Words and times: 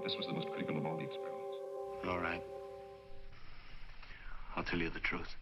But 0.00 0.08
this 0.08 0.16
was 0.16 0.26
the 0.26 0.32
most 0.32 0.48
critical 0.48 0.78
of 0.78 0.86
all 0.86 0.96
the 0.96 1.04
experiments. 1.04 1.56
All 2.08 2.20
right. 2.20 2.42
I'll 4.56 4.64
tell 4.64 4.80
you 4.80 4.90
the 4.90 5.00
truth. 5.00 5.36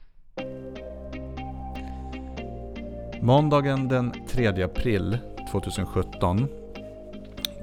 Måndagen 3.22 3.88
den 3.88 4.12
3 4.28 4.62
april 4.62 5.18
2017 5.50 6.48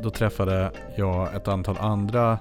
då 0.04 0.09
träffade 0.09 0.71
jag 0.97 1.36
ett 1.36 1.47
antal 1.47 1.77
andra 1.77 2.39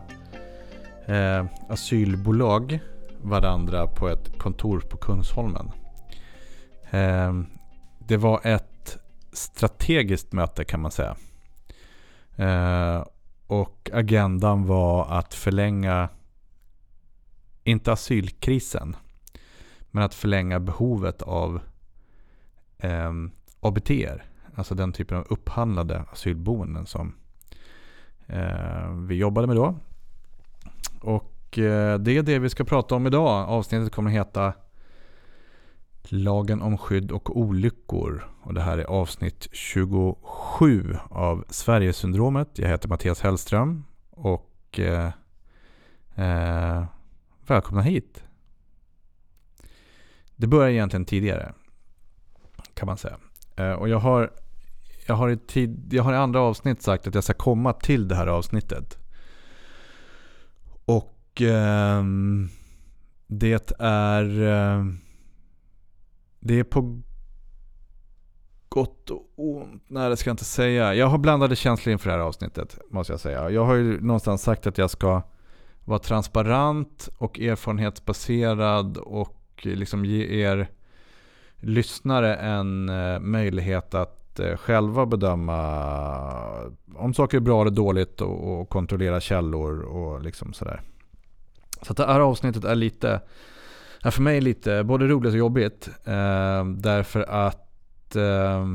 eh, 1.07 1.45
asylbolag 1.69 2.79
varandra 3.23 3.87
på 3.87 4.09
ett 4.09 4.39
kontor 4.39 4.81
på 4.81 4.97
Kungsholmen. 4.97 5.73
Eh, 6.91 7.33
det 7.99 8.17
var 8.17 8.41
ett 8.45 8.99
strategiskt 9.33 10.33
möte 10.33 10.65
kan 10.65 10.81
man 10.81 10.91
säga. 10.91 11.17
Eh, 12.37 13.05
och 13.47 13.91
agendan 13.93 14.67
var 14.67 15.07
att 15.07 15.35
förlänga, 15.35 16.09
inte 17.65 17.93
asylkrisen, 17.93 18.97
men 19.91 20.03
att 20.03 20.15
förlänga 20.15 20.61
behovet 20.61 21.23
av 21.23 21.61
eh, 22.79 23.13
ABTR. 23.61 24.25
Alltså 24.55 24.75
den 24.75 24.93
typen 24.93 25.19
av 25.19 25.27
upphandlade 25.31 26.05
asylboenden 26.13 26.87
som 26.87 27.15
eh, 28.27 28.91
vi 29.09 29.15
jobbade 29.15 29.47
med 29.47 29.57
då. 29.57 29.79
Och 31.01 31.59
eh, 31.59 31.99
det 31.99 32.17
är 32.17 32.23
det 32.23 32.39
vi 32.39 32.51
ska 32.51 32.65
prata 32.65 32.95
om 32.95 33.07
idag. 33.07 33.49
Avsnittet 33.49 33.93
kommer 33.93 34.11
att 34.11 34.17
heta 34.17 34.53
Lagen 36.09 36.63
om 36.63 36.79
skydd 36.79 37.13
och 37.13 37.37
olyckor. 37.37 38.31
Och 38.43 38.55
det 38.55 38.61
här 38.61 38.79
är 38.79 38.85
avsnitt 38.85 39.49
27 39.53 40.97
av 41.09 41.45
Sverigesyndromet. 41.49 42.49
Jag 42.55 42.69
heter 42.69 42.89
Mattias 42.89 43.21
Hellström 43.21 43.85
och 44.11 44.81
eh, 44.81 45.11
eh, 46.15 46.85
välkomna 47.47 47.83
hit. 47.83 48.25
Det 50.37 50.47
börjar 50.47 50.71
egentligen 50.71 51.05
tidigare 51.05 51.53
kan 52.75 52.87
man 52.87 52.97
säga. 52.97 53.17
Eh, 53.57 53.73
och 53.73 53.89
jag 53.89 53.99
har, 53.99 54.31
jag, 55.07 55.15
har 55.15 55.31
i 55.31 55.37
tid, 55.37 55.89
jag 55.93 56.03
har 56.03 56.13
i 56.13 56.17
andra 56.17 56.41
avsnitt 56.41 56.83
sagt 56.83 57.07
att 57.07 57.15
jag 57.15 57.25
ska 57.25 57.35
komma 57.35 57.73
till 57.73 58.09
det 58.09 58.15
här 58.15 58.27
avsnittet. 58.27 58.99
Och 60.85 61.43
eh, 61.43 62.05
det 63.27 63.73
är... 63.79 64.43
Eh, 64.43 64.85
det 66.47 66.59
är 66.59 66.65
på 66.65 67.01
gott 68.69 69.11
och 69.11 69.33
ont. 69.37 69.83
Nej, 69.87 70.11
det 70.11 70.17
ska 70.17 70.31
jag 70.31 70.33
inte 70.33 70.45
säga. 70.45 70.95
Jag 70.95 71.07
har 71.07 71.19
blandade 71.19 71.57
känslor 71.57 71.93
inför 71.93 72.11
det 72.11 72.17
här 72.17 72.23
avsnittet, 72.23 72.79
måste 72.91 73.13
jag 73.13 73.21
säga. 73.21 73.51
Jag 73.51 73.65
har 73.65 73.75
ju 73.75 74.01
någonstans 74.01 74.43
sagt 74.43 74.67
att 74.67 74.79
jag 74.79 74.91
ska 74.91 75.23
vara 75.85 75.99
transparent 75.99 77.09
och 77.19 77.41
erfarenhetsbaserad 77.41 78.97
och 78.97 79.63
eh, 79.65 79.73
liksom 79.73 80.05
ge 80.05 80.43
er 80.43 80.71
lyssnare 81.57 82.37
en 82.37 82.89
eh, 82.89 83.19
möjlighet 83.19 83.95
att 83.95 84.41
eh, 84.41 84.57
själva 84.57 85.07
bedöma 85.07 86.71
om 86.95 87.15
saker 87.15 87.37
är 87.37 87.41
bra 87.41 87.61
eller 87.61 87.71
dåligt 87.71 88.21
och, 88.21 88.61
och 88.61 88.69
kontrollera 88.69 89.21
källor 89.21 89.81
och 89.81 90.23
liksom 90.23 90.53
sådär. 90.53 90.81
Så 91.83 91.93
att 91.93 91.97
det 91.97 92.07
här 92.07 92.21
avsnittet 92.21 92.65
är 92.65 92.75
lite, 92.75 93.21
Ja, 94.05 94.11
för 94.11 94.23
mig 94.23 94.37
är 94.37 94.41
det 94.41 94.45
lite 94.45 94.85
både 94.85 95.07
roligt 95.07 95.33
och 95.33 95.39
jobbigt. 95.39 95.89
Eh, 96.05 96.65
därför 96.77 97.21
att 97.21 98.17
eh, 98.17 98.67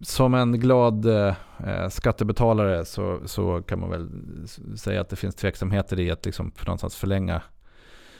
som 0.00 0.34
en 0.34 0.60
glad 0.60 1.06
eh, 1.06 1.34
skattebetalare 1.90 2.84
så, 2.84 3.20
så 3.24 3.62
kan 3.62 3.80
man 3.80 3.90
väl 3.90 4.08
säga 4.76 5.00
att 5.00 5.08
det 5.08 5.16
finns 5.16 5.34
tveksamheter 5.34 6.00
i 6.00 6.10
att 6.10 6.24
liksom 6.24 6.52
för 6.56 6.66
någonstans 6.66 6.96
förlänga 6.96 7.42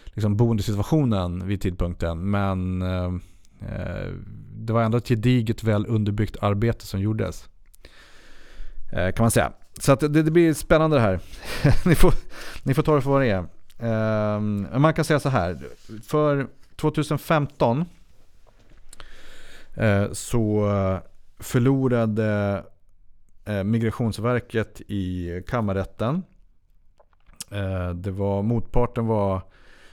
liksom 0.04 0.36
boendesituationen 0.36 1.46
vid 1.46 1.60
tidpunkten. 1.60 2.30
Men 2.30 2.82
eh, 2.82 3.12
eh, 3.60 4.12
det 4.56 4.72
var 4.72 4.82
ändå 4.82 4.98
ett 4.98 5.08
gediget 5.08 5.64
väl 5.64 5.86
underbyggt 5.86 6.36
arbete 6.40 6.86
som 6.86 7.00
gjordes. 7.00 7.48
Eh, 8.92 9.12
kan 9.12 9.24
man 9.24 9.30
säga. 9.30 9.52
Så 9.80 9.92
att 9.92 10.00
det, 10.00 10.08
det 10.08 10.30
blir 10.30 10.54
spännande 10.54 10.96
det 10.96 11.02
här. 11.02 11.20
ni, 11.88 11.94
får, 11.94 12.14
ni 12.62 12.74
får 12.74 12.82
ta 12.82 12.94
det 12.94 13.00
för 13.00 13.10
vad 13.10 13.22
det 13.22 13.30
är. 13.30 13.46
Eh, 13.78 14.40
man 14.78 14.94
kan 14.94 15.04
säga 15.04 15.20
så 15.20 15.28
här. 15.28 15.58
För 16.02 16.46
2015 16.76 17.84
eh, 19.74 20.12
så 20.12 20.68
förlorade 21.38 22.64
eh, 23.44 23.64
Migrationsverket 23.64 24.80
i 24.80 25.42
kammarrätten. 25.46 26.22
Eh, 27.50 27.90
det 27.90 28.10
var, 28.10 28.42
motparten 28.42 29.06
var 29.06 29.42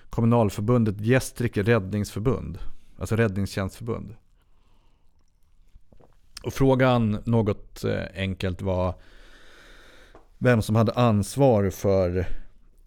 kommunalförbundet 0.10 1.02
Gästrike 1.02 1.64
räddningsförbund. 1.64 2.58
Alltså 3.00 3.16
räddningstjänstförbund. 3.16 4.16
Och 6.44 6.54
frågan 6.54 7.18
något 7.26 7.84
eh, 7.84 8.04
enkelt 8.16 8.62
var 8.62 8.94
vem 10.38 10.62
som 10.62 10.76
hade 10.76 10.92
ansvar 10.92 11.70
för 11.70 12.26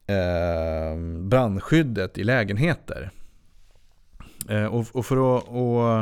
eh, 0.07 0.99
brandskyddet 1.21 2.19
i 2.19 2.25
lägenheter. 2.25 3.11
Eh, 4.49 4.65
och, 4.65 4.87
och, 4.93 5.07
för 5.07 5.37
att... 5.37 5.45
Och, 5.49 5.99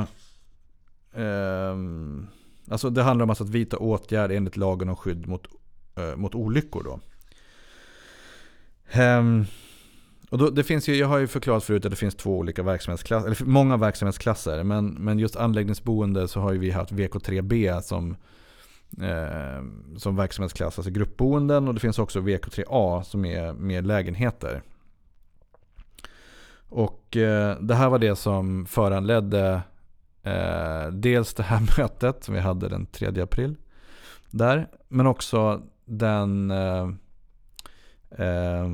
eh, 1.21 1.77
alltså 2.69 2.91
det 2.91 3.03
handlar 3.03 3.25
om 3.25 3.31
alltså 3.31 3.45
att 3.45 3.51
vidta 3.51 3.77
åtgärder 3.77 4.35
enligt 4.35 4.57
lagen 4.57 4.89
om 4.89 4.97
skydd 4.97 5.29
mot, 5.29 5.47
eh, 5.97 6.17
mot 6.17 6.35
olyckor. 6.35 6.83
Då. 6.85 7.01
Ehm, 8.93 9.45
och 10.31 10.39
då, 10.39 10.51
det 10.51 10.65
finns 10.65 10.89
ju, 10.89 10.95
jag 10.95 11.09
har 11.09 11.19
ju 11.19 11.27
förklarat 11.27 11.65
förut 11.65 11.85
att 11.85 11.91
det 11.91 11.97
finns 11.97 12.15
två 12.15 12.39
olika 12.39 12.63
verksamhetsklasser, 12.63 13.27
eller 13.27 13.45
många 13.45 13.77
verksamhetsklasser. 13.77 14.65
Men, 14.65 14.87
men 14.87 15.19
just 15.19 15.37
anläggningsboende 15.37 16.29
så 16.29 16.41
har 16.41 16.53
ju 16.53 16.59
vi 16.59 16.71
haft 16.71 16.93
VK3B 16.93 17.81
som, 17.81 18.11
eh, 18.11 18.17
Eh, 19.01 19.63
som 19.97 20.17
verksamhetsklass, 20.17 20.79
alltså 20.79 20.91
gruppboenden. 20.91 21.69
Och 21.69 21.75
det 21.75 21.81
finns 21.81 21.99
också 21.99 22.21
VK3A 22.21 23.03
som 23.03 23.25
är 23.25 23.53
mer 23.53 23.83
lägenheter. 23.83 24.63
Och 26.69 27.17
eh, 27.17 27.61
det 27.61 27.75
här 27.75 27.89
var 27.89 27.99
det 27.99 28.17
som 28.17 28.67
föranledde 28.67 29.63
eh, 30.23 30.87
dels 30.87 31.35
det 31.35 31.43
här 31.43 31.61
mötet 31.79 32.25
som 32.25 32.35
vi 32.35 32.41
hade 32.41 32.69
den 32.69 32.87
3 32.87 33.23
april. 33.23 33.57
Där, 34.31 34.69
men 34.89 35.07
också 35.07 35.63
den 35.85 36.51
eh, 36.51 36.89
eh 38.11 38.69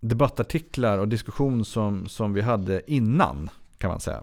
debattartiklar 0.00 0.98
och 0.98 1.08
diskussion 1.08 1.64
som, 1.64 2.06
som 2.06 2.32
vi 2.32 2.40
hade 2.40 2.92
innan 2.92 3.50
kan 3.78 3.90
man 3.90 4.00
säga. 4.00 4.22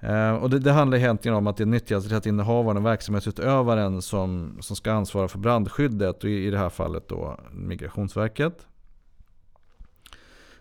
Eh, 0.00 0.32
och 0.32 0.50
det, 0.50 0.58
det 0.58 0.72
handlar 0.72 0.98
egentligen 0.98 1.36
om 1.36 1.46
att 1.46 1.56
det 1.56 1.64
är 1.64 1.66
nyttjanderättsinnehavaren 1.66 2.76
och 2.76 2.86
verksamhetsutövaren 2.86 4.02
som, 4.02 4.58
som 4.60 4.76
ska 4.76 4.92
ansvara 4.92 5.28
för 5.28 5.38
brandskyddet 5.38 6.24
och 6.24 6.30
i, 6.30 6.46
i 6.46 6.50
det 6.50 6.58
här 6.58 6.70
fallet 6.70 7.08
då 7.08 7.40
Migrationsverket. 7.52 8.66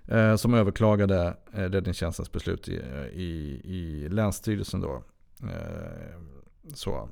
Eh, 0.07 0.35
som 0.35 0.53
överklagade 0.53 1.37
eh, 1.53 1.63
räddningstjänstens 1.63 2.31
beslut 2.31 2.67
i, 2.67 2.81
i, 3.13 3.61
i 3.63 4.09
Länsstyrelsen 4.09 4.81
då. 4.81 5.03
Eh, 5.43 6.19
så. 6.73 7.09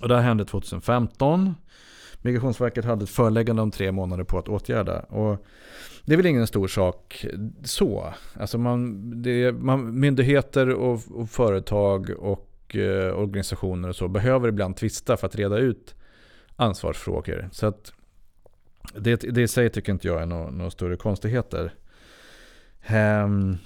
Och 0.00 0.08
det 0.08 0.16
här 0.16 0.22
hände 0.22 0.44
2015. 0.44 1.54
Migrationsverket 2.22 2.84
hade 2.84 3.02
ett 3.02 3.10
föreläggande 3.10 3.62
om 3.62 3.70
tre 3.70 3.92
månader 3.92 4.24
på 4.24 4.38
att 4.38 4.48
åtgärda. 4.48 5.00
Och 5.00 5.46
det 6.04 6.12
är 6.12 6.16
väl 6.16 6.26
ingen 6.26 6.46
stor 6.46 6.68
sak 6.68 7.26
så. 7.64 8.14
Alltså 8.34 8.58
man, 8.58 9.10
det, 9.22 9.52
man, 9.52 10.00
myndigheter 10.00 10.70
och, 10.70 11.00
och, 11.10 11.30
företag 11.30 12.10
och 12.10 12.76
eh, 12.76 13.18
organisationer 13.18 13.88
och 13.88 13.96
så 13.96 14.08
behöver 14.08 14.48
ibland 14.48 14.76
tvista 14.76 15.16
för 15.16 15.26
att 15.26 15.36
reda 15.36 15.58
ut 15.58 15.94
ansvarsfrågor. 16.56 17.48
Så 17.52 17.66
att 17.66 17.92
det, 18.94 19.16
det 19.16 19.42
i 19.42 19.48
sig 19.48 19.70
tycker 19.70 19.92
inte 19.92 20.08
jag 20.08 20.22
är 20.22 20.26
några 20.26 20.50
no, 20.50 20.70
större 20.70 20.96
konstigheter. 20.96 21.74
Um, 22.90 23.58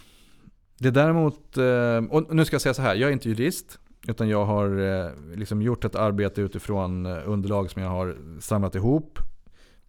det 0.79 0.89
är 0.89 0.93
däremot, 0.93 1.57
eh, 1.57 1.97
och 2.11 2.35
nu 2.35 2.45
ska 2.45 2.55
jag 2.55 2.63
säga 2.63 2.75
så 2.75 2.83
här, 2.83 2.95
jag 2.95 3.09
är 3.09 3.13
inte 3.13 3.29
jurist. 3.29 3.79
Utan 4.09 4.29
jag 4.29 4.45
har 4.45 4.79
eh, 4.79 5.11
liksom 5.35 5.63
gjort 5.63 5.85
ett 5.85 5.95
arbete 5.95 6.41
utifrån 6.41 7.07
eh, 7.07 7.23
underlag 7.27 7.71
som 7.71 7.83
jag 7.83 7.89
har 7.89 8.17
samlat 8.41 8.75
ihop. 8.75 9.19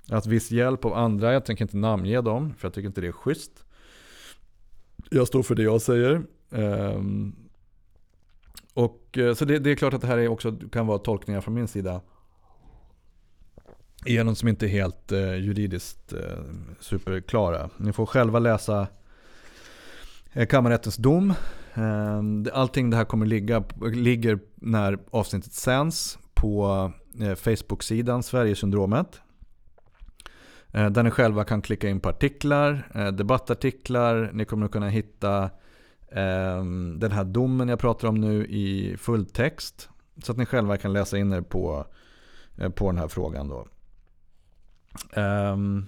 Jag 0.06 0.12
har 0.12 0.18
haft 0.18 0.28
viss 0.28 0.52
hjälp 0.52 0.86
av 0.86 0.94
andra, 0.94 1.34
jag 1.34 1.46
tänker 1.46 1.66
inte 1.66 1.78
namnge 1.78 2.22
dem 2.22 2.54
för 2.58 2.68
jag 2.68 2.74
tycker 2.74 2.88
inte 2.88 3.02
det 3.02 3.08
är 3.08 3.12
schysst. 3.12 3.66
Jag 5.10 5.28
står 5.28 5.44
för 5.44 5.56
det 5.56 5.64
jag 5.64 5.82
säger. 5.82 6.22
Ehm, 6.52 7.36
och, 8.74 9.18
eh, 9.18 9.34
så 9.34 9.46
det, 9.46 9.60
det, 9.60 9.72
är 9.72 9.76
klart 9.76 9.94
att 9.94 10.02
det 10.02 10.08
här 10.08 10.18
är 10.18 10.28
också 10.28 10.56
kan 10.72 10.88
vara 10.88 10.98
tolkningar 10.98 11.42
från 11.42 11.54
min 11.54 11.68
sida. 11.68 12.02
Genom 14.06 14.36
som 14.36 14.50
inte 14.50 14.66
är 14.66 14.70
helt 14.70 15.12
eh, 15.12 15.36
juridiskt 15.36 16.14
eh, 16.14 16.44
superklara. 16.80 17.70
Ni 17.78 17.94
får 17.94 18.06
själva 18.06 18.40
läsa 18.40 18.88
eh, 20.34 20.48
kammarrättens 20.48 20.96
dom 20.96 21.34
Ehm, 21.75 22.48
allting 22.54 22.89
det 22.89 22.98
här 22.98 23.06
kommer 23.06 23.25
ligga, 23.25 23.63
ligger 23.94 24.39
när 24.56 25.00
avsnittet 25.12 25.54
sänds 25.54 26.19
på 26.33 26.92
eh, 27.22 27.36
Facebook-sidan 27.36 28.24
Sverigesyndromet. 28.24 29.22
Eh, 30.72 30.89
där 30.89 31.04
ni 31.04 31.12
själva 31.12 31.44
kan 31.44 31.62
klicka 31.62 31.89
in 31.89 32.00
på 32.00 32.10
artiklar, 32.10 32.92
eh, 32.95 33.07
debattartiklar. 33.07 34.30
Ni 34.33 34.45
kommer 34.45 34.66
att 34.66 34.72
kunna 34.72 34.89
hitta 34.89 35.50
ehm, 36.12 37.00
den 37.00 37.12
här 37.12 37.24
domen 37.24 37.69
jag 37.69 37.80
pratar 37.80 38.07
om 38.07 38.16
nu 38.16 38.45
i 38.45 38.98
fulltext. 38.98 39.89
Så 40.24 40.31
att 40.31 40.38
ni 40.38 40.45
själva 40.45 40.78
kan 40.78 40.94
läsa 40.94 41.18
in 41.18 41.33
er 41.33 41.42
på, 41.42 41.86
på 42.75 42.92
den 42.92 42.98
här 42.98 43.07
frågan. 43.07 43.48
Då. 43.48 43.68
Ehm, 45.13 45.86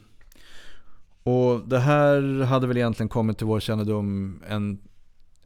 och 1.24 1.68
det 1.68 1.80
här 1.80 2.44
hade 2.44 2.68
väl 2.68 2.78
egentligen 2.78 3.10
kommit 3.10 3.38
till 3.38 3.48
vår 3.48 3.60
kännedom 3.60 4.40
en, 4.48 4.80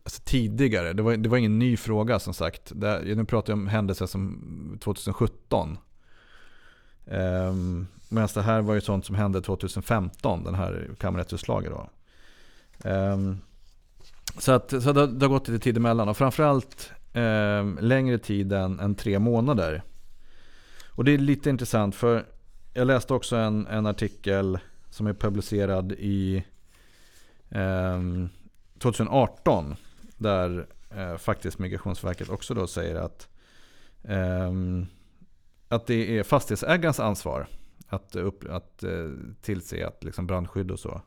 alltså 0.03 0.21
tidigare. 0.25 0.93
Det 0.93 1.03
var, 1.03 1.17
det 1.17 1.29
var 1.29 1.37
ingen 1.37 1.59
ny 1.59 1.77
fråga 1.77 2.19
som 2.19 2.33
sagt. 2.33 2.71
Det, 2.75 3.15
nu 3.15 3.25
pratar 3.25 3.53
jag 3.53 3.59
om 3.59 3.67
händelser 3.67 4.05
som 4.05 4.77
2017. 4.81 5.77
Um, 7.05 7.17
ehm, 7.17 7.87
Medan 8.09 8.29
det 8.33 8.41
här 8.41 8.61
var 8.61 8.73
ju 8.73 8.81
sånt 8.81 9.05
som 9.05 9.15
hände 9.15 9.41
2015, 9.41 10.43
den 10.43 10.55
här 10.55 10.89
kammarrättsutslaget 10.99 11.71
då. 11.71 11.89
Um, 12.89 13.41
så 14.37 14.51
att, 14.51 14.69
så 14.69 14.93
det, 14.93 15.07
det 15.07 15.25
har 15.25 15.29
gått 15.29 15.47
lite 15.47 15.63
tid 15.63 15.77
emellan 15.77 16.09
och 16.09 16.17
framförallt 16.17 16.91
um, 17.13 17.77
längre 17.81 18.17
tid 18.17 18.53
än, 18.53 18.79
än 18.79 18.95
tre 18.95 19.19
månader. 19.19 19.83
Och 20.87 21.05
det 21.05 21.11
är 21.11 21.17
lite 21.17 21.49
intressant 21.49 21.95
för 21.95 22.25
jag 22.73 22.87
läste 22.87 23.13
också 23.13 23.35
en, 23.35 23.67
en 23.67 23.85
artikel 23.85 24.59
som 24.89 25.07
är 25.07 25.13
publicerad 25.13 25.91
i 25.91 26.43
um, 27.49 28.29
2018. 28.79 29.75
Där 30.21 30.67
eh, 30.89 31.17
faktiskt 31.17 31.59
Migrationsverket 31.59 32.29
också 32.29 32.53
då 32.53 32.67
säger 32.67 32.95
att, 32.95 33.27
eh, 34.03 34.51
att 35.67 35.87
det 35.87 36.17
är 36.17 36.23
fastighetsägarens 36.23 36.99
ansvar 36.99 37.47
att, 37.87 38.15
upp, 38.15 38.43
att 38.49 38.83
eh, 38.83 39.09
tillse 39.41 39.87
att 39.87 40.03
liksom 40.03 40.27
brandskydd 40.27 40.71
och 40.71 40.79
så 40.79 41.01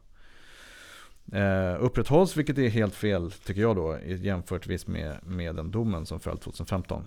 eh, 1.32 1.76
upprätthålls. 1.80 2.36
Vilket 2.36 2.58
är 2.58 2.68
helt 2.68 2.94
fel 2.94 3.30
tycker 3.30 3.60
jag 3.60 3.76
då 3.76 3.98
jämfört 4.06 4.86
med, 4.86 5.18
med 5.22 5.54
den 5.54 5.70
domen 5.70 6.06
som 6.06 6.20
föll 6.20 6.38
2015. 6.38 7.06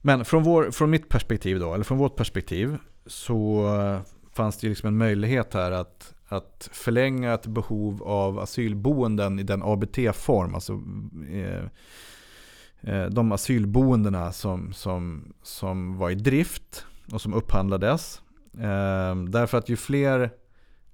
Men 0.00 0.24
från, 0.24 0.42
vår, 0.42 0.70
från 0.70 0.90
mitt 0.90 1.08
perspektiv 1.08 1.58
då, 1.58 1.74
eller 1.74 1.84
från 1.84 1.98
vårt 1.98 2.16
perspektiv 2.16 2.78
så 3.06 3.66
eh, 3.80 4.00
fanns 4.32 4.58
det 4.58 4.68
liksom 4.68 4.86
en 4.86 4.96
möjlighet 4.96 5.54
här 5.54 5.72
att, 5.72 6.14
att 6.28 6.68
förlänga 6.72 7.34
ett 7.34 7.46
behov 7.46 8.02
av 8.02 8.38
asylboenden 8.38 9.38
i 9.38 9.42
den 9.42 9.62
ABT-form. 9.62 10.54
Alltså 10.54 10.80
eh, 11.30 11.64
eh, 12.80 13.06
de 13.06 13.32
asylboendena 13.32 14.32
som, 14.32 14.72
som, 14.72 15.32
som 15.42 15.98
var 15.98 16.10
i 16.10 16.14
drift 16.14 16.86
och 17.12 17.20
som 17.20 17.34
upphandlades. 17.34 18.22
Eh, 18.54 19.16
därför 19.28 19.58
att 19.58 19.68
ju 19.68 19.76
fler 19.76 20.30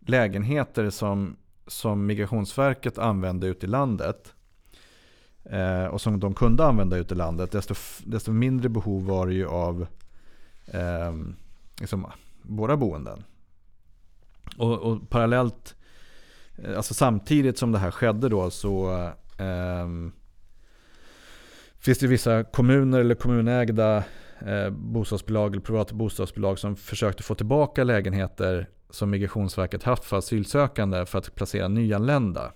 lägenheter 0.06 0.90
som, 0.90 1.36
som 1.66 2.06
Migrationsverket 2.06 2.98
använde 2.98 3.46
ute 3.46 3.66
i 3.66 3.68
landet 3.68 4.34
eh, 5.44 5.84
och 5.84 6.00
som 6.00 6.20
de 6.20 6.34
kunde 6.34 6.64
använda 6.64 6.96
ute 6.96 7.14
i 7.14 7.16
landet, 7.16 7.52
desto, 7.52 7.74
desto 8.04 8.32
mindre 8.32 8.68
behov 8.68 9.06
var 9.06 9.26
det 9.26 9.34
ju 9.34 9.46
av 9.46 9.86
eh, 10.66 11.14
liksom, 11.80 12.06
våra 12.42 12.76
boenden. 12.76 13.24
Och, 14.56 14.78
och, 14.78 15.10
parallellt, 15.10 15.76
eh, 16.56 16.76
alltså 16.76 16.94
samtidigt 16.94 17.58
som 17.58 17.72
det 17.72 17.78
här 17.78 17.90
skedde 17.90 18.28
då 18.28 18.50
så 18.50 18.92
eh, 19.38 19.88
finns 21.78 21.98
det 21.98 22.06
vissa 22.06 22.44
kommuner 22.44 23.00
eller 23.00 23.14
kommunägda 23.14 24.04
eh, 24.46 24.70
bostadsbolag 24.70 25.52
eller 25.52 25.62
privata 25.62 25.94
bostadsbolag 25.94 26.58
som 26.58 26.76
försökte 26.76 27.22
få 27.22 27.34
tillbaka 27.34 27.84
lägenheter 27.84 28.68
som 28.90 29.10
Migrationsverket 29.10 29.82
haft 29.82 30.04
för 30.04 30.16
asylsökande 30.16 31.06
för 31.06 31.18
att 31.18 31.34
placera 31.34 31.68
nyanlända. 31.68 32.52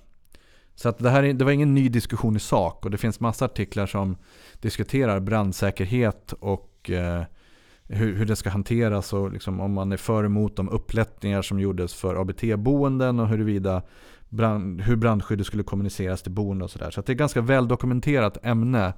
Så 0.75 0.89
att 0.89 0.99
det, 0.99 1.11
här, 1.11 1.23
det 1.23 1.45
var 1.45 1.53
ingen 1.53 1.75
ny 1.75 1.89
diskussion 1.89 2.37
i 2.37 2.41
sak 2.41 2.85
och 2.85 2.91
det 2.91 2.99
finns 2.99 3.21
massa 3.21 3.45
artiklar 3.45 3.87
som 3.87 4.17
diskuterar 4.61 5.21
brandsäkerhet 5.21 6.33
och 6.33 6.91
eh, 6.91 7.23
hur, 7.89 8.15
hur 8.15 8.27
det 8.27 8.37
ska 8.37 8.51
hanteras 8.51 9.13
och 9.13 9.33
liksom 9.33 9.61
om 9.61 9.73
man 9.73 9.93
är 9.93 9.97
för 9.97 10.25
emot 10.25 10.57
de 10.57 10.69
upplättningar 10.69 11.43
som 11.43 11.61
gjordes 11.61 11.95
för 11.95 12.15
ABT-boenden 12.15 13.21
och 13.21 13.29
huruvida 13.29 13.83
brand, 14.29 14.81
hur 14.81 14.97
brandskyddet 14.97 15.47
skulle 15.47 15.63
kommuniceras 15.63 16.23
till 16.23 16.33
boende 16.33 16.65
och 16.65 16.71
sådär. 16.71 16.91
Så, 16.91 16.93
så 16.93 17.01
det 17.01 17.11
är 17.11 17.15
ett 17.15 17.19
ganska 17.19 17.41
väldokumenterat 17.41 18.39
ämne 18.43 18.93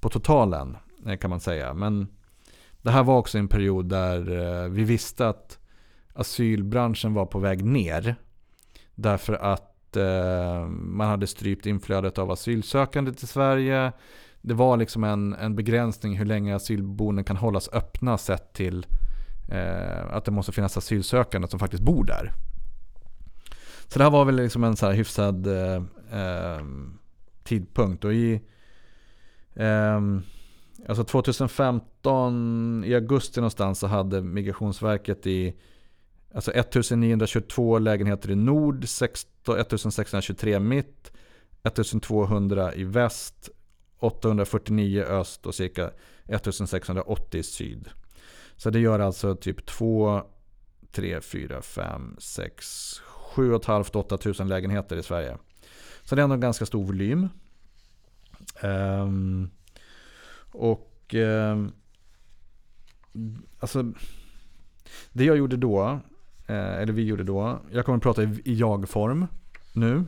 på 0.00 0.08
totalen 0.08 0.76
eh, 1.06 1.16
kan 1.16 1.30
man 1.30 1.40
säga. 1.40 1.74
Men 1.74 2.06
det 2.82 2.90
här 2.90 3.02
var 3.02 3.18
också 3.18 3.38
en 3.38 3.48
period 3.48 3.88
där 3.88 4.18
eh, 4.64 4.68
vi 4.68 4.84
visste 4.84 5.28
att 5.28 5.58
asylbranschen 6.14 7.14
var 7.14 7.26
på 7.26 7.38
väg 7.38 7.64
ner. 7.64 8.14
Därför 8.94 9.34
att 9.34 9.96
eh, 9.96 10.66
man 10.68 11.08
hade 11.08 11.26
strypt 11.26 11.66
inflödet 11.66 12.18
av 12.18 12.30
asylsökande 12.30 13.12
till 13.12 13.28
Sverige 13.28 13.92
det 14.42 14.54
var 14.54 14.76
liksom 14.76 15.04
en, 15.04 15.32
en 15.32 15.56
begränsning 15.56 16.18
hur 16.18 16.24
länge 16.24 16.56
asylboenden 16.56 17.24
kan 17.24 17.36
hållas 17.36 17.68
öppna 17.72 18.18
sett 18.18 18.52
till 18.52 18.86
eh, 19.48 20.14
att 20.14 20.24
det 20.24 20.30
måste 20.30 20.52
finnas 20.52 20.76
asylsökande 20.76 21.48
som 21.48 21.58
faktiskt 21.58 21.82
bor 21.82 22.04
där. 22.04 22.32
Så 23.88 23.98
det 23.98 24.04
här 24.04 24.10
var 24.10 24.24
väl 24.24 24.36
liksom 24.36 24.64
en 24.64 24.76
så 24.76 24.86
här 24.86 24.92
hyfsad 24.92 25.46
eh, 25.46 25.82
eh 26.20 26.62
tidpunkt. 27.44 28.04
Och 28.04 28.14
i 28.14 28.40
eh, 29.54 30.00
alltså 30.88 31.04
2015 31.04 32.84
i 32.86 32.94
augusti 32.94 33.40
någonstans 33.40 33.78
så 33.78 33.86
hade 33.86 34.22
Migrationsverket 34.22 35.26
i 35.26 35.54
alltså 36.34 36.50
1922 36.52 37.78
lägenheter 37.78 38.30
i 38.30 38.34
nord, 38.34 38.84
1623 38.84 40.60
mitt, 40.60 41.12
1200 41.62 42.74
i 42.74 42.84
väst 42.84 43.50
849 44.02 45.02
öst 45.02 45.46
och 45.46 45.54
cirka 45.54 45.90
1680 46.26 47.42
syd. 47.42 47.88
Så 48.56 48.70
det 48.70 48.78
gör 48.78 48.98
alltså 48.98 49.36
typ 49.36 49.66
2, 49.66 50.22
3, 50.92 51.20
4, 51.20 51.62
5, 51.62 52.16
6, 52.18 53.00
7 53.04 53.54
8 53.54 54.18
tusen 54.18 54.48
lägenheter 54.48 54.96
i 54.96 55.02
Sverige. 55.02 55.38
Så 56.02 56.14
det 56.14 56.20
är 56.20 56.24
ändå 56.24 56.34
en 56.34 56.40
ganska 56.40 56.66
stor 56.66 56.84
volym. 56.84 57.28
Um, 58.62 59.50
och 60.52 61.14
um, 61.14 61.72
alltså 63.60 63.92
det 65.12 65.24
jag 65.24 65.36
gjorde 65.36 65.56
då, 65.56 66.00
eh, 66.46 66.72
eller 66.72 66.92
vi 66.92 67.02
gjorde 67.02 67.24
då, 67.24 67.60
jag 67.70 67.84
kommer 67.84 67.96
att 67.96 68.02
prata 68.02 68.22
i 68.22 68.40
jag-form 68.44 69.26
nu. 69.72 70.04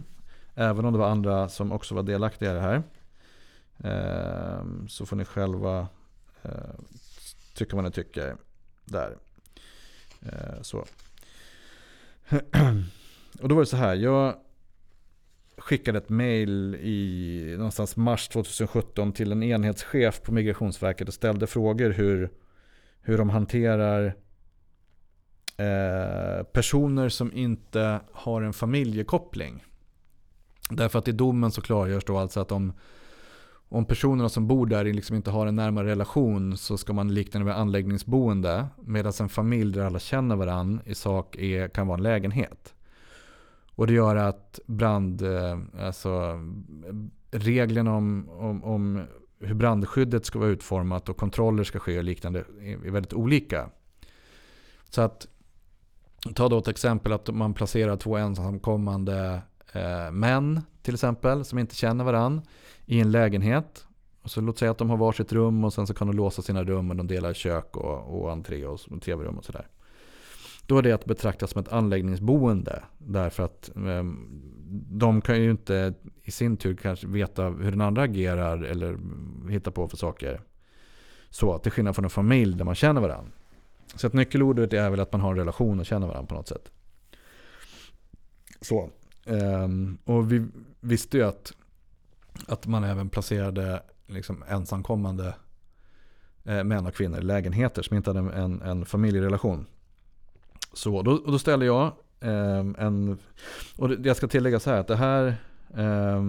Även 0.55 0.85
om 0.85 0.93
det 0.93 0.99
var 0.99 1.09
andra 1.09 1.49
som 1.49 1.73
också 1.73 1.95
var 1.95 2.03
delaktiga 2.03 2.51
i 2.51 2.55
det 2.55 2.61
här. 2.61 2.83
Ehm, 3.79 4.89
så 4.89 5.07
får 5.07 5.17
ni 5.17 5.25
själva 5.25 5.89
eh, 6.43 6.75
tycka 7.55 7.77
vad 7.77 7.85
ni 7.85 7.91
tycker 7.91 8.37
där. 8.85 9.17
Eh, 10.21 10.63
så. 10.63 10.85
Och 13.41 13.49
då 13.49 13.55
var 13.55 13.63
det 13.63 13.67
så 13.67 13.77
här. 13.77 13.95
Jag 13.95 14.37
skickade 15.57 15.99
ett 15.99 16.09
mail 16.09 16.75
i 16.75 17.55
någonstans 17.57 17.97
mars 17.97 18.29
2017 18.29 19.13
till 19.13 19.33
en 19.33 19.43
enhetschef 19.43 20.23
på 20.23 20.33
Migrationsverket 20.33 21.09
och 21.09 21.15
ställde 21.15 21.47
frågor 21.47 21.91
hur, 21.91 22.31
hur 23.01 23.19
de 23.19 23.31
hanterar 23.31 24.17
eh, 25.57 26.45
personer 26.45 27.09
som 27.09 27.33
inte 27.33 28.01
har 28.13 28.43
en 28.43 28.53
familjekoppling. 28.53 29.65
Därför 30.71 30.99
att 30.99 31.09
i 31.09 31.13
domen 31.13 31.51
så 31.51 31.61
klargörs 31.61 32.05
då 32.05 32.19
alltså 32.19 32.41
att 32.41 32.53
om 32.53 32.73
om 33.75 33.85
personerna 33.85 34.29
som 34.29 34.47
bor 34.47 34.67
där 34.67 34.85
liksom 34.85 35.17
inte 35.17 35.31
har 35.31 35.47
en 35.47 35.57
närmare 35.57 35.87
relation 35.87 36.57
så 36.57 36.79
ska 36.79 36.93
man 36.93 37.15
likna 37.15 37.41
det 37.41 37.47
med 37.47 37.59
anläggningsboende. 37.59 38.67
Medan 38.85 39.13
en 39.21 39.29
familj 39.29 39.73
där 39.73 39.85
alla 39.85 39.99
känner 39.99 40.37
varandra 40.37 40.83
i 40.87 40.95
sak 40.95 41.37
är, 41.37 41.69
kan 41.69 41.87
vara 41.87 41.97
en 41.97 42.03
lägenhet. 42.03 42.75
Och 43.71 43.87
det 43.87 43.93
gör 43.93 44.17
att 44.17 44.61
brand, 44.67 45.23
eh, 45.23 45.59
alltså 45.81 46.41
reglerna 47.31 47.97
om, 47.97 48.29
om, 48.29 48.65
om 48.65 49.03
hur 49.41 49.55
brandskyddet 49.55 50.27
ska 50.27 50.39
vara 50.39 50.51
utformat 50.51 51.09
och 51.09 51.17
kontroller 51.17 51.65
ska 51.65 51.79
ske 51.79 51.99
och 51.99 52.05
liknande 52.05 52.45
är 52.63 52.91
väldigt 52.91 53.13
olika. 53.13 53.71
Så 54.91 55.03
att 55.03 55.27
ta 56.35 56.49
då 56.49 56.59
ett 56.59 56.69
exempel 56.69 57.13
att 57.13 57.35
man 57.35 57.55
placerar 57.55 57.97
två 57.97 58.17
ensamkommande 58.17 59.43
eh, 59.73 60.11
män 60.11 60.61
till 60.83 60.95
exempel 60.95 61.45
som 61.45 61.59
inte 61.59 61.75
känner 61.75 62.05
varandra 62.05 62.43
i 62.87 63.01
en 63.01 63.11
lägenhet. 63.11 63.87
Och 64.23 64.31
så 64.31 64.41
låt 64.41 64.59
säga 64.59 64.71
att 64.71 64.79
de 64.79 64.91
har 64.91 64.97
varsitt 64.97 65.33
rum 65.33 65.65
och 65.65 65.73
sen 65.73 65.87
så 65.87 65.95
kan 65.95 66.07
de 66.07 66.17
låsa 66.17 66.43
sina 66.43 66.65
rum 66.65 66.91
och 66.91 66.97
de 66.97 67.07
delar 67.07 67.33
kök 67.33 67.77
och, 67.77 68.21
och 68.21 68.33
entré 68.33 68.67
och, 68.67 68.81
och 68.91 69.03
tv-rum 69.03 69.39
och 69.39 69.45
sådär. 69.45 69.69
Då 70.67 70.79
är 70.79 70.83
det 70.83 70.93
att 70.93 71.05
betrakta 71.05 71.47
som 71.47 71.61
ett 71.61 71.73
anläggningsboende. 71.73 72.83
Därför 72.99 73.43
att 73.43 73.77
eh, 73.77 74.05
de 74.91 75.21
kan 75.21 75.43
ju 75.43 75.51
inte 75.51 75.95
i 76.23 76.31
sin 76.31 76.57
tur 76.57 76.77
kanske 76.77 77.07
veta 77.07 77.43
hur 77.49 77.71
den 77.71 77.81
andra 77.81 78.03
agerar 78.03 78.63
eller 78.63 78.99
hittar 79.51 79.71
på 79.71 79.89
för 79.89 79.97
saker. 79.97 80.41
Så, 81.31 81.59
till 81.59 81.73
skillnad 81.73 81.95
från 81.95 82.05
en 82.05 82.11
familj 82.11 82.57
där 82.57 82.65
man 82.65 82.75
känner 82.75 83.01
varandra. 83.01 83.33
Så 83.95 84.07
att 84.07 84.13
nyckelordet 84.13 84.73
är 84.73 84.91
väl 84.91 85.01
att 85.01 85.13
man 85.13 85.21
har 85.21 85.31
en 85.31 85.37
relation 85.37 85.81
och 85.81 85.87
känner 85.87 86.07
varandra 86.07 86.27
på 86.27 86.35
något 86.35 86.49
sätt. 86.49 86.71
Så. 88.61 88.91
Eh, 89.25 89.69
och 90.05 90.33
vi 90.33 90.47
visste 90.81 91.17
ju 91.17 91.25
att, 91.25 91.53
att 92.47 92.67
man 92.67 92.85
även 92.85 93.09
placerade 93.09 93.83
liksom 94.07 94.45
ensamkommande 94.49 95.35
eh, 96.45 96.65
män 96.65 96.87
och 96.87 96.95
kvinnor 96.95 97.19
i 97.19 97.23
lägenheter 97.23 97.83
som 97.83 97.97
inte 97.97 98.11
hade 98.11 98.35
en, 98.35 98.63
en 98.63 98.87
familjerelation. 98.87 99.67
Så 100.73 101.03
då, 101.03 101.23
då 101.27 101.39
ställde 101.39 101.67
jag 101.67 101.93
eh, 102.21 102.65
en, 102.79 103.19
och 103.77 103.89
det, 103.89 104.09
jag 104.09 104.17
ska 104.17 104.29
tillägga 104.29 104.61
så 104.61 104.71
här 104.71 104.81
att 104.81 104.89
det 104.89 104.97
här 104.97 105.37
eh, 105.77 106.23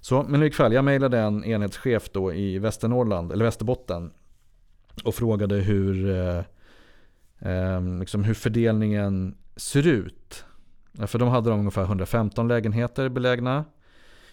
Så, 0.00 0.22
men 0.22 0.40
i 0.40 0.44
likväl, 0.44 0.64
fall, 0.64 0.72
jag 0.72 0.84
mejlade 0.84 1.18
en 1.18 1.44
enhetschef 1.44 2.10
då 2.12 2.32
i 2.32 2.58
Västernorrland, 2.58 3.32
eller 3.32 3.44
Västerbotten 3.44 4.10
och 5.04 5.14
frågade 5.14 5.54
hur, 5.54 6.10
eh, 6.10 6.38
eh, 7.50 7.98
liksom 8.00 8.24
hur 8.24 8.34
fördelningen 8.34 9.36
ser 9.56 9.86
ut. 9.86 10.44
För 11.06 11.18
de 11.18 11.28
hade 11.28 11.50
de 11.50 11.58
ungefär 11.58 11.84
115 11.84 12.48
lägenheter 12.48 13.08
belägna 13.08 13.64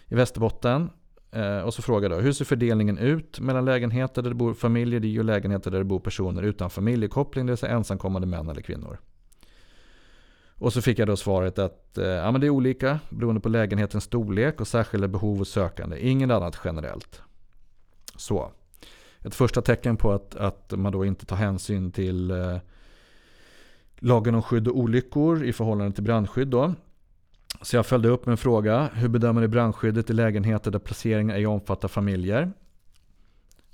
i 0.08 0.14
Västerbotten. 0.14 0.90
Eh, 1.30 1.58
och 1.58 1.74
så 1.74 1.82
frågade 1.82 2.14
jag 2.14 2.22
hur 2.22 2.32
ser 2.32 2.44
fördelningen 2.44 2.98
ut 2.98 3.40
mellan 3.40 3.64
lägenheter 3.64 4.22
där 4.22 4.30
det 4.30 4.36
bor 4.36 4.54
familjer 4.54 5.04
i 5.04 5.20
och 5.20 5.24
lägenheter 5.24 5.70
där 5.70 5.78
det 5.78 5.84
bor 5.84 6.00
personer 6.00 6.42
utan 6.42 6.70
familjekoppling, 6.70 7.46
det 7.46 7.52
vill 7.52 7.58
säga 7.58 7.72
ensamkommande 7.72 8.26
män 8.26 8.48
eller 8.48 8.62
kvinnor. 8.62 8.98
Och 10.58 10.72
så 10.72 10.82
fick 10.82 10.98
jag 10.98 11.08
då 11.08 11.16
svaret 11.16 11.58
att 11.58 11.98
eh, 11.98 12.04
ja, 12.04 12.30
men 12.30 12.40
det 12.40 12.46
är 12.46 12.50
olika 12.50 13.00
beroende 13.10 13.40
på 13.40 13.48
lägenhetens 13.48 14.04
storlek 14.04 14.60
och 14.60 14.68
särskilda 14.68 15.08
behov 15.08 15.40
och 15.40 15.46
sökande. 15.46 16.08
Inget 16.08 16.30
annat 16.30 16.60
generellt. 16.64 17.22
Så. 18.16 18.50
Ett 19.20 19.34
första 19.34 19.62
tecken 19.62 19.96
på 19.96 20.12
att, 20.12 20.36
att 20.36 20.72
man 20.76 20.92
då 20.92 21.04
inte 21.04 21.26
tar 21.26 21.36
hänsyn 21.36 21.92
till 21.92 22.30
eh, 22.30 22.56
lagen 23.98 24.34
om 24.34 24.42
skydd 24.42 24.68
och 24.68 24.78
olyckor 24.78 25.44
i 25.44 25.52
förhållande 25.52 25.94
till 25.94 26.04
brandskydd. 26.04 26.48
Då. 26.48 26.74
Så 27.62 27.76
jag 27.76 27.86
följde 27.86 28.08
upp 28.08 28.26
med 28.26 28.32
en 28.32 28.36
fråga. 28.36 28.90
Hur 28.94 29.08
bedömer 29.08 29.40
ni 29.40 29.48
brandskyddet 29.48 30.10
i 30.10 30.12
lägenheter 30.12 30.70
där 30.70 30.78
placeringar 30.78 31.34
ej 31.34 31.46
omfattar 31.46 31.88
familjer? 31.88 32.52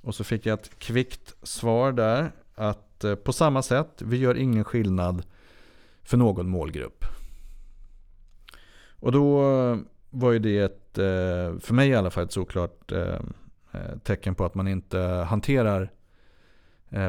Och 0.02 0.14
så 0.14 0.24
fick 0.24 0.46
jag 0.46 0.58
ett 0.58 0.78
kvickt 0.78 1.34
svar 1.42 1.92
där. 1.92 2.32
Att 2.54 3.04
eh, 3.04 3.14
på 3.14 3.32
samma 3.32 3.62
sätt, 3.62 4.02
vi 4.02 4.16
gör 4.16 4.34
ingen 4.34 4.64
skillnad 4.64 5.22
för 6.02 6.16
någon 6.16 6.48
målgrupp. 6.48 7.04
Och 9.00 9.12
då 9.12 9.42
eh, 9.42 9.78
var 10.10 10.32
ju 10.32 10.38
det 10.38 10.58
ett, 10.58 10.98
eh, 10.98 11.58
för 11.60 11.72
mig 11.72 11.88
i 11.88 11.94
alla 11.94 12.10
fall 12.10 12.24
ett 12.24 12.32
såklart 12.32 12.92
eh, 12.92 13.18
tecken 14.02 14.34
på 14.34 14.44
att 14.44 14.54
man 14.54 14.68
inte 14.68 14.98
hanterar 14.98 15.90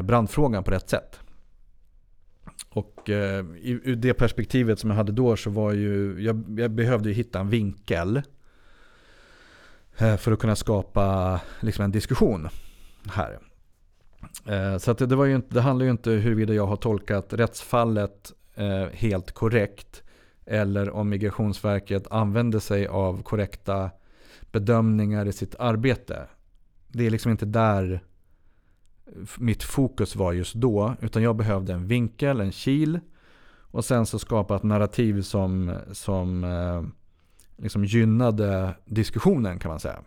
brandfrågan 0.02 0.64
på 0.64 0.70
rätt 0.70 0.90
sätt. 0.90 1.20
Och 2.68 3.00
ur 3.06 3.96
det 3.96 4.14
perspektivet 4.14 4.78
som 4.78 4.90
jag 4.90 4.96
hade 4.96 5.12
då 5.12 5.36
så 5.36 5.50
var 5.50 5.72
ju, 5.72 6.22
jag, 6.22 6.60
jag 6.60 6.70
behövde 6.70 7.08
ju 7.08 7.14
hitta 7.14 7.40
en 7.40 7.48
vinkel 7.48 8.22
för 10.18 10.32
att 10.32 10.38
kunna 10.38 10.56
skapa 10.56 11.40
liksom 11.60 11.84
en 11.84 11.92
diskussion 11.92 12.48
här. 13.08 13.38
Så 14.78 14.90
att 14.90 14.98
det, 14.98 15.16
var 15.16 15.24
ju 15.24 15.34
inte, 15.34 15.54
det 15.54 15.60
handlar 15.60 15.84
ju 15.84 15.90
inte 15.90 16.10
huruvida 16.10 16.54
jag 16.54 16.66
har 16.66 16.76
tolkat 16.76 17.32
rättsfallet 17.32 18.32
eh, 18.54 18.86
helt 18.92 19.32
korrekt 19.32 20.02
eller 20.46 20.90
om 20.90 21.08
Migrationsverket 21.08 22.06
använder 22.10 22.58
sig 22.58 22.86
av 22.86 23.22
korrekta 23.22 23.90
bedömningar 24.52 25.26
i 25.26 25.32
sitt 25.32 25.54
arbete. 25.58 26.26
Det 26.88 27.06
är 27.06 27.10
liksom 27.10 27.30
inte 27.30 27.46
där 27.46 28.02
mitt 29.38 29.62
fokus 29.62 30.16
var 30.16 30.32
just 30.32 30.54
då. 30.54 30.94
Utan 31.00 31.22
jag 31.22 31.36
behövde 31.36 31.72
en 31.72 31.86
vinkel, 31.86 32.40
en 32.40 32.52
kil. 32.52 33.00
Och 33.72 33.84
sen 33.84 34.06
så 34.06 34.18
skapa 34.18 34.56
ett 34.56 34.62
narrativ 34.62 35.22
som, 35.22 35.74
som 35.92 36.44
eh, 36.44 36.82
liksom 37.62 37.84
gynnade 37.84 38.74
diskussionen 38.84 39.58
kan 39.58 39.68
man 39.68 39.80
säga. 39.80 40.02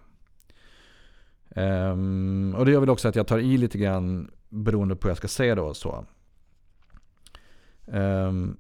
Um, 1.56 2.56
och 2.56 2.66
det 2.66 2.72
gör 2.72 2.80
väl 2.80 2.90
också 2.90 3.08
att 3.08 3.16
jag 3.16 3.28
tar 3.28 3.40
i 3.40 3.58
lite 3.58 3.78
grann 3.78 4.32
beroende 4.50 4.96
på 4.96 5.08
hur 5.08 5.10
jag 5.10 5.18
ska 5.18 5.28
säga 5.28 5.56
då. 5.56 5.74
Så. 5.74 6.06
Um, 7.86 8.58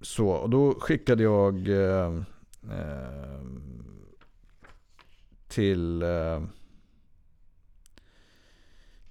så, 0.00 0.28
och 0.28 0.50
då 0.50 0.74
skickade 0.80 1.22
jag 1.22 1.68
uh, 1.68 2.22
uh, 2.64 3.42
till, 5.48 6.02
uh, 6.02 6.42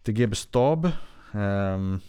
till 0.04 0.14
GB 0.14 0.36
Stab. 0.36 0.92
Um, 1.32 2.02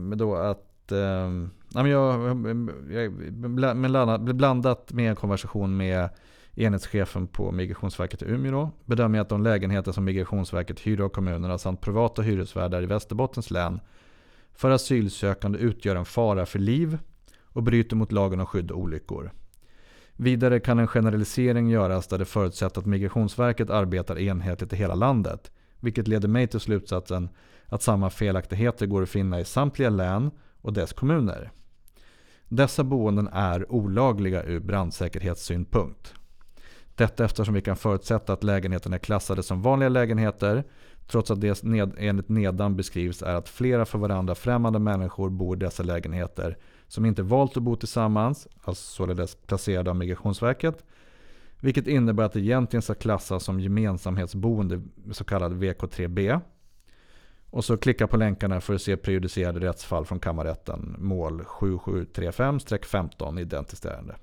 med 0.00 0.18
då 0.18 0.36
att 0.36 0.92
um, 0.92 1.50
jag, 1.74 1.86
jag, 1.86 3.12
jag, 3.60 4.36
blandat 4.36 4.92
med 4.92 5.10
en 5.10 5.16
konversation 5.16 5.76
med 5.76 6.08
enhetschefen 6.54 7.26
på 7.26 7.52
Migrationsverket 7.52 8.22
i 8.22 8.24
Umeå 8.24 8.70
bedömer 8.84 9.20
att 9.20 9.28
de 9.28 9.42
lägenheter 9.42 9.92
som 9.92 10.04
Migrationsverket 10.04 10.80
hyr 10.80 11.00
av 11.00 11.08
kommunerna 11.08 11.58
samt 11.58 11.80
privata 11.80 12.22
hyresvärdar 12.22 12.82
i 12.82 12.86
Västerbottens 12.86 13.50
län 13.50 13.80
för 14.54 14.70
asylsökande 14.70 15.58
utgör 15.58 15.96
en 15.96 16.04
fara 16.04 16.46
för 16.46 16.58
liv 16.58 16.98
och 17.42 17.62
bryter 17.62 17.96
mot 17.96 18.12
lagen 18.12 18.40
om 18.40 18.46
skydd 18.46 18.70
och 18.70 18.80
olyckor. 18.80 19.30
Vidare 20.16 20.60
kan 20.60 20.78
en 20.78 20.86
generalisering 20.86 21.70
göras 21.70 22.06
där 22.06 22.18
det 22.18 22.24
förutsätter 22.24 22.80
att 22.80 22.86
Migrationsverket 22.86 23.70
arbetar 23.70 24.18
enhetligt 24.18 24.72
i 24.72 24.76
hela 24.76 24.94
landet, 24.94 25.50
vilket 25.80 26.08
leder 26.08 26.28
mig 26.28 26.46
till 26.46 26.60
slutsatsen 26.60 27.28
att 27.66 27.82
samma 27.82 28.10
felaktigheter 28.10 28.86
går 28.86 29.02
att 29.02 29.08
finna 29.08 29.40
i 29.40 29.44
samtliga 29.44 29.90
län 29.90 30.30
och 30.60 30.72
dess 30.72 30.92
kommuner. 30.92 31.50
Dessa 32.48 32.84
boenden 32.84 33.28
är 33.32 33.72
olagliga 33.72 34.44
ur 34.44 34.60
brandsäkerhetssynpunkt. 34.60 36.14
Detta 36.96 37.24
eftersom 37.24 37.54
vi 37.54 37.60
kan 37.60 37.76
förutsätta 37.76 38.32
att 38.32 38.44
lägenheterna 38.44 38.96
är 38.96 39.00
klassade 39.00 39.42
som 39.42 39.62
vanliga 39.62 39.88
lägenheter 39.88 40.64
trots 41.06 41.30
att 41.30 41.40
det 41.40 41.62
ned, 41.62 41.94
enligt 41.98 42.28
nedan 42.28 42.76
beskrivs 42.76 43.22
är 43.22 43.34
att 43.34 43.48
flera 43.48 43.84
för 43.84 43.98
varandra 43.98 44.34
främmande 44.34 44.78
människor 44.78 45.30
bor 45.30 45.56
i 45.56 45.60
dessa 45.60 45.82
lägenheter 45.82 46.56
som 46.88 47.06
inte 47.06 47.22
valt 47.22 47.56
att 47.56 47.62
bo 47.62 47.76
tillsammans, 47.76 48.48
alltså 48.64 48.82
således 48.84 49.36
placerade 49.36 49.90
av 49.90 49.96
Migrationsverket, 49.96 50.84
vilket 51.60 51.86
innebär 51.86 52.24
att 52.24 52.32
det 52.32 52.40
egentligen 52.40 52.82
ska 52.82 52.94
klassas 52.94 53.44
som 53.44 53.60
gemensamhetsboende, 53.60 54.82
så 55.12 55.24
kallad 55.24 55.52
VK3B. 55.52 56.40
Och 57.50 57.64
så 57.64 57.76
klicka 57.76 58.06
på 58.06 58.16
länkarna 58.16 58.60
för 58.60 58.74
att 58.74 58.82
se 58.82 58.96
prejudicerade 58.96 59.60
rättsfall 59.60 60.04
från 60.04 60.20
kammarrätten, 60.20 60.96
mål 60.98 61.42
7735-15 61.42 63.40
identiskt 63.40 63.84
ärende. 63.84 64.16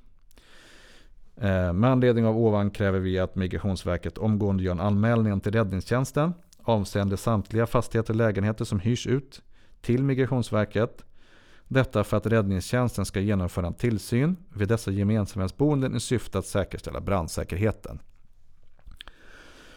Eh, 1.42 1.74
med 1.74 1.92
anledning 1.92 2.26
av 2.26 2.38
ovan 2.38 2.72
kräver 2.72 3.00
vi 3.00 3.20
att 3.20 3.36
Migrationsverket 3.36 4.18
omgående 4.18 4.64
gör 4.64 4.72
en 4.72 4.80
anmälning 4.80 5.40
till 5.40 5.52
räddningstjänsten 5.52 6.34
avseende 6.64 7.18
samtliga 7.18 7.66
fastigheter 7.66 8.14
och 8.14 8.18
lägenheter 8.18 8.66
som 8.66 8.80
hyrs 8.80 9.08
ut 9.08 9.42
till 9.82 10.04
Migrationsverket. 10.04 11.06
Detta 11.68 12.04
för 12.04 12.18
att 12.18 12.26
räddningstjänsten 12.26 13.06
ska 13.06 13.20
genomföra 13.20 13.68
en 13.68 13.74
tillsyn 13.74 14.36
vid 14.56 14.68
dessa 14.68 14.92
gemensamhetsboenden 14.92 15.96
i 15.96 16.00
syfte 16.00 16.40
att 16.40 16.46
säkerställa 16.46 17.02
brandsäkerheten. 17.02 18.00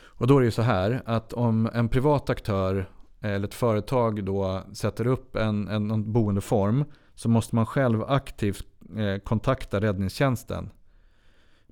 Och 0.06 0.26
då 0.26 0.36
är 0.36 0.40
det 0.40 0.44
ju 0.44 0.50
så 0.50 0.62
här 0.62 1.02
att 1.04 1.32
om 1.32 1.70
en 1.74 1.88
privat 1.88 2.30
aktör 2.30 2.88
eller 3.20 3.48
ett 3.48 3.54
företag 3.54 4.24
då 4.24 4.62
sätter 4.72 5.06
upp 5.06 5.36
en, 5.36 5.68
en 5.68 6.12
boendeform 6.12 6.84
så 7.14 7.28
måste 7.28 7.54
man 7.54 7.66
själv 7.66 8.02
aktivt 8.02 8.66
eh, 8.96 9.18
kontakta 9.18 9.80
räddningstjänsten 9.80 10.70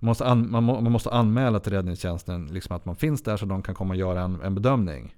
måste 0.02 0.24
an, 0.24 0.50
man, 0.50 0.64
må, 0.64 0.80
man, 0.80 0.92
måste 0.92 1.10
anmäla 1.10 1.60
till 1.60 1.72
räddningstjänsten 1.72 2.46
liksom 2.46 2.76
att 2.76 2.84
man 2.84 2.96
finns 2.96 3.22
där 3.22 3.36
så 3.36 3.46
de 3.46 3.62
kan 3.62 3.74
komma 3.74 3.94
och 3.94 3.98
göra 3.98 4.22
en, 4.22 4.40
en 4.40 4.54
bedömning. 4.54 5.14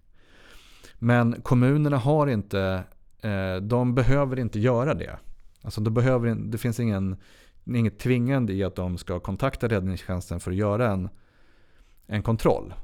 Men 0.99 1.43
kommunerna 1.43 1.97
har 1.97 2.26
inte, 2.26 2.85
eh, 3.21 3.57
de 3.57 3.95
behöver 3.95 4.38
inte 4.38 4.61
göra 4.61 4.95
det. 4.95 5.19
Alltså 5.62 5.81
de 5.81 5.95
behöver, 5.95 6.35
det 6.35 6.59
finns 6.59 6.81
ingen, 6.81 7.17
inget 7.64 7.99
tvingande 7.99 8.53
i 8.53 8.64
att 8.64 8.76
de 8.76 8.99
ska 8.99 9.21
kontakta 9.21 9.69
räddningstjänsten 9.69 10.41
för 10.41 10.50
att 10.50 10.57
göra 10.57 10.91
en, 10.91 11.09
en 12.07 12.23
kontroll. 12.23 12.75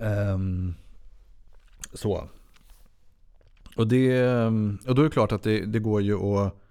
Um, 0.00 0.74
så. 1.92 2.28
Och, 3.76 3.88
det, 3.88 4.24
och 4.86 4.94
då 4.94 5.02
är 5.02 5.04
det 5.04 5.10
klart 5.10 5.32
att 5.32 5.42
det, 5.42 5.66
det 5.66 5.78
går 5.78 6.02
ju 6.02 6.14
att 6.14 6.61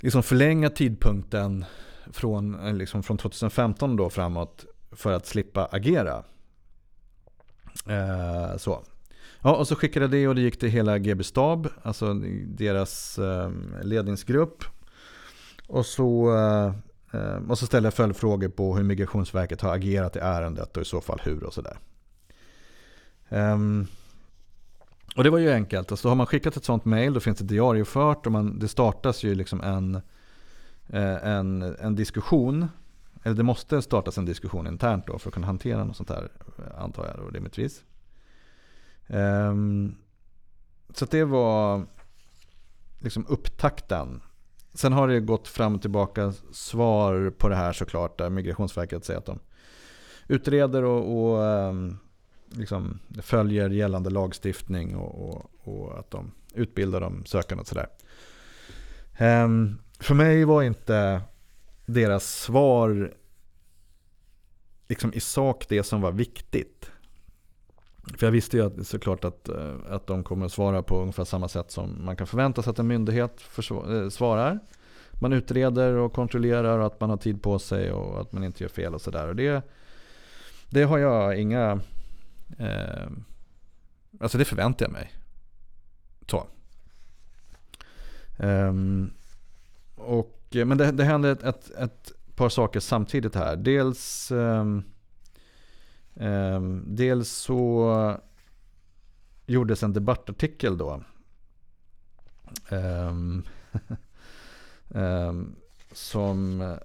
liksom 0.00 0.22
förlänga 0.22 0.70
tidpunkten 0.70 1.64
från, 2.12 2.66
eh, 2.66 2.74
liksom 2.74 3.02
från 3.02 3.18
2015 3.18 3.96
då 3.96 4.10
framåt 4.10 4.64
för 4.92 5.12
att 5.12 5.26
slippa 5.26 5.64
agera. 5.64 6.24
Eh, 7.86 8.56
så. 8.56 8.82
Ja, 9.42 9.56
och 9.56 9.68
så 9.68 9.74
skickade 9.76 10.04
jag 10.04 10.10
det 10.10 10.28
och 10.28 10.34
det 10.34 10.40
gick 10.40 10.58
till 10.58 10.68
hela 10.68 10.98
GB 10.98 11.24
Stab, 11.24 11.68
alltså 11.82 12.14
deras 12.44 13.18
eh, 13.18 13.50
ledningsgrupp. 13.82 14.64
Och 15.66 15.86
så, 15.86 16.36
eh, 16.36 16.74
eh, 17.20 17.36
och 17.48 17.58
så 17.58 17.66
ställde 17.66 17.86
jag 17.86 17.94
följdfrågor 17.94 18.48
på 18.48 18.76
hur 18.76 18.84
Migrationsverket 18.84 19.60
har 19.60 19.74
agerat 19.74 20.16
i 20.16 20.18
ärendet 20.18 20.76
och 20.76 20.82
i 20.82 20.86
så 20.86 21.00
fall 21.00 21.20
hur 21.24 21.44
och 21.44 21.54
sådär. 21.54 21.78
Um, 23.28 23.86
och 25.18 25.24
det 25.24 25.30
var 25.30 25.38
ju 25.38 25.52
enkelt. 25.52 25.90
Alltså, 25.90 26.08
har 26.08 26.14
man 26.14 26.26
skickat 26.26 26.56
ett 26.56 26.64
sånt 26.64 26.84
mail, 26.84 27.12
då 27.12 27.20
finns 27.20 27.38
det 27.38 27.44
diariefört 27.44 28.26
och 28.26 28.32
man, 28.32 28.58
det 28.58 28.68
startas 28.68 29.22
ju 29.22 29.34
liksom 29.34 29.60
en, 29.60 29.94
eh, 30.88 31.26
en, 31.28 31.62
en 31.62 31.94
diskussion. 31.94 32.68
Eller 33.22 33.36
det 33.36 33.42
måste 33.42 33.82
startas 33.82 34.18
en 34.18 34.24
diskussion 34.24 34.66
internt 34.66 35.06
då 35.06 35.18
för 35.18 35.28
att 35.28 35.34
kunna 35.34 35.46
hantera 35.46 35.84
något 35.84 35.96
sånt 35.96 36.10
här, 36.10 36.28
antar 36.78 37.06
jag 37.06 37.16
då 37.16 37.30
rimligtvis. 37.30 37.84
Um, 39.06 39.96
så 40.94 41.04
det 41.04 41.24
var 41.24 41.86
liksom 42.98 43.26
upptakten. 43.28 44.20
Sen 44.74 44.92
har 44.92 45.08
det 45.08 45.20
gått 45.20 45.48
fram 45.48 45.74
och 45.74 45.80
tillbaka 45.80 46.32
svar 46.52 47.30
på 47.38 47.48
det 47.48 47.56
här 47.56 47.72
såklart. 47.72 48.18
Där 48.18 48.30
Migrationsverket 48.30 49.04
säger 49.04 49.18
att 49.18 49.26
de 49.26 49.38
utreder 50.28 50.82
och, 50.84 51.32
och 51.32 51.38
um, 51.42 51.98
liksom 52.50 52.98
följer 53.22 53.70
gällande 53.70 54.10
lagstiftning 54.10 54.96
och, 54.96 55.28
och, 55.28 55.50
och, 55.64 55.98
att 55.98 56.10
de 56.10 56.32
utbildar 56.54 57.00
de 57.00 57.24
sökande 57.24 57.60
och 57.60 57.68
sådär. 57.68 57.88
Um, 59.20 59.78
för 60.00 60.14
mig 60.14 60.44
var 60.44 60.62
inte 60.62 61.22
deras 61.86 62.40
svar 62.40 63.14
liksom 64.88 65.12
i 65.14 65.20
sak 65.20 65.66
det 65.68 65.82
som 65.82 66.00
var 66.00 66.12
viktigt. 66.12 66.90
För 68.16 68.26
jag 68.26 68.32
visste 68.32 68.56
ju 68.56 68.66
att, 68.66 68.86
såklart 68.86 69.24
att, 69.24 69.48
eh, 69.48 69.74
att 69.88 70.06
de 70.06 70.24
kommer 70.24 70.46
att 70.46 70.52
svara 70.52 70.82
på 70.82 71.00
ungefär 71.00 71.24
samma 71.24 71.48
sätt 71.48 71.70
som 71.70 72.04
man 72.04 72.16
kan 72.16 72.26
förvänta 72.26 72.62
sig 72.62 72.70
att 72.70 72.78
en 72.78 72.86
myndighet 72.86 73.42
eh, 73.70 74.08
svarar. 74.08 74.58
Man 75.12 75.32
utreder 75.32 75.92
och 75.92 76.12
kontrollerar 76.12 76.78
och 76.78 76.86
att 76.86 77.00
man 77.00 77.10
har 77.10 77.16
tid 77.16 77.42
på 77.42 77.58
sig 77.58 77.92
och 77.92 78.20
att 78.20 78.32
man 78.32 78.44
inte 78.44 78.64
gör 78.64 78.68
fel 78.68 78.94
och 78.94 79.00
sådär. 79.00 79.34
det, 79.34 79.62
det 80.70 80.82
har 80.82 80.98
jag 80.98 81.40
inga 81.40 81.80
Eh, 82.58 83.08
alltså 84.20 84.38
det 84.38 84.44
förväntar 84.44 84.86
jag 84.86 84.92
mig. 84.92 85.12
Så. 86.26 86.46
Eh, 88.36 88.72
och, 89.94 90.34
men 90.50 90.78
det, 90.78 90.92
det 90.92 91.04
hände 91.04 91.30
ett, 91.30 91.42
ett, 91.42 91.70
ett, 91.70 92.12
par 92.34 92.48
saker 92.48 92.80
samtidigt 92.80 93.34
här. 93.34 93.56
Dels, 93.56 94.30
eh, 94.30 94.64
dels 96.86 97.28
så 97.28 98.16
gjordes 99.46 99.82
en 99.82 99.92
debattartikel 99.92 100.78
då. 100.78 101.02
Ehm, 102.68 103.44
ehm, 104.94 105.56
som, 105.92 106.60
eh, 106.60 106.76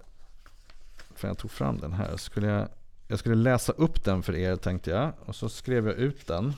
för 1.15 1.27
jag 1.27 1.38
tog 1.38 1.51
fram 1.51 1.77
den 1.77 1.93
här, 1.93 2.17
skulle 2.17 2.48
jag 2.48 2.67
jag 3.07 3.19
skulle 3.19 3.36
läsa 3.36 3.72
upp 3.72 4.03
den 4.03 4.24
för 4.24 4.36
er 4.36 4.55
tänkte 4.55 4.91
jag. 4.91 5.13
Och 5.25 5.36
så 5.36 5.50
skrev 5.50 5.88
jag 5.88 5.95
ut 5.95 6.27
den. 6.27 6.53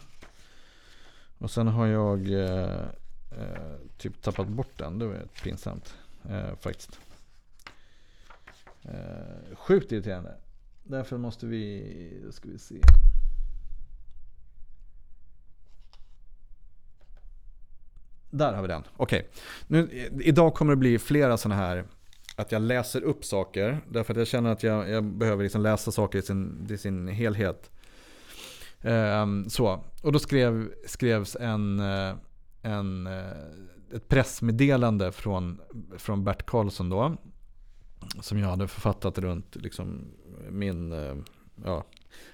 Och 1.37 1.51
sen 1.51 1.67
har 1.67 1.87
jag 1.87 2.31
eh, 2.31 2.79
eh 3.31 3.75
typ 3.97 4.21
tappat 4.21 4.47
bort 4.47 4.77
den. 4.77 4.99
Det 4.99 5.07
var 5.07 5.21
pinsamt 5.43 5.95
eh, 6.29 6.55
faktiskt. 6.59 6.99
Eh, 8.83 9.55
sjukt 9.55 9.91
irriterande. 9.91 10.35
Därför 10.83 11.17
måste 11.17 11.45
vi, 11.45 12.21
då 12.25 12.31
ska 12.31 12.49
vi 12.49 12.59
se. 12.59 12.81
Där 18.29 18.53
har 18.53 18.61
vi 18.61 18.67
den. 18.67 18.83
Okej. 18.97 19.29
Okay. 19.69 20.09
idag 20.19 20.53
kommer 20.53 20.71
det 20.71 20.77
bli 20.77 20.99
flera 20.99 21.37
sådana 21.37 21.61
här 21.61 21.85
att 22.35 22.51
jag 22.51 22.61
läser 22.61 23.01
upp 23.01 23.25
saker. 23.25 23.79
Därför 23.89 24.13
att 24.13 24.17
jag 24.17 24.27
känner 24.27 24.51
att 24.51 24.63
jag, 24.63 24.89
jag 24.89 25.03
behöver 25.03 25.43
liksom 25.43 25.61
läsa 25.61 25.91
saker 25.91 26.19
i 26.19 26.21
sin, 26.21 26.67
i 26.69 26.77
sin 26.77 27.07
helhet. 27.07 27.71
Um, 28.81 29.49
så. 29.49 29.83
Och 30.03 30.11
då 30.11 30.19
skrev, 30.19 30.71
skrevs 30.85 31.35
en, 31.35 31.79
eh, 31.79 32.15
en, 32.61 33.07
eh, 33.07 33.95
ett 33.95 34.07
pressmeddelande 34.07 35.11
från, 35.11 35.61
från 35.97 36.23
Bert 36.23 36.45
Karlsson 36.45 36.89
då. 36.89 37.15
Som 38.21 38.39
jag 38.39 38.47
hade 38.47 38.67
författat 38.67 39.17
runt 39.17 39.55
liksom 39.55 40.07
min, 40.49 40.91
eh, 40.91 41.15
ja, 41.63 41.85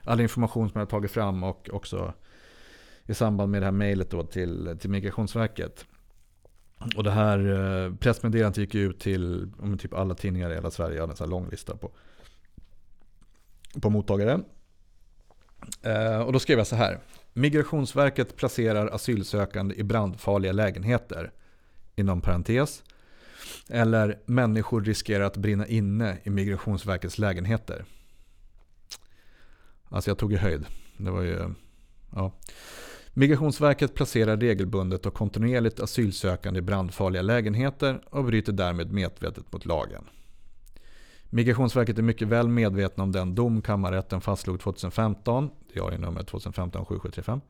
all 0.04 0.22
information 0.22 0.70
som 0.70 0.80
jag 0.80 0.82
hade 0.82 0.92
tagit 0.92 1.12
fram 1.12 1.44
och 1.44 1.70
också 1.74 2.14
i 3.06 3.14
samband 3.14 3.52
med 3.52 3.62
det 3.62 3.66
här 3.66 3.72
mejlet 3.72 4.32
till, 4.32 4.78
till 4.80 4.90
Migrationsverket. 4.90 5.86
Och 6.96 7.04
det 7.04 7.12
här 7.12 7.40
eh, 7.86 7.96
pressmeddelandet 7.96 8.58
gick 8.58 8.76
ut 8.76 9.00
till 9.00 9.52
typ 9.80 9.94
alla 9.94 10.16
tidningar 10.16 10.52
i 10.52 10.54
hela 10.54 10.72
Sverige. 10.72 10.96
Jag 10.96 11.02
hade 11.02 11.14
en 11.14 11.18
sån 11.18 11.26
här 11.26 11.32
lång 11.32 11.50
lista 11.50 11.78
på, 11.78 11.92
på 13.82 13.90
mottagare. 13.90 14.40
Eh, 15.82 16.22
och 16.22 16.34
då 16.34 16.40
skrev 16.40 16.58
jag 16.58 16.68
så 16.68 16.76
här. 16.76 17.00
Migrationsverket 17.34 18.36
placerar 18.36 18.88
asylsökande 18.88 19.76
i 19.76 19.84
brandfarliga 19.84 20.52
lägenheter. 20.52 21.32
Inom 21.96 22.22
parentes. 22.22 22.84
Eller 23.70 24.20
människor 24.26 24.84
riskerar 24.84 25.24
att 25.24 25.38
brinna 25.38 25.68
inne 25.68 26.18
i 26.24 26.30
Migrationsverkets 26.30 27.18
lägenheter. 27.18 27.86
Alltså 29.90 30.10
jag 30.10 30.18
tog 30.18 30.34
i 30.34 30.38
höjd. 30.38 30.66
Det 30.98 31.12
var 31.12 31.22
ju... 31.22 31.54
Ja. 32.16 32.34
Migrationsverket 33.14 33.94
placerar 33.94 34.38
regelbundet 34.38 35.06
och 35.06 35.14
kontinuerligt 35.14 35.80
asylsökande 35.80 36.58
i 36.58 36.62
brandfarliga 36.62 37.22
lägenheter 37.22 38.02
och 38.10 38.26
bryter 38.26 38.54
därmed 38.54 38.92
medvetet 38.92 39.54
mot 39.54 39.66
lagen. 39.66 40.04
Migrationsverket 41.30 41.98
är 41.98 42.02
mycket 42.04 42.28
väl 42.28 42.48
medvetna 42.48 43.04
om 43.04 43.12
den 43.12 43.36
dom 43.36 43.62
kammarrätten 43.62 44.22
fastslog 44.22 44.60
2015, 44.60 45.50
diarienummer 45.74 46.22
2015-7735, 46.22 47.42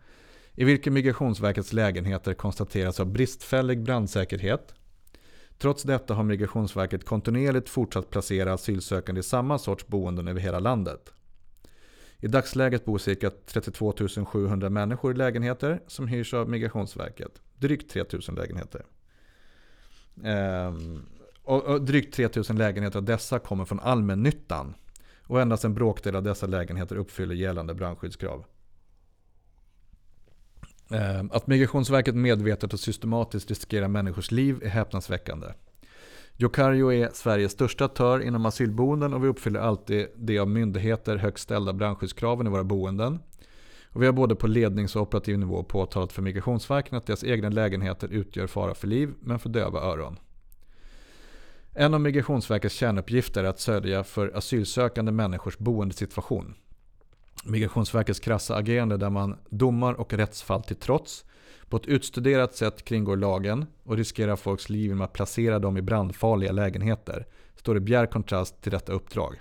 i 0.55 0.63
vilken 0.63 0.93
Migrationsverkets 0.93 1.73
lägenheter 1.73 2.33
konstateras 2.33 2.97
ha 2.97 3.05
bristfällig 3.05 3.83
brandsäkerhet. 3.83 4.73
Trots 5.57 5.83
detta 5.83 6.13
har 6.13 6.23
Migrationsverket 6.23 7.05
kontinuerligt 7.05 7.69
fortsatt 7.69 8.09
placera 8.09 8.53
asylsökande 8.53 9.19
i 9.19 9.23
samma 9.23 9.57
sorts 9.59 9.87
boenden 9.87 10.27
över 10.27 10.39
hela 10.39 10.59
landet. 10.59 11.13
I 12.23 12.27
dagsläget 12.27 12.85
bor 12.85 12.97
cirka 12.97 13.31
32 13.45 13.93
700 14.25 14.69
människor 14.69 15.11
i 15.11 15.17
lägenheter 15.17 15.81
som 15.87 16.07
hyrs 16.07 16.33
av 16.33 16.49
Migrationsverket. 16.49 17.41
Drygt 17.57 17.91
3 17.91 18.03
000 18.27 18.37
lägenheter. 18.37 18.85
Ehm, 20.23 21.05
och, 21.43 21.63
och 21.63 21.81
drygt 21.81 22.13
3 22.13 22.29
000 22.35 22.57
lägenheter 22.57 22.99
av 22.99 23.03
dessa 23.03 23.39
kommer 23.39 23.65
från 23.65 23.79
allmännyttan. 23.79 24.73
Och 25.23 25.41
endast 25.41 25.65
en 25.65 25.73
bråkdel 25.73 26.15
av 26.15 26.23
dessa 26.23 26.45
lägenheter 26.45 26.95
uppfyller 26.95 27.35
gällande 27.35 27.73
brandskyddskrav. 27.73 28.45
Ehm, 30.91 31.31
att 31.31 31.47
Migrationsverket 31.47 32.15
medvetet 32.15 32.73
och 32.73 32.79
systematiskt 32.79 33.49
riskerar 33.49 33.87
människors 33.87 34.31
liv 34.31 34.63
är 34.63 34.69
häpnadsväckande. 34.69 35.47
Jokario 36.41 36.93
är 36.93 37.09
Sveriges 37.13 37.51
största 37.51 37.85
aktör 37.85 38.19
inom 38.19 38.45
asylboenden 38.45 39.13
och 39.13 39.23
vi 39.23 39.27
uppfyller 39.27 39.59
alltid 39.59 40.07
de 40.15 40.39
av 40.39 40.49
myndigheter 40.49 41.17
högst 41.17 41.43
ställda 41.43 41.73
brandskyddskraven 41.73 42.47
i 42.47 42.49
våra 42.49 42.63
boenden. 42.63 43.19
Och 43.85 44.01
vi 44.01 44.05
har 44.05 44.13
både 44.13 44.35
på 44.35 44.47
lednings 44.47 44.95
och 44.95 45.01
operativ 45.01 45.39
nivå 45.39 45.63
påtalat 45.63 46.13
för 46.13 46.21
Migrationsverket 46.21 46.93
att 46.93 47.05
deras 47.05 47.23
egna 47.23 47.49
lägenheter 47.49 48.07
utgör 48.07 48.47
fara 48.47 48.75
för 48.75 48.87
liv, 48.87 49.13
men 49.19 49.39
för 49.39 49.49
döva 49.49 49.79
öron. 49.79 50.19
En 51.73 51.93
av 51.93 52.01
Migrationsverkets 52.01 52.75
kärnuppgifter 52.75 53.43
är 53.43 53.47
att 53.47 53.59
sörja 53.59 54.03
för 54.03 54.37
asylsökande 54.37 55.11
människors 55.11 55.57
boendesituation. 55.57 56.53
Migrationsverkets 57.45 58.19
krassa 58.19 58.55
agerande 58.55 58.97
där 58.97 59.09
man 59.09 59.37
domar 59.49 59.93
och 59.93 60.13
rättsfall 60.13 60.63
till 60.63 60.75
trots 60.75 61.25
på 61.71 61.77
ett 61.77 61.85
utstuderat 61.85 62.55
sätt 62.55 62.85
kringgår 62.85 63.17
lagen 63.17 63.65
och 63.83 63.97
riskerar 63.97 64.35
folks 64.35 64.69
liv 64.69 64.83
genom 64.83 65.01
att 65.01 65.13
placera 65.13 65.59
dem 65.59 65.77
i 65.77 65.81
brandfarliga 65.81 66.51
lägenheter 66.51 67.25
står 67.55 67.77
i 67.77 67.79
bjärt 67.79 68.11
kontrast 68.11 68.61
till 68.61 68.71
detta 68.71 68.93
uppdrag. 68.93 69.39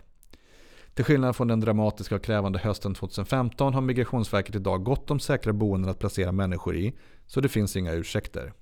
Till 0.94 1.04
skillnad 1.04 1.36
från 1.36 1.48
den 1.48 1.60
dramatiska 1.60 2.14
och 2.14 2.22
krävande 2.22 2.58
hösten 2.58 2.94
2015 2.94 3.74
har 3.74 3.80
Migrationsverket 3.80 4.54
idag 4.54 4.84
gott 4.84 5.10
om 5.10 5.20
säkra 5.20 5.52
boenden 5.52 5.90
att 5.90 5.98
placera 5.98 6.32
människor 6.32 6.76
i, 6.76 6.94
så 7.26 7.40
det 7.40 7.48
finns 7.48 7.76
inga 7.76 7.92
ursäkter. 7.92 8.52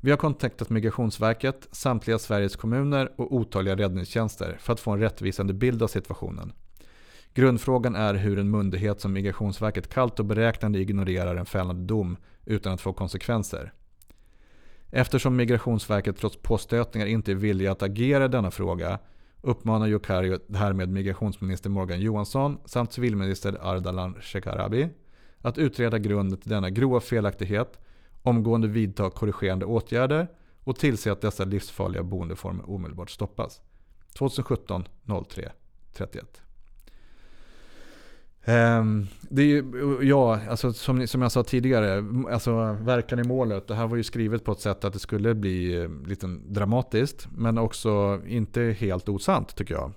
Vi 0.00 0.10
har 0.10 0.18
kontaktat 0.18 0.70
Migrationsverket, 0.70 1.68
samtliga 1.72 2.18
Sveriges 2.18 2.56
kommuner 2.56 3.12
och 3.16 3.34
otaliga 3.34 3.76
räddningstjänster 3.76 4.56
för 4.60 4.72
att 4.72 4.80
få 4.80 4.90
en 4.90 5.00
rättvisande 5.00 5.52
bild 5.52 5.82
av 5.82 5.88
situationen. 5.88 6.52
Grundfrågan 7.34 7.96
är 7.96 8.14
hur 8.14 8.38
en 8.38 8.50
myndighet 8.50 9.00
som 9.00 9.12
Migrationsverket 9.12 9.94
kallt 9.94 10.20
och 10.20 10.26
beräknande 10.26 10.78
ignorerar 10.78 11.36
en 11.36 11.46
fällande 11.46 11.82
dom 11.82 12.16
utan 12.44 12.72
att 12.72 12.80
få 12.80 12.92
konsekvenser. 12.92 13.72
Eftersom 14.90 15.36
Migrationsverket 15.36 16.16
trots 16.16 16.36
påstötningar 16.36 17.06
inte 17.06 17.32
är 17.32 17.36
villiga 17.36 17.72
att 17.72 17.82
agera 17.82 18.24
i 18.24 18.28
denna 18.28 18.50
fråga 18.50 18.98
uppmanar 19.40 19.86
Jokario 19.86 20.38
härmed 20.54 20.88
migrationsminister 20.88 21.70
Morgan 21.70 22.00
Johansson 22.00 22.58
samt 22.64 22.92
civilminister 22.92 23.58
Ardalan 23.60 24.16
Shekarabi 24.20 24.88
att 25.38 25.58
utreda 25.58 25.98
grunden 25.98 26.38
till 26.38 26.50
denna 26.50 26.70
grova 26.70 27.00
felaktighet, 27.00 27.78
omgående 28.22 28.68
vidta 28.68 29.10
korrigerande 29.10 29.64
åtgärder 29.66 30.28
och 30.64 30.76
tillse 30.76 31.12
att 31.12 31.20
dessa 31.20 31.44
livsfarliga 31.44 32.02
boendeformer 32.02 32.70
omedelbart 32.70 33.10
stoppas. 33.10 33.60
2017 34.12 34.84
03 35.28 35.52
31. 35.92 36.43
Ehm, 38.44 39.06
det 39.20 39.42
är 39.42 39.46
ju, 39.46 39.98
ja, 40.02 40.40
alltså 40.48 40.72
som, 40.72 41.06
som 41.06 41.22
jag 41.22 41.32
sa 41.32 41.42
tidigare, 41.42 42.04
alltså 42.30 42.72
verkan 42.72 43.18
i 43.18 43.24
målet. 43.24 43.68
Det 43.68 43.74
här 43.74 43.86
var 43.86 43.96
ju 43.96 44.02
skrivet 44.02 44.44
på 44.44 44.52
ett 44.52 44.60
sätt 44.60 44.84
att 44.84 44.92
det 44.92 44.98
skulle 44.98 45.34
bli 45.34 45.82
eh, 45.82 45.90
lite 46.06 46.26
dramatiskt. 46.26 47.28
Men 47.36 47.58
också 47.58 48.20
inte 48.26 48.62
helt 48.62 49.08
osant 49.08 49.56
tycker 49.56 49.74
jag. 49.74 49.92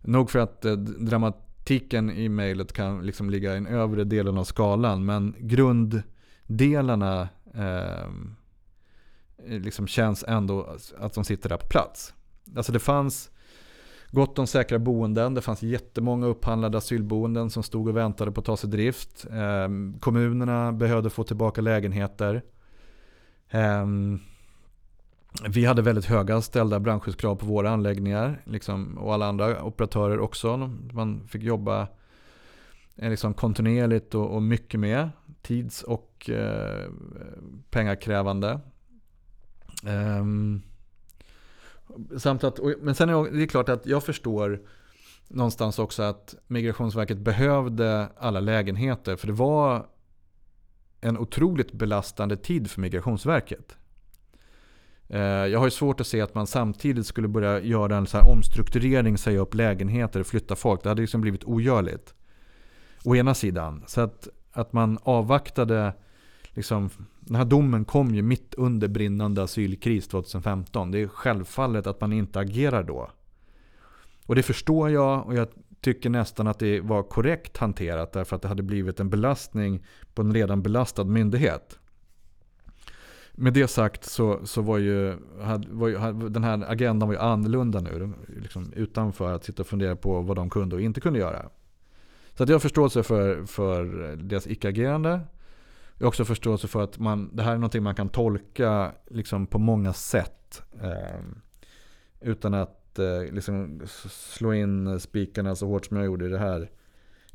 Nog 0.00 0.30
för 0.30 0.38
att 0.38 0.64
eh, 0.64 0.72
dramatiken 0.72 2.10
i 2.10 2.28
mejlet 2.28 2.72
kan 2.72 3.06
liksom 3.06 3.30
ligga 3.30 3.52
i 3.52 3.54
den 3.54 3.66
övre 3.66 4.04
delen 4.04 4.38
av 4.38 4.44
skalan. 4.44 5.04
Men 5.04 5.34
grunddelarna 5.38 7.28
eh, 7.54 8.08
liksom 9.46 9.86
känns 9.86 10.24
ändå 10.28 10.76
att 10.98 11.14
de 11.14 11.24
sitter 11.24 11.48
där 11.48 11.56
på 11.56 11.66
plats. 11.66 12.14
Alltså 12.56 12.72
det 12.72 12.78
fanns 12.78 13.30
Gott 14.10 14.38
om 14.38 14.46
säkra 14.46 14.78
boenden. 14.78 15.34
Det 15.34 15.40
fanns 15.40 15.62
jättemånga 15.62 16.26
upphandlade 16.26 16.78
asylboenden 16.78 17.50
som 17.50 17.62
stod 17.62 17.88
och 17.88 17.96
väntade 17.96 18.32
på 18.32 18.40
att 18.40 18.46
ta 18.46 18.56
sig 18.56 18.70
drift. 18.70 19.26
Eh, 19.30 19.68
kommunerna 20.00 20.72
behövde 20.72 21.10
få 21.10 21.24
tillbaka 21.24 21.60
lägenheter. 21.60 22.42
Eh, 23.50 23.86
vi 25.48 25.64
hade 25.64 25.82
väldigt 25.82 26.04
höga 26.04 26.40
ställda 26.40 26.80
brandskyddskrav 26.80 27.36
på 27.36 27.46
våra 27.46 27.70
anläggningar. 27.70 28.42
Liksom, 28.44 28.98
och 28.98 29.14
alla 29.14 29.26
andra 29.26 29.62
operatörer 29.62 30.18
också. 30.18 30.70
Man 30.92 31.28
fick 31.28 31.42
jobba 31.42 31.88
eh, 32.96 33.10
liksom 33.10 33.34
kontinuerligt 33.34 34.14
och, 34.14 34.30
och 34.34 34.42
mycket 34.42 34.80
med. 34.80 35.10
Tids 35.42 35.82
och 35.82 36.30
eh, 36.30 36.88
pengakrävande. 37.70 38.60
Um, 39.84 39.90
ehm, 39.90 40.62
Samt 42.18 42.44
att, 42.44 42.58
men 42.80 42.94
sen 42.94 43.08
är 43.08 43.38
det 43.38 43.46
klart 43.46 43.68
att 43.68 43.86
jag 43.86 44.04
förstår 44.04 44.60
någonstans 45.28 45.78
också 45.78 46.02
att 46.02 46.34
Migrationsverket 46.46 47.18
behövde 47.18 48.08
alla 48.18 48.40
lägenheter. 48.40 49.16
För 49.16 49.26
det 49.26 49.32
var 49.32 49.86
en 51.00 51.18
otroligt 51.18 51.72
belastande 51.72 52.36
tid 52.36 52.70
för 52.70 52.80
Migrationsverket. 52.80 53.76
Eh, 55.08 55.20
jag 55.20 55.58
har 55.58 55.66
ju 55.66 55.70
svårt 55.70 56.00
att 56.00 56.06
se 56.06 56.20
att 56.20 56.34
man 56.34 56.46
samtidigt 56.46 57.06
skulle 57.06 57.28
börja 57.28 57.60
göra 57.60 57.96
en 57.96 58.06
så 58.06 58.20
omstrukturering, 58.20 59.18
säga 59.18 59.40
upp 59.40 59.54
lägenheter, 59.54 60.22
flytta 60.22 60.56
folk. 60.56 60.82
Det 60.82 60.88
hade 60.88 61.00
liksom 61.00 61.20
blivit 61.20 61.44
ogörligt. 61.44 62.14
Å 63.04 63.16
ena 63.16 63.34
sidan. 63.34 63.84
Så 63.86 64.00
att, 64.00 64.28
att 64.52 64.72
man 64.72 64.98
avvaktade 65.02 65.92
liksom, 66.58 66.90
den 67.20 67.36
här 67.36 67.44
domen 67.44 67.84
kom 67.84 68.14
ju 68.14 68.22
mitt 68.22 68.54
under 68.54 68.88
brinnande 68.88 69.42
asylkris 69.42 70.08
2015. 70.08 70.90
Det 70.90 70.98
är 70.98 71.08
självfallet 71.08 71.86
att 71.86 72.00
man 72.00 72.12
inte 72.12 72.40
agerar 72.40 72.82
då. 72.82 73.10
Och 74.26 74.34
det 74.34 74.42
förstår 74.42 74.90
jag 74.90 75.26
och 75.26 75.34
jag 75.34 75.48
tycker 75.80 76.10
nästan 76.10 76.46
att 76.46 76.58
det 76.58 76.80
var 76.80 77.02
korrekt 77.02 77.56
hanterat 77.56 78.12
därför 78.12 78.36
att 78.36 78.42
det 78.42 78.48
hade 78.48 78.62
blivit 78.62 79.00
en 79.00 79.10
belastning 79.10 79.86
på 80.14 80.22
en 80.22 80.34
redan 80.34 80.62
belastad 80.62 81.04
myndighet. 81.04 81.78
Med 83.32 83.52
det 83.52 83.68
sagt 83.68 84.04
så, 84.04 84.46
så 84.46 84.62
var, 84.62 84.78
ju, 84.78 85.16
hade, 85.42 85.68
var 85.70 85.88
ju, 85.88 86.28
den 86.28 86.44
här 86.44 86.70
agendan 86.70 87.08
var 87.08 87.14
ju 87.14 87.20
annorlunda 87.20 87.80
nu. 87.80 88.12
Liksom 88.42 88.72
utanför 88.72 89.32
att 89.32 89.44
sitta 89.44 89.62
och 89.62 89.66
fundera 89.66 89.96
på 89.96 90.20
vad 90.22 90.36
de 90.36 90.50
kunde 90.50 90.76
och 90.76 90.82
inte 90.82 91.00
kunde 91.00 91.18
göra. 91.18 91.48
Så 92.34 92.42
att 92.42 92.48
jag 92.48 92.54
har 92.54 92.60
förståelse 92.60 93.02
för, 93.02 93.46
för 93.46 93.84
deras 94.16 94.46
icke-agerande. 94.46 95.20
Jag 95.98 96.04
har 96.04 96.08
också 96.08 96.24
förståelse 96.24 96.68
för 96.68 96.82
att 96.82 96.98
man, 96.98 97.36
det 97.36 97.42
här 97.42 97.52
är 97.52 97.56
någonting 97.56 97.82
man 97.82 97.94
kan 97.94 98.08
tolka 98.08 98.92
liksom 99.10 99.46
på 99.46 99.58
många 99.58 99.92
sätt. 99.92 100.62
Eh, 100.82 101.20
utan 102.20 102.54
att 102.54 102.98
eh, 102.98 103.22
liksom 103.32 103.82
slå 104.10 104.54
in 104.54 105.00
spikarna 105.00 105.54
så 105.54 105.66
hårt 105.66 105.86
som 105.86 105.96
jag 105.96 106.06
gjorde 106.06 106.26
i, 106.26 106.28
det 106.28 106.38
här, 106.38 106.62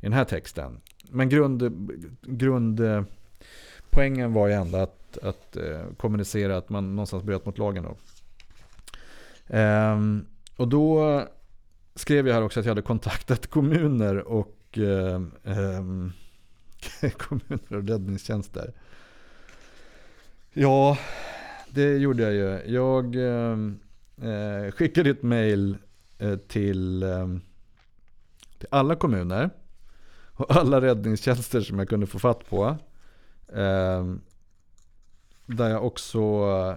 den 0.00 0.12
här 0.12 0.24
texten. 0.24 0.80
Men 1.10 1.28
grund, 1.28 1.88
grundpoängen 2.22 4.32
var 4.32 4.48
ju 4.48 4.52
ändå 4.52 4.78
att, 4.78 5.18
att 5.18 5.56
eh, 5.56 5.82
kommunicera 5.96 6.56
att 6.56 6.68
man 6.68 6.96
någonstans 6.96 7.22
bröt 7.22 7.46
mot 7.46 7.58
lagen. 7.58 7.84
Då. 7.84 7.96
Ehm, 9.46 10.26
och 10.56 10.68
då 10.68 11.22
skrev 11.94 12.26
jag 12.26 12.34
här 12.34 12.42
också 12.42 12.60
att 12.60 12.66
jag 12.66 12.70
hade 12.70 12.82
kontaktat 12.82 13.46
kommuner 13.46 14.28
och 14.28 14.78
eh, 14.78 15.22
eh, 15.44 15.84
kommuner 17.18 17.76
och 17.76 17.88
räddningstjänster. 17.88 18.72
Ja, 20.52 20.98
det 21.70 21.96
gjorde 21.96 22.22
jag 22.22 22.32
ju. 22.32 22.74
Jag 22.74 23.16
eh, 23.16 23.58
eh, 24.30 24.70
skickade 24.70 25.10
ett 25.10 25.22
mail 25.22 25.76
eh, 26.18 26.36
till, 26.36 27.02
eh, 27.02 27.28
till 28.58 28.68
alla 28.70 28.96
kommuner 28.96 29.50
och 30.36 30.56
alla 30.56 30.80
räddningstjänster 30.80 31.60
som 31.60 31.78
jag 31.78 31.88
kunde 31.88 32.06
få 32.06 32.18
fatt 32.18 32.46
på. 32.50 32.76
Eh, 33.48 34.14
där 35.46 35.70
jag 35.70 35.86
också 35.86 36.18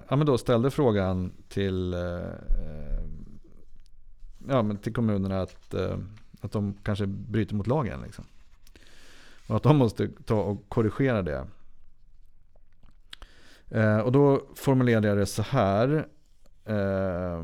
ja, 0.09 0.15
men 0.15 0.25
då 0.25 0.37
ställde 0.37 0.71
frågan 0.71 1.31
till, 1.49 1.93
eh, 1.93 1.99
ja, 4.47 4.63
men 4.63 4.77
till 4.77 4.93
kommunerna 4.93 5.41
att, 5.41 5.73
eh, 5.73 5.97
att 6.41 6.51
de 6.51 6.73
kanske 6.83 7.05
bryter 7.05 7.55
mot 7.55 7.67
lagen. 7.67 8.01
Liksom. 8.01 8.25
Och 9.47 9.55
att 9.55 9.63
de 9.63 9.77
måste 9.77 10.09
ta 10.25 10.41
och 10.41 10.69
korrigera 10.69 11.21
det. 11.21 11.47
Eh, 13.69 13.99
och 13.99 14.11
då 14.11 14.41
formulerade 14.55 15.07
jag 15.07 15.17
det 15.17 15.25
så 15.25 15.41
här. 15.41 16.07
Eh, 16.65 17.43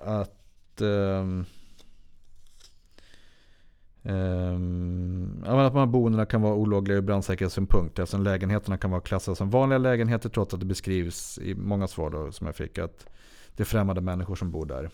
att, 0.00 0.40
Eh, 0.80 1.20
ehm, 4.12 5.44
att 5.44 5.72
de 5.72 5.78
här 5.78 5.86
boendena 5.86 6.26
kan 6.26 6.42
vara 6.42 6.54
olagliga 6.54 6.96
ur 6.96 7.02
brandsäkerhetssynpunkt. 7.02 7.98
Eftersom 7.98 8.22
lägenheterna 8.22 8.78
kan 8.78 8.90
vara 8.90 9.00
klassade 9.00 9.36
som 9.36 9.50
vanliga 9.50 9.78
lägenheter 9.78 10.28
trots 10.28 10.54
att 10.54 10.60
det 10.60 10.66
beskrivs 10.66 11.38
i 11.38 11.54
många 11.54 11.88
svar 11.88 12.10
då, 12.10 12.32
som 12.32 12.46
jag 12.46 12.56
fick 12.56 12.78
att 12.78 13.06
det 13.56 13.62
är 13.62 13.64
främmande 13.64 14.00
människor 14.00 14.34
som 14.34 14.50
bor 14.50 14.66
där. 14.66 14.90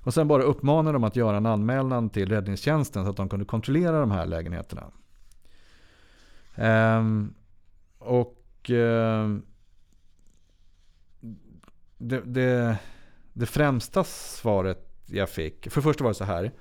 Och 0.00 0.14
sen 0.14 0.28
bara 0.28 0.42
uppmanade 0.42 0.92
de 0.92 1.04
att 1.04 1.16
göra 1.16 1.36
en 1.36 1.46
anmälan 1.46 2.10
till 2.10 2.28
räddningstjänsten 2.28 3.04
så 3.04 3.10
att 3.10 3.16
de 3.16 3.28
kunde 3.28 3.44
kontrollera 3.44 4.00
de 4.00 4.10
här 4.10 4.26
lägenheterna. 4.26 4.90
Um, 6.56 7.34
och 7.98 8.70
uh, 8.70 9.38
det, 11.98 12.20
det, 12.20 12.78
det, 13.32 13.46
främsta 13.46 14.04
svaret 14.04 14.88
jag 15.06 15.30
fick, 15.30 15.70
för 15.70 15.80
det 15.80 15.84
första 15.84 16.04
var 16.04 16.10
det 16.10 16.14
så 16.14 16.24
här. 16.24 16.52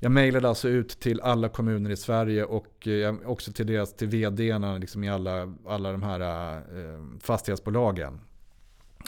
Jag 0.00 0.12
mejlade 0.12 0.48
alltså 0.48 0.68
ut 0.68 1.00
till 1.00 1.20
alla 1.20 1.48
kommuner 1.48 1.90
i 1.90 1.96
Sverige 1.96 2.44
och 2.44 2.88
eh, 2.88 3.14
också 3.24 3.52
till 3.52 3.66
deras 3.66 3.96
till 3.96 4.08
vdarna 4.08 4.78
liksom 4.78 5.04
i 5.04 5.10
alla, 5.10 5.54
alla 5.66 5.92
de 5.92 6.02
här 6.02 6.56
uh, 6.76 7.04
fastighetsbolagen. 7.20 8.20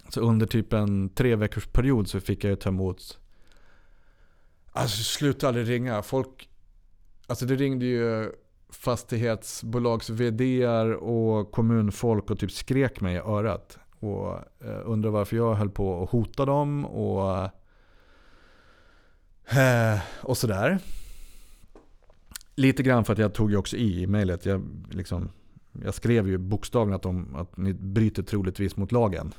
Så 0.09 0.21
under 0.21 0.47
typ 0.47 0.73
en 0.73 1.09
tre 1.09 1.37
veckors 1.37 1.67
period 1.67 2.09
så 2.09 2.21
fick 2.21 2.45
jag 2.45 2.61
ta 2.61 2.69
emot 2.69 3.21
Alltså 4.73 5.03
sluta 5.03 5.49
aldrig 5.49 5.69
ringa. 5.69 6.03
Folk, 6.03 6.49
alltså 7.27 7.47
det 7.47 7.57
ringde 7.57 7.87
ju 7.87 8.33
fastighetsbolags 8.71 10.11
vd 10.11 10.67
och 10.95 11.53
kommunfolk 11.53 12.31
och 12.31 12.39
typ 12.39 12.53
skrek 12.53 13.01
mig 13.01 13.15
i 13.15 13.19
örat. 13.19 13.79
Och 13.99 14.33
eh, 14.65 14.81
undrade 14.85 15.13
varför 15.13 15.37
jag 15.37 15.55
höll 15.55 15.71
på 15.71 16.03
att 16.03 16.11
hota 16.11 16.45
dem 16.45 16.87
och, 16.87 17.51
eh, 19.59 19.99
och 20.23 20.39
sådär. 20.39 20.79
Lite 22.55 22.83
grann 22.83 23.05
för 23.05 23.13
att 23.13 23.19
jag 23.19 23.35
tog 23.35 23.51
ju 23.51 23.57
också 23.57 23.77
i 23.77 24.03
i 24.03 24.07
mejlet. 24.07 24.47
Jag, 24.47 24.63
liksom, 24.91 25.29
jag 25.85 25.95
skrev 25.95 26.29
ju 26.29 26.39
bokstavligen 26.39 26.97
att, 26.97 27.03
de, 27.03 27.37
att 27.37 27.57
ni 27.57 27.75
bryter 27.75 28.23
troligtvis 28.23 28.77
mot 28.77 28.93
lagen. 28.93 29.35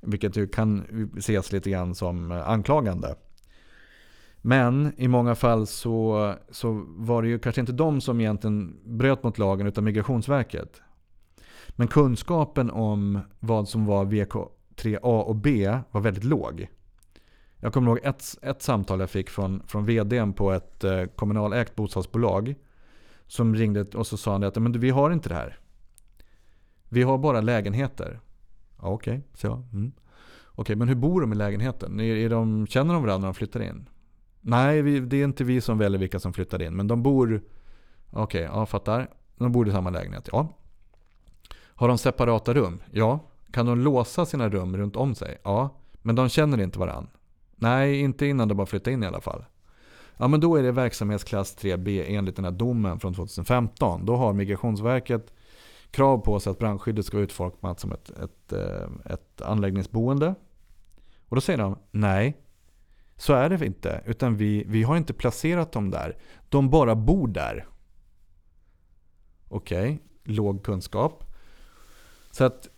Vilket 0.00 0.36
ju 0.36 0.48
kan 0.48 0.84
ses 1.18 1.52
lite 1.52 1.70
grann 1.70 1.94
som 1.94 2.32
eh, 2.32 2.48
anklagande. 2.48 3.14
Men 4.46 4.92
i 4.96 5.08
många 5.08 5.34
fall 5.34 5.66
så, 5.66 6.34
så 6.50 6.84
var 6.86 7.22
det 7.22 7.28
ju 7.28 7.38
kanske 7.38 7.60
inte 7.60 7.72
de 7.72 8.00
som 8.00 8.20
egentligen 8.20 8.76
bröt 8.84 9.22
mot 9.22 9.38
lagen 9.38 9.66
utan 9.66 9.84
Migrationsverket. 9.84 10.82
Men 11.68 11.88
kunskapen 11.88 12.70
om 12.70 13.20
vad 13.40 13.68
som 13.68 13.86
var 13.86 14.04
VK3A 14.04 15.20
och 15.20 15.36
B 15.36 15.78
var 15.90 16.00
väldigt 16.00 16.24
låg. 16.24 16.68
Jag 17.56 17.72
kommer 17.72 17.88
ihåg 17.88 18.00
ett, 18.02 18.24
ett 18.42 18.62
samtal 18.62 19.00
jag 19.00 19.10
fick 19.10 19.30
från, 19.30 19.62
från 19.66 19.86
vdn 19.86 20.32
på 20.32 20.52
ett 20.52 20.84
eh, 20.84 21.04
kommunalägt 21.04 21.76
bostadsbolag. 21.76 22.54
Som 23.26 23.54
ringde 23.54 23.84
och 23.84 24.06
så 24.06 24.16
sa 24.16 24.32
han 24.32 24.42
att 24.42 24.56
Men 24.56 24.80
vi 24.80 24.90
har 24.90 25.10
inte 25.10 25.28
det 25.28 25.34
här. 25.34 25.58
Vi 26.88 27.02
har 27.02 27.18
bara 27.18 27.40
lägenheter. 27.40 28.20
Ja, 28.82 28.88
Okej, 28.88 29.22
så. 29.34 29.52
Mm. 29.72 29.92
Okej, 30.44 30.76
men 30.76 30.88
hur 30.88 30.94
bor 30.94 31.20
de 31.20 31.32
i 31.32 31.36
lägenheten? 31.36 32.00
Är, 32.00 32.16
är 32.16 32.30
de, 32.30 32.66
känner 32.66 32.94
de 32.94 33.02
varandra 33.02 33.18
när 33.18 33.26
de 33.26 33.34
flyttar 33.34 33.62
in? 33.62 33.88
Nej, 34.46 34.82
vi, 34.82 35.00
det 35.00 35.16
är 35.16 35.24
inte 35.24 35.44
vi 35.44 35.60
som 35.60 35.78
väljer 35.78 35.98
vilka 35.98 36.20
som 36.20 36.32
flyttar 36.32 36.62
in. 36.62 36.76
Men 36.76 36.88
de 36.88 37.02
bor... 37.02 37.42
Okej, 38.10 38.42
ja 38.42 38.66
fattar. 38.66 39.10
De 39.36 39.52
bor 39.52 39.68
i 39.68 39.72
samma 39.72 39.90
lägenhet, 39.90 40.28
ja. 40.32 40.48
Har 41.56 41.88
de 41.88 41.98
separata 41.98 42.54
rum? 42.54 42.82
Ja. 42.90 43.18
Kan 43.50 43.66
de 43.66 43.80
låsa 43.80 44.26
sina 44.26 44.48
rum 44.48 44.76
runt 44.76 44.96
om 44.96 45.14
sig? 45.14 45.38
Ja. 45.44 45.68
Men 46.02 46.14
de 46.14 46.28
känner 46.28 46.60
inte 46.60 46.78
varandra? 46.78 47.10
Nej, 47.56 48.00
inte 48.00 48.26
innan 48.26 48.48
de 48.48 48.58
har 48.58 48.66
flyttat 48.66 48.92
in 48.92 49.02
i 49.02 49.06
alla 49.06 49.20
fall. 49.20 49.44
Ja, 50.16 50.28
men 50.28 50.40
då 50.40 50.56
är 50.56 50.62
det 50.62 50.72
verksamhetsklass 50.72 51.56
3B 51.58 52.04
enligt 52.08 52.36
den 52.36 52.44
här 52.44 52.52
domen 52.52 53.00
från 53.00 53.14
2015. 53.14 54.06
Då 54.06 54.16
har 54.16 54.32
Migrationsverket 54.32 55.34
krav 55.90 56.18
på 56.18 56.40
sig 56.40 56.50
att 56.50 56.58
brandskyddet 56.58 57.06
ska 57.06 57.16
vara 57.16 57.24
utformat 57.24 57.80
som 57.80 57.92
ett, 57.92 58.10
ett, 58.10 58.52
eh, 58.52 59.12
ett 59.12 59.42
anläggningsboende. 59.42 60.34
Och 61.28 61.36
då 61.36 61.40
säger 61.40 61.58
de 61.58 61.78
nej, 61.90 62.36
så 63.16 63.32
är 63.32 63.48
det 63.48 63.66
inte. 63.66 64.02
Utan 64.06 64.36
vi, 64.36 64.64
vi 64.66 64.82
har 64.82 64.96
inte 64.96 65.14
placerat 65.14 65.72
dem 65.72 65.90
där. 65.90 66.16
De 66.48 66.70
bara 66.70 66.94
bor 66.94 67.28
där. 67.28 67.66
Okej, 69.48 69.84
okay. 69.84 70.34
låg 70.34 70.64
kunskap. 70.64 71.24
Så 72.30 72.44
att 72.44 72.68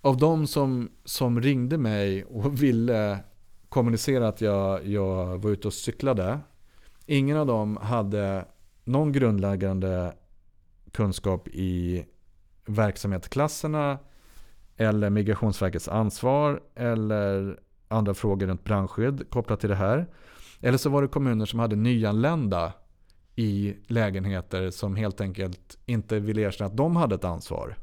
av 0.00 0.16
de 0.16 0.46
som, 0.46 0.90
som 1.04 1.40
ringde 1.40 1.78
mig 1.78 2.24
och 2.24 2.62
ville 2.62 3.18
kommunicera 3.68 4.28
att 4.28 4.40
jag, 4.40 4.86
jag 4.86 5.38
var 5.38 5.50
ute 5.50 5.68
och 5.68 5.74
cyklade. 5.74 6.40
Ingen 7.06 7.36
av 7.36 7.46
dem 7.46 7.76
hade 7.76 8.44
någon 8.84 9.12
grundläggande 9.12 10.14
kunskap 10.92 11.48
i 11.48 12.04
verksamhetsklasserna 12.66 13.98
eller 14.76 15.10
Migrationsverkets 15.10 15.88
ansvar 15.88 16.60
eller 16.74 17.60
andra 17.88 18.14
frågor 18.14 18.46
runt 18.46 18.64
brandskydd 18.64 19.30
kopplat 19.30 19.60
till 19.60 19.68
det 19.68 19.76
här. 19.76 20.06
Eller 20.60 20.78
så 20.78 20.90
var 20.90 21.02
det 21.02 21.08
kommuner 21.08 21.46
som 21.46 21.58
hade 21.58 21.76
nyanlända 21.76 22.72
i 23.36 23.76
lägenheter 23.86 24.70
som 24.70 24.96
helt 24.96 25.20
enkelt 25.20 25.78
inte 25.86 26.20
ville 26.20 26.40
erkänna 26.40 26.70
att 26.70 26.76
de 26.76 26.96
hade 26.96 27.14
ett 27.14 27.24
ansvar. 27.24 27.76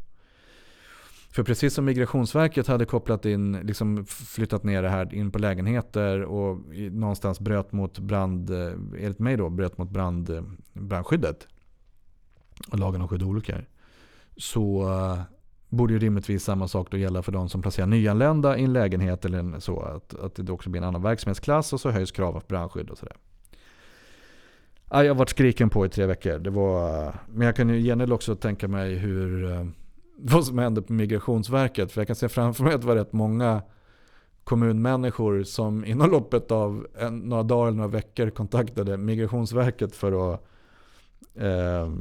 För 1.33 1.43
precis 1.43 1.73
som 1.73 1.85
Migrationsverket 1.85 2.67
hade 2.67 2.85
kopplat 2.85 3.25
in, 3.25 3.51
liksom 3.53 4.05
flyttat 4.05 4.63
ner 4.63 4.81
det 4.81 4.89
här 4.89 5.13
in 5.13 5.31
på 5.31 5.39
lägenheter 5.39 6.21
och 6.21 6.57
någonstans 6.91 7.39
bröt 7.39 7.71
mot 7.71 7.99
brand, 7.99 8.49
eh, 8.49 8.73
enligt 8.97 9.19
mig 9.19 9.37
då, 9.37 9.49
bröt 9.49 9.77
mot 9.77 9.89
brand, 9.89 10.29
eh, 10.29 10.43
brandskyddet 10.73 11.47
och 12.71 12.79
lagen 12.79 13.01
om 13.01 13.07
skydd 13.07 13.23
och 13.23 13.29
olyckor. 13.29 13.65
Så 14.37 14.89
eh, 14.89 15.21
borde 15.73 15.93
ju 15.93 15.99
rimligtvis 15.99 16.43
samma 16.43 16.67
sak 16.67 16.87
då 16.91 16.97
gälla 16.97 17.21
för 17.21 17.31
de 17.31 17.49
som 17.49 17.61
placerar 17.61 17.87
nyanlända 17.87 18.57
i 18.57 18.63
en 18.63 18.73
lägenhet 18.73 19.25
eller 19.25 19.59
så. 19.59 19.79
Att, 19.79 20.19
att 20.19 20.35
det 20.35 20.51
också 20.51 20.69
blir 20.69 20.81
en 20.81 20.87
annan 20.87 21.01
verksamhetsklass 21.01 21.73
och 21.73 21.79
så 21.79 21.89
höjs 21.89 22.11
kraven 22.11 22.41
på 22.41 22.47
brandskydd 22.47 22.89
och 22.89 22.97
sådär. 22.97 23.15
jag 24.89 25.07
har 25.07 25.15
varit 25.15 25.29
skriken 25.29 25.69
på 25.69 25.85
i 25.85 25.89
tre 25.89 26.05
veckor. 26.05 26.39
Det 26.39 26.49
var, 26.49 27.13
men 27.29 27.45
jag 27.45 27.55
kan 27.55 27.69
ju 27.69 27.79
gärna 27.79 28.13
också 28.13 28.35
tänka 28.35 28.67
mig 28.67 28.95
hur 28.95 29.51
eh, 29.51 29.65
vad 30.17 30.45
som 30.45 30.57
hände 30.57 30.81
på 30.81 30.93
Migrationsverket. 30.93 31.91
För 31.91 32.01
jag 32.01 32.07
kan 32.07 32.15
se 32.15 32.29
framför 32.29 32.63
mig 32.63 32.73
att 32.73 32.81
det 32.81 32.87
var 32.87 32.95
rätt 32.95 33.13
många 33.13 33.61
kommunmänniskor 34.43 35.43
som 35.43 35.85
inom 35.85 36.11
loppet 36.11 36.51
av 36.51 36.87
en, 36.99 37.19
några 37.19 37.43
dagar 37.43 37.67
eller 37.67 37.77
några 37.77 37.89
veckor 37.89 38.29
kontaktade 38.29 38.97
Migrationsverket 38.97 39.95
för 39.95 40.33
att, 40.33 40.45
eh, 41.35 41.91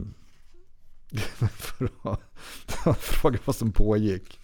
för 1.20 1.88
att 2.90 2.98
fråga 2.98 3.38
vad 3.44 3.56
som 3.56 3.72
pågick. 3.72 4.40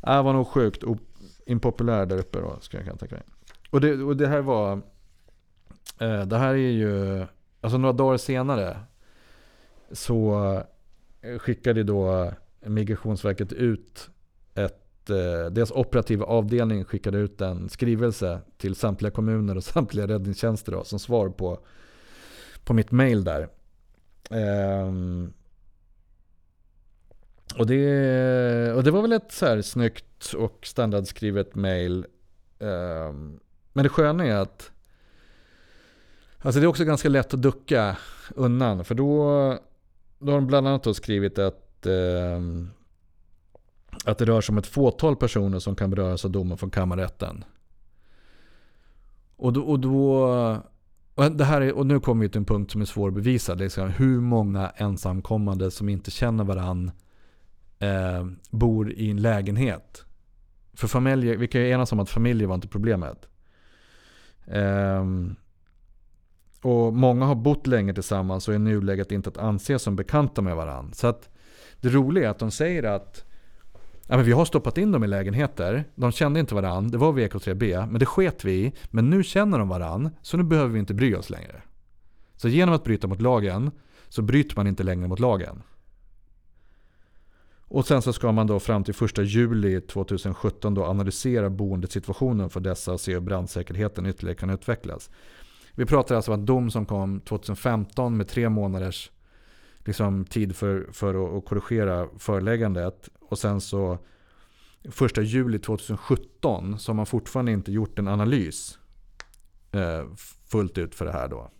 Det 0.00 0.22
var 0.22 0.32
nog 0.32 0.46
sjukt 0.46 0.82
impopulär 1.46 2.06
där 2.06 2.18
uppe 2.18 2.40
då, 2.40 2.56
skulle 2.60 2.84
jag 2.86 2.98
tänka 2.98 3.14
mig. 3.14 3.24
Och 3.70 3.80
det, 3.80 4.02
och 4.02 4.16
det 4.16 4.26
här 4.26 4.40
var, 4.40 4.72
eh, 5.98 6.22
det 6.22 6.38
här 6.38 6.54
är 6.54 6.70
ju, 6.70 7.26
alltså 7.60 7.78
några 7.78 7.92
dagar 7.92 8.16
senare 8.16 8.78
så 9.92 10.42
eh, 11.20 11.38
skickade 11.38 11.82
då 11.82 12.32
Migrationsverket 12.60 13.52
ut 13.52 14.10
ett, 14.54 15.10
eh, 15.10 15.50
deras 15.50 15.70
operativa 15.70 16.24
avdelning 16.24 16.84
skickade 16.84 17.18
ut 17.18 17.40
en 17.40 17.68
skrivelse 17.68 18.40
till 18.56 18.74
samtliga 18.74 19.10
kommuner 19.10 19.56
och 19.56 19.64
samtliga 19.74 20.06
räddningstjänster 20.06 20.72
då, 20.72 20.84
som 20.84 20.98
svar 20.98 21.28
på, 21.28 21.58
på 22.64 22.74
mitt 22.74 22.90
mail 22.90 23.24
där. 23.24 23.48
Ehm, 24.30 25.32
och, 27.54 27.66
det, 27.66 28.72
och 28.72 28.84
det 28.84 28.90
var 28.90 29.02
väl 29.02 29.12
ett 29.12 29.32
så 29.32 29.46
här 29.46 29.62
snyggt 29.62 30.32
och 30.32 30.58
standardskrivet 30.62 31.54
mail. 31.54 32.06
Um, 32.58 33.40
men 33.72 33.82
det 33.82 33.88
sköna 33.88 34.26
är 34.26 34.36
att 34.36 34.70
Alltså 36.38 36.60
det 36.60 36.64
är 36.64 36.68
också 36.68 36.84
ganska 36.84 37.08
lätt 37.08 37.34
att 37.34 37.42
ducka 37.42 37.96
undan. 38.34 38.84
För 38.84 38.94
då, 38.94 39.24
då 40.18 40.32
har 40.32 40.38
de 40.38 40.46
bland 40.46 40.68
annat 40.68 40.96
skrivit 40.96 41.38
att 41.38 41.86
eh, 41.86 42.40
att 44.04 44.18
det 44.18 44.24
rör 44.24 44.40
sig 44.40 44.52
om 44.52 44.58
ett 44.58 44.66
fåtal 44.66 45.16
personer 45.16 45.58
som 45.58 45.76
kan 45.76 45.90
beröras 45.90 46.24
av 46.24 46.30
domen 46.30 46.58
från 46.58 46.70
kammarrätten. 46.70 47.44
Och, 49.36 49.52
då, 49.52 49.62
och, 49.62 49.80
då, 49.80 50.14
och, 51.14 51.32
det 51.32 51.44
här 51.44 51.60
är, 51.60 51.72
och 51.72 51.86
nu 51.86 52.00
kommer 52.00 52.22
vi 52.22 52.28
till 52.28 52.38
en 52.38 52.44
punkt 52.44 52.72
som 52.72 52.80
är 52.80 52.84
svår 52.84 53.08
att 53.08 53.14
bevisa. 53.14 53.54
Liksom 53.54 53.88
hur 53.88 54.20
många 54.20 54.72
ensamkommande 54.76 55.70
som 55.70 55.88
inte 55.88 56.10
känner 56.10 56.44
varann 56.44 56.90
eh, 57.78 58.26
bor 58.50 58.92
i 58.92 59.10
en 59.10 59.22
lägenhet. 59.22 60.04
För 60.74 60.88
familjer, 60.88 61.36
vi 61.36 61.48
kan 61.48 61.60
ju 61.60 61.70
enas 61.70 61.92
om 61.92 62.00
att 62.00 62.10
familjer 62.10 62.48
var 62.48 62.54
inte 62.54 62.68
problemet. 62.68 63.28
Eh, 64.46 65.04
och 66.62 66.94
många 66.94 67.24
har 67.24 67.34
bott 67.34 67.66
länge 67.66 67.94
tillsammans 67.94 68.48
och 68.48 68.54
är 68.54 68.56
i 68.56 68.60
nuläget 68.60 69.12
inte 69.12 69.28
att 69.28 69.38
anse 69.38 69.78
som 69.78 69.96
bekanta 69.96 70.42
med 70.42 70.56
varandra. 70.56 70.94
Så 70.94 71.06
att 71.06 71.28
det 71.80 71.88
roliga 71.88 72.26
är 72.26 72.30
att 72.30 72.38
de 72.38 72.50
säger 72.50 72.82
att 72.82 73.24
ja, 74.06 74.16
men 74.16 74.24
vi 74.24 74.32
har 74.32 74.44
stoppat 74.44 74.78
in 74.78 74.92
dem 74.92 75.04
i 75.04 75.06
lägenheter. 75.06 75.84
De 75.94 76.12
kände 76.12 76.40
inte 76.40 76.54
varandra. 76.54 76.90
Det 76.90 76.98
var 76.98 77.12
VK3B. 77.12 77.86
Men 77.86 77.98
det 77.98 78.06
sket 78.06 78.44
vi 78.44 78.52
i. 78.52 78.72
Men 78.90 79.10
nu 79.10 79.22
känner 79.22 79.58
de 79.58 79.68
varandra. 79.68 80.10
Så 80.22 80.36
nu 80.36 80.42
behöver 80.42 80.70
vi 80.70 80.78
inte 80.78 80.94
bry 80.94 81.14
oss 81.14 81.30
längre. 81.30 81.62
Så 82.36 82.48
genom 82.48 82.74
att 82.74 82.84
bryta 82.84 83.06
mot 83.06 83.20
lagen 83.20 83.70
så 84.08 84.22
bryter 84.22 84.56
man 84.56 84.66
inte 84.66 84.82
längre 84.82 85.08
mot 85.08 85.20
lagen. 85.20 85.62
Och 87.68 87.86
sen 87.86 88.02
så 88.02 88.12
ska 88.12 88.32
man 88.32 88.46
då 88.46 88.60
fram 88.60 88.84
till 88.84 88.94
1 89.04 89.18
juli 89.18 89.80
2017 89.80 90.74
då 90.74 90.84
analysera 90.84 91.50
boendesituationen 91.50 92.50
för 92.50 92.60
dessa 92.60 92.92
och 92.92 93.00
se 93.00 93.12
hur 93.12 93.20
brandsäkerheten 93.20 94.06
ytterligare 94.06 94.36
kan 94.36 94.50
utvecklas. 94.50 95.10
Vi 95.74 95.86
pratar 95.86 96.16
alltså 96.16 96.32
om 96.32 96.40
en 96.40 96.46
dom 96.46 96.70
som 96.70 96.86
kom 96.86 97.20
2015 97.20 98.16
med 98.16 98.28
tre 98.28 98.48
månaders 98.48 99.10
liksom, 99.78 100.24
tid 100.24 100.56
för, 100.56 100.88
för 100.92 101.38
att, 101.38 101.44
korrigera 101.44 102.08
föreläggandet. 102.18 103.08
Och 103.20 103.38
sen 103.38 103.60
så 103.60 103.98
första 104.90 105.22
juli 105.22 105.58
2017 105.58 106.78
så 106.78 106.92
har 106.92 106.96
man 106.96 107.06
fortfarande 107.06 107.52
inte 107.52 107.72
gjort 107.72 107.98
en 107.98 108.08
analys 108.08 108.78
eh, 109.72 110.04
fullt 110.46 110.78
ut 110.78 110.94
för 110.94 111.04
det 111.04 111.12
här 111.12 111.28
då. 111.28 111.50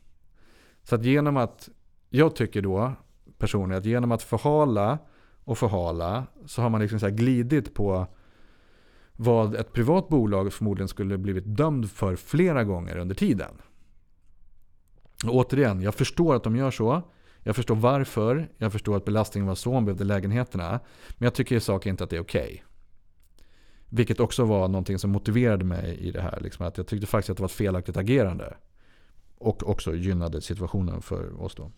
Så 0.82 0.94
att 0.94 1.04
genom 1.04 1.36
att, 1.36 1.68
jag 2.10 2.36
tycker 2.36 2.62
då 2.62 2.92
personligen 3.38 3.78
att 3.78 3.86
genom 3.86 4.12
att 4.12 4.22
förhala 4.22 4.98
och 5.46 5.58
förhala 5.58 6.26
så 6.46 6.62
har 6.62 6.70
man 6.70 6.80
liksom 6.80 7.00
så 7.00 7.10
glidit 7.10 7.74
på 7.74 8.06
vad 9.12 9.54
ett 9.54 9.72
privat 9.72 10.08
bolag 10.08 10.52
förmodligen 10.52 10.88
skulle 10.88 11.18
blivit 11.18 11.44
dömd 11.56 11.90
för 11.90 12.16
flera 12.16 12.64
gånger 12.64 12.98
under 12.98 13.14
tiden. 13.14 13.50
Och 15.24 15.34
återigen, 15.34 15.80
jag 15.80 15.94
förstår 15.94 16.34
att 16.34 16.44
de 16.44 16.56
gör 16.56 16.70
så. 16.70 17.02
Jag 17.42 17.56
förstår 17.56 17.74
varför. 17.74 18.48
Jag 18.58 18.72
förstår 18.72 18.96
att 18.96 19.04
belastningen 19.04 19.48
var 19.48 19.54
så 19.54 19.74
om 19.74 19.84
behövde 19.84 20.04
lägenheterna. 20.04 20.80
Men 21.18 21.26
jag 21.26 21.34
tycker 21.34 21.56
i 21.56 21.60
sak 21.60 21.86
inte 21.86 22.04
att 22.04 22.10
det 22.10 22.16
är 22.16 22.20
okej. 22.20 22.42
Okay. 22.42 22.58
Vilket 23.88 24.20
också 24.20 24.44
var 24.44 24.68
någonting 24.68 24.98
som 24.98 25.10
motiverade 25.10 25.64
mig 25.64 25.98
i 25.98 26.10
det 26.10 26.20
här. 26.20 26.40
Liksom 26.40 26.66
att 26.66 26.76
jag 26.76 26.86
tyckte 26.86 27.06
faktiskt 27.06 27.30
att 27.30 27.36
det 27.36 27.42
var 27.42 27.48
ett 27.48 27.52
felaktigt 27.52 27.96
agerande. 27.96 28.56
Och 29.38 29.68
också 29.68 29.94
gynnade 29.94 30.42
situationen 30.42 31.02
för 31.02 31.42
oss 31.42 31.54
då. 31.54 31.70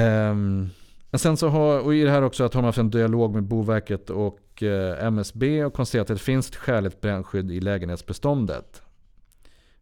Um, 0.00 0.70
men 1.10 1.18
sen 1.18 1.36
så 1.36 1.48
har, 1.48 1.80
och 1.80 1.94
i 1.94 2.02
det 2.02 2.10
här 2.10 2.22
också 2.22 2.44
att 2.44 2.54
har 2.54 2.62
man 2.62 2.68
haft 2.68 2.78
en 2.78 2.90
dialog 2.90 3.34
med 3.34 3.42
Boverket 3.42 4.10
och 4.10 4.62
eh, 4.62 5.06
MSB 5.06 5.64
och 5.64 5.74
konstaterat 5.74 6.10
att 6.10 6.16
det 6.16 6.22
finns 6.22 6.48
ett 6.48 6.56
skäligt 6.56 7.00
brandskydd 7.00 7.50
i 7.50 7.60
lägenhetsbeståndet. 7.60 8.82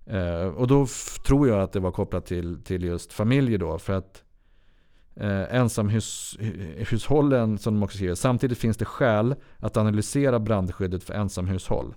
Eh, 0.07 0.47
och 0.47 0.67
då 0.67 0.87
tror 1.27 1.49
jag 1.49 1.61
att 1.61 1.73
det 1.73 1.81
var 1.81 1.93
kopplat 1.93 2.27
till, 2.27 2.63
till 2.65 2.85
just 2.85 3.13
familjer 3.13 3.59
då. 3.59 3.79
För 3.79 3.93
att 3.93 4.23
eh, 5.17 5.55
ensamhushållen, 5.55 7.59
som 7.59 7.75
de 7.75 7.83
också 7.83 7.97
skriver, 7.97 8.15
samtidigt 8.15 8.59
finns 8.59 8.77
det 8.77 8.85
skäl 8.85 9.35
att 9.59 9.77
analysera 9.77 10.39
brandskyddet 10.39 11.05
för 11.05 11.15
ensamhushåll. 11.15 11.95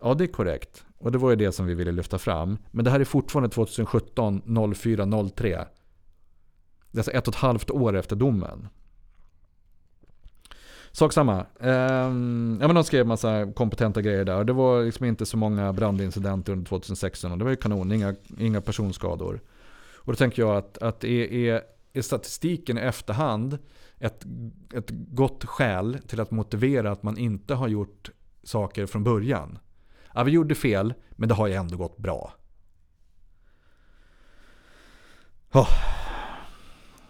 Ja, 0.00 0.14
det 0.14 0.24
är 0.24 0.28
korrekt. 0.28 0.84
Och 0.98 1.12
det 1.12 1.18
var 1.18 1.30
ju 1.30 1.36
det 1.36 1.52
som 1.52 1.66
vi 1.66 1.74
ville 1.74 1.92
lyfta 1.92 2.18
fram. 2.18 2.58
Men 2.70 2.84
det 2.84 2.90
här 2.90 3.00
är 3.00 3.04
fortfarande 3.04 3.48
2017 3.48 4.74
04 4.74 5.28
03. 5.36 5.64
Det 6.96 6.98
är 6.98 7.00
alltså 7.00 7.12
ett 7.12 7.28
och 7.28 7.34
ett 7.34 7.40
halvt 7.40 7.70
år 7.70 7.96
efter 7.96 8.16
domen. 8.16 8.68
sak 10.92 11.12
samma. 11.12 11.46
Ehm, 11.60 12.58
ja, 12.60 12.66
men 12.66 12.74
de 12.74 12.84
skrev 12.84 13.06
massa 13.06 13.52
kompetenta 13.52 14.02
grejer 14.02 14.24
där. 14.24 14.44
Det 14.44 14.52
var 14.52 14.82
liksom 14.82 15.06
inte 15.06 15.26
så 15.26 15.36
många 15.36 15.72
brandincidenter 15.72 16.52
under 16.52 16.68
2016 16.68 17.32
och 17.32 17.38
det 17.38 17.44
var 17.44 17.50
ju 17.50 17.56
kanon, 17.56 17.92
inga, 17.92 18.14
inga 18.38 18.60
personskador. 18.60 19.40
Och 19.94 20.12
då 20.12 20.16
tänker 20.16 20.42
jag 20.42 20.56
att, 20.56 20.78
att 20.78 21.04
är, 21.04 21.32
är, 21.32 21.62
är 21.92 22.02
statistiken 22.02 22.78
i 22.78 22.80
efterhand 22.80 23.58
ett, 23.98 24.26
ett 24.74 24.90
gott 24.90 25.44
skäl 25.44 25.98
till 26.06 26.20
att 26.20 26.30
motivera 26.30 26.92
att 26.92 27.02
man 27.02 27.18
inte 27.18 27.54
har 27.54 27.68
gjort 27.68 28.10
saker 28.42 28.86
från 28.86 29.04
början. 29.04 29.58
Ja, 30.14 30.22
vi 30.22 30.32
gjorde 30.32 30.54
fel, 30.54 30.94
men 31.10 31.28
det 31.28 31.34
har 31.34 31.46
ju 31.46 31.54
ändå 31.54 31.76
gått 31.76 31.96
bra. 31.96 32.32
Oh. 35.52 36.05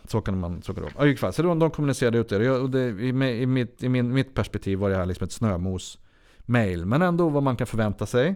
Så 0.09 0.21
kan 0.21 0.39
man 0.39 0.63
så 0.63 0.75
kan 0.75 0.85
det 0.85 1.21
vara. 1.23 1.33
Så 1.33 1.43
de, 1.43 1.59
de 1.59 1.71
kommunicerade 1.71 2.19
ut 2.19 2.29
det. 2.29 2.51
Och 2.51 2.71
det 2.71 2.89
i, 2.89 3.09
i, 3.43 3.47
mitt, 3.47 3.83
i 3.83 3.89
min, 3.89 4.13
mitt 4.13 4.35
perspektiv 4.35 4.79
var 4.79 4.91
det 4.91 4.97
här 4.97 5.07
liksom 5.07 5.25
ett 5.25 5.33
snömos-mail. 5.33 6.87
Men 6.87 7.03
ändå 7.03 7.29
vad 7.29 7.43
man 7.43 7.57
kan 7.57 7.67
förvänta 7.67 8.07
sig. 8.07 8.35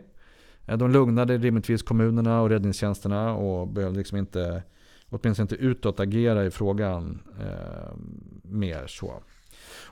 Eh, 0.66 0.76
de 0.76 0.90
lugnade 0.90 1.38
rimligtvis 1.38 1.82
kommunerna 1.82 2.40
och 2.40 2.48
räddningstjänsterna 2.48 3.34
och 3.34 3.68
behövde 3.68 3.98
liksom 3.98 4.18
inte, 4.18 4.62
åtminstone 5.08 5.44
inte 5.44 5.54
utåt 5.54 6.00
agera 6.00 6.46
i 6.46 6.50
frågan 6.50 7.22
eh, 7.40 7.94
mer 8.42 8.86
så. 8.86 9.22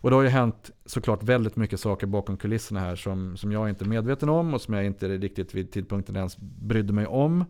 Och 0.01 0.11
det 0.11 0.17
har 0.17 0.23
ju 0.23 0.29
hänt 0.29 0.71
såklart 0.87 1.23
väldigt 1.23 1.57
mycket 1.57 1.81
saker 1.81 2.07
bakom 2.07 2.37
kulisserna 2.37 2.81
här 2.81 2.97
som, 2.97 3.37
som 3.37 3.53
jag 3.53 3.69
inte 3.69 3.85
är 3.85 3.89
medveten 3.89 4.29
om 4.29 4.55
och 4.55 4.61
som 4.61 4.75
jag 4.75 4.85
inte 4.85 5.09
riktigt 5.09 5.55
vid 5.55 5.73
tidpunkten 5.73 6.17
ens 6.17 6.37
brydde 6.39 6.93
mig 6.93 7.07
om. 7.07 7.45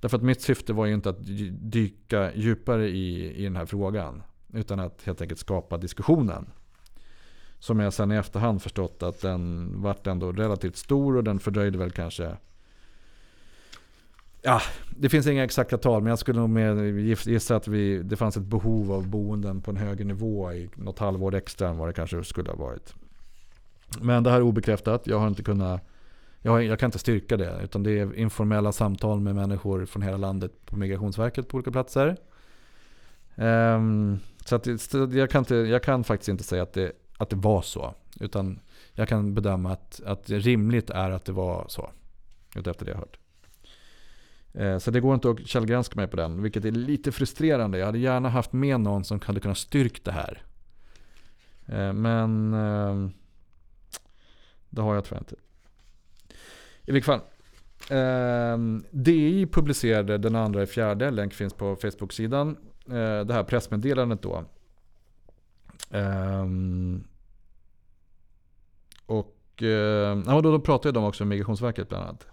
Därför 0.00 0.16
att 0.16 0.22
mitt 0.22 0.40
syfte 0.40 0.72
var 0.72 0.86
ju 0.86 0.94
inte 0.94 1.10
att 1.10 1.26
dyka 1.50 2.34
djupare 2.34 2.88
i, 2.88 3.34
i 3.40 3.44
den 3.44 3.56
här 3.56 3.66
frågan. 3.66 4.22
Utan 4.52 4.80
att 4.80 5.02
helt 5.02 5.20
enkelt 5.20 5.40
skapa 5.40 5.78
diskussionen. 5.78 6.46
Som 7.58 7.80
jag 7.80 7.92
sen 7.92 8.12
i 8.12 8.16
efterhand 8.16 8.62
förstått 8.62 9.02
att 9.02 9.20
den 9.20 9.72
vart 9.82 10.06
ändå 10.06 10.32
relativt 10.32 10.76
stor 10.76 11.16
och 11.16 11.24
den 11.24 11.38
fördröjde 11.38 11.78
väl 11.78 11.90
kanske 11.90 12.36
Ja, 14.42 14.60
det 14.96 15.08
finns 15.08 15.26
inga 15.26 15.44
exakta 15.44 15.78
tal, 15.78 16.02
men 16.02 16.10
jag 16.10 16.18
skulle 16.18 16.40
nog 16.40 16.50
mer 16.50 16.74
gissa 17.28 17.56
att 17.56 17.68
vi, 17.68 18.02
det 18.02 18.16
fanns 18.16 18.36
ett 18.36 18.42
behov 18.42 18.92
av 18.92 19.08
boenden 19.08 19.60
på 19.60 19.70
en 19.70 19.76
högre 19.76 20.04
nivå 20.04 20.52
i 20.52 20.70
något 20.74 20.98
halvår 20.98 21.34
extra 21.34 21.68
än 21.68 21.78
vad 21.78 21.88
det 21.88 21.92
kanske 21.92 22.24
skulle 22.24 22.50
ha 22.50 22.56
varit. 22.56 22.94
Men 24.00 24.22
det 24.22 24.30
här 24.30 24.36
är 24.36 24.42
obekräftat. 24.42 25.06
Jag 25.06 25.18
har 25.18 25.28
inte 25.28 25.42
kunnat 25.42 25.88
jag, 26.42 26.64
jag, 26.64 26.78
kan 26.78 26.86
inte 26.86 26.98
styrka 26.98 27.36
det. 27.36 27.60
Utan 27.64 27.82
det 27.82 27.98
är 27.98 28.14
informella 28.14 28.72
samtal 28.72 29.20
med 29.20 29.34
människor 29.34 29.86
från 29.86 30.02
hela 30.02 30.16
landet 30.16 30.66
på 30.66 30.76
Migrationsverket 30.76 31.48
på 31.48 31.56
olika 31.56 31.70
platser. 31.70 32.16
Um, 33.34 34.20
så 34.44 34.56
att, 34.56 34.66
jag, 35.12 35.30
kan 35.30 35.38
inte, 35.38 35.54
jag 35.54 35.82
kan 35.82 36.04
faktiskt 36.04 36.28
inte 36.28 36.44
säga 36.44 36.62
att 36.62 36.72
det, 36.72 36.92
att 37.16 37.30
det 37.30 37.36
var 37.36 37.62
så. 37.62 37.94
Utan 38.20 38.60
jag 38.92 39.08
kan 39.08 39.34
bedöma 39.34 39.72
att, 39.72 40.00
att 40.06 40.26
det 40.26 40.38
rimligt 40.38 40.90
är 40.90 41.10
att 41.10 41.24
det 41.24 41.32
var 41.32 41.64
så. 41.68 41.90
Utefter 42.56 42.84
det 42.84 42.90
jag 42.90 42.98
hört. 42.98 43.18
Uh, 44.60 44.78
så 44.78 44.90
det 44.90 45.00
går 45.00 45.14
inte 45.14 45.30
att 45.30 45.46
källgranska 45.46 45.96
mig 45.96 46.06
på 46.08 46.16
den. 46.16 46.42
Vilket 46.42 46.64
är 46.64 46.70
lite 46.70 47.12
frustrerande. 47.12 47.78
Jag 47.78 47.86
hade 47.86 47.98
gärna 47.98 48.28
haft 48.28 48.52
med 48.52 48.80
någon 48.80 49.04
som 49.04 49.20
hade 49.24 49.40
kunnat 49.40 49.58
styrka 49.58 50.00
det 50.04 50.12
här. 50.12 50.42
Uh, 51.68 51.92
men 51.92 52.54
uh, 52.54 53.08
det 54.70 54.82
har 54.82 54.94
jag 54.94 55.04
tror 55.04 55.16
jag 55.16 55.22
inte. 55.22 55.36
I 56.90 56.92
vilket 56.92 57.06
fall. 57.06 57.20
Eh, 57.98 58.58
DI 58.90 59.46
publicerade 59.46 60.18
den 60.18 60.36
andra 60.36 60.62
i 60.62 60.66
fjärde, 60.66 61.10
länk 61.10 61.34
finns 61.34 61.54
på 61.54 61.76
Facebook-sidan. 61.76 62.56
Eh, 62.86 63.20
det 63.20 63.32
här 63.32 63.44
pressmeddelandet 63.44 64.22
då. 64.22 64.44
Eh, 65.90 66.46
och 69.06 69.62
eh, 69.62 70.22
ja, 70.26 70.40
då, 70.40 70.40
då 70.40 70.60
pratade 70.60 70.92
de 70.92 71.04
också 71.04 71.24
med 71.24 71.28
Migrationsverket 71.28 71.88
bland 71.88 72.04
annat. 72.04 72.26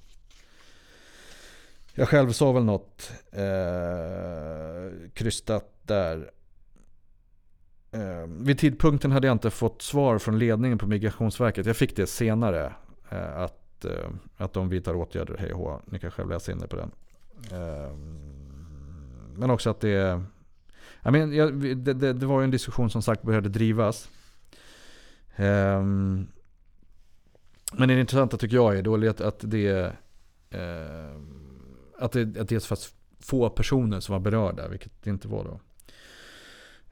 Jag 1.94 2.10
själv 2.10 2.32
sa 2.32 2.52
väl 2.52 2.64
något 2.64 3.12
eh, 3.32 5.10
krystat 5.14 5.74
där. 5.84 6.32
Eh, 7.92 8.28
vid 8.28 8.60
tidpunkten 8.60 9.12
hade 9.12 9.28
jag 9.28 9.36
inte 9.36 9.50
fått 9.50 9.82
svar 9.82 10.18
från 10.18 10.40
ledningen 10.40 10.78
på 10.78 10.88
Migrationsverket. 10.88 11.66
Jag 11.66 11.78
fick 11.78 11.96
det 11.96 12.08
senare. 12.08 12.74
Eh, 13.10 13.38
att 13.38 13.67
att, 13.78 13.86
eh, 13.86 14.10
att 14.38 14.54
de 14.54 14.70
vidtar 14.70 14.96
åtgärder, 14.96 15.38
hej 15.40 15.54
och 15.54 15.82
Ni 15.86 16.00
kan 16.00 16.12
själv 16.12 16.30
läsa 16.30 16.52
in 16.52 16.60
det 16.60 16.68
på 16.68 16.76
den. 16.76 16.92
Ehm, 17.52 19.34
men 19.36 19.50
också 19.50 19.70
att 19.70 19.80
det 19.80 19.90
jag 21.02 21.12
men, 21.12 21.30
det, 21.84 21.94
det, 21.94 22.14
det, 22.14 22.26
var 22.26 22.40
ju 22.40 22.44
en 22.44 22.52
diskussion 22.52 22.90
som 22.90 23.02
sagt 23.02 23.22
behövde 23.22 23.50
drivas. 23.50 24.10
Ehm, 25.36 26.28
men 27.74 27.90
det 27.90 28.00
intressanta 28.00 28.38
tycker 28.38 28.56
jag 28.56 28.78
är 28.78 28.82
då 28.82 29.10
att, 29.10 29.22
att 29.22 29.40
det 29.40 29.94
eh, 30.50 31.22
att 32.00 32.12
det, 32.12 32.38
att 32.38 32.50
det 32.50 32.56
är 32.56 32.60
så 32.60 32.76
få 33.20 33.50
personer 33.50 34.00
som 34.00 34.14
var 34.14 34.20
berörda, 34.20 34.68
vilket 34.68 35.04
det 35.04 35.10
inte 35.10 35.28
var 35.28 35.44
då. 35.44 35.60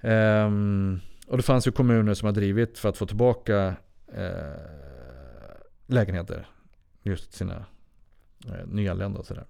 Um, 0.10 1.00
och 1.28 1.38
det 1.38 1.44
fanns 1.44 1.68
ju 1.68 1.72
kommuner 1.72 2.14
som 2.14 2.26
har 2.26 2.34
drivit 2.34 2.80
för 2.80 2.90
att 2.90 2.98
få 2.98 3.06
tillbaka 3.06 3.76
uh, 4.18 4.56
lägenheter 5.86 6.48
just 7.06 7.34
sina 7.34 7.66
eh, 8.46 8.68
nyanlända 8.68 9.20
och 9.20 9.26
sådär. 9.26 9.46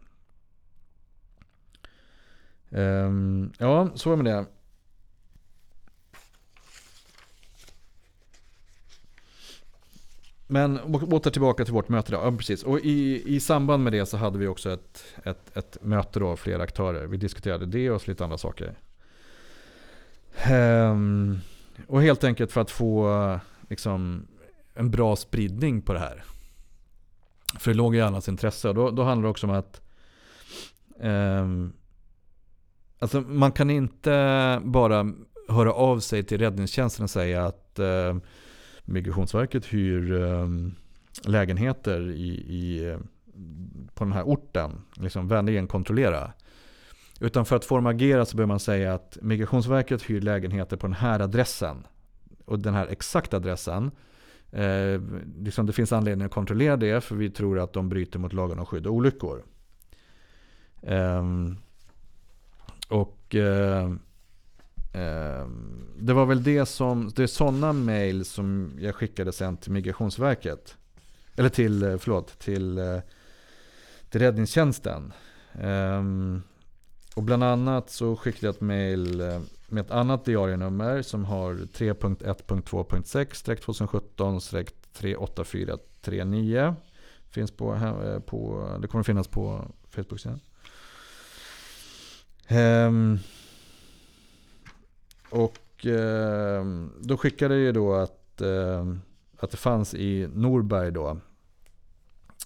Um, 2.70 3.54
ja, 3.58 3.90
så 3.96 4.12
är 4.12 4.18
det 4.18 4.24
med 4.24 4.34
det. 4.34 4.46
Men 10.48 10.80
åter 10.80 11.32
tillbaka 11.32 11.66
till 11.66 11.74
vårt 11.74 11.90
möte 11.90 12.12
då. 12.12 12.18
Ja, 12.18 12.32
precis. 12.38 12.64
Och 12.64 12.80
i, 12.80 13.36
i 13.36 13.40
samband 13.40 13.84
med 13.84 13.94
det 13.94 14.06
så 14.06 14.18
hade 14.18 14.38
vi 14.38 14.48
också 14.48 14.74
ett, 14.74 15.06
ett, 15.24 15.58
ett 15.58 15.78
möte 15.82 16.20
då, 16.20 16.36
flera 16.36 16.64
aktörer. 16.64 17.08
Vi 17.08 17.18
diskuterade 17.18 17.66
det 17.66 17.92
och 17.92 18.08
lite 18.08 18.24
andra 18.24 18.38
saker. 18.38 18.76
Um, 20.52 21.40
och 21.88 22.02
helt 22.02 22.24
enkelt 22.24 22.52
för 22.52 22.62
att 22.62 22.72
få 22.72 23.40
liksom, 23.70 24.28
en 24.74 24.92
bra 24.92 25.16
spridning 25.16 25.82
på 25.82 25.94
det 25.94 26.00
här. 26.00 26.24
För 27.60 27.72
det 27.72 27.78
låg 27.78 27.96
i 27.96 28.02
allas 28.02 28.30
intresse. 28.30 28.70
Och 28.70 28.76
då, 28.76 28.92
då 28.92 29.04
handlar 29.04 29.24
det 29.24 29.32
också 29.32 29.48
om 29.48 29.54
att 29.54 29.82
eh, 31.00 31.48
alltså 33.00 33.22
man 33.22 33.52
kan 33.52 33.70
inte 33.70 34.62
bara 34.64 35.14
höra 35.50 35.74
av 35.74 36.00
sig 36.00 36.24
till 36.24 36.38
räddningstjänsten 36.38 37.04
och 37.04 37.10
säga 37.10 37.46
att 37.46 37.80
eh, 37.80 38.16
Migrationsverket 38.86 39.66
hyr 39.66 40.22
eh, 40.24 40.48
lägenheter 41.24 42.12
i, 42.12 42.30
i, 42.30 42.98
på 43.94 44.04
den 44.04 44.14
här 44.14 44.24
orten. 44.24 44.82
Liksom 44.96 45.28
vänligen 45.28 45.68
kontrollera. 45.68 46.34
Utan 47.20 47.46
för 47.46 47.56
att 47.56 47.66
få 47.66 47.76
dem 47.76 47.86
att 47.86 47.94
agera 47.96 48.26
så 48.26 48.38
behöver 48.38 48.48
man 48.48 48.60
säga 48.60 48.94
att 48.94 49.18
Migrationsverket 49.22 50.10
hyr 50.10 50.22
lägenheter 50.22 50.78
på 50.78 50.88
den 50.88 50.94
här 50.94 51.20
adressen. 51.20 51.88
Och 52.46 52.60
den 52.60 52.74
här 52.74 52.88
exakta 52.88 53.38
adressen 53.38 53.92
Eh, 54.56 55.02
liksom 55.40 55.66
det 55.66 55.74
finns 55.74 55.92
anledning 55.92 56.26
att 56.26 56.32
kontrollera 56.32 56.78
det 56.78 57.02
för 57.02 57.16
vi 57.16 57.30
tror 57.30 57.60
att 57.60 57.74
de 57.74 57.90
bryter 57.90 58.20
mot 58.20 58.34
lagen 58.34 58.60
om 58.60 58.66
skydd 58.66 58.88
och 58.88 58.94
olyckor. 58.94 59.44
Eh, 60.82 61.24
och 62.88 63.36
eh, 63.36 63.92
ehm, 64.94 65.88
det 65.98 66.14
var 66.14 66.26
väl 66.26 66.44
det 66.44 66.66
som, 66.66 67.12
det 67.16 67.24
är 67.24 67.28
sådana 67.28 67.74
mail 67.74 68.26
som 68.26 68.72
jag 68.80 68.96
skickade 68.96 69.32
sen 69.32 69.58
till 69.58 69.72
Migrationsverket. 69.72 70.78
Eller 71.36 71.50
till, 71.50 71.84
eh, 71.84 71.98
förlåt, 71.98 72.40
till, 72.40 72.78
eh, 72.78 73.00
till 74.10 74.22
räddningstjänsten. 74.22 75.14
Ehm, 75.54 76.42
och 77.16 77.24
bland 77.24 77.44
annat 77.44 77.90
så 77.90 78.16
skickade 78.16 78.46
jag 78.46 78.56
ett 78.56 78.62
mail 78.62 79.22
eh, 79.22 79.40
med 79.68 79.86
ett 79.86 79.92
annat 79.92 80.26
diarienummer 80.26 81.02
som 81.02 81.26
har 81.26 81.54
3.1.2.6 81.54 83.56
2017 83.56 84.40
38439. 84.94 86.76
Finns 87.30 87.52
på, 87.52 87.76
eh, 87.76 88.20
på, 88.20 88.68
det 88.82 88.88
kommer 88.88 89.04
finnas 89.04 89.28
på 89.28 89.72
Facebook-sidan. 89.90 90.40
Ehm, 92.48 93.20
och 95.30 95.86
ehm, 95.86 96.92
då 97.02 97.18
skickade 97.18 97.58
jag 97.58 97.74
då 97.74 97.94
att, 97.94 98.42
ehm, 98.42 99.02
att 99.40 99.52
det 99.52 99.58
fanns 99.58 99.94
i 99.94 100.30
Norberg 100.34 100.92
då. 100.92 101.18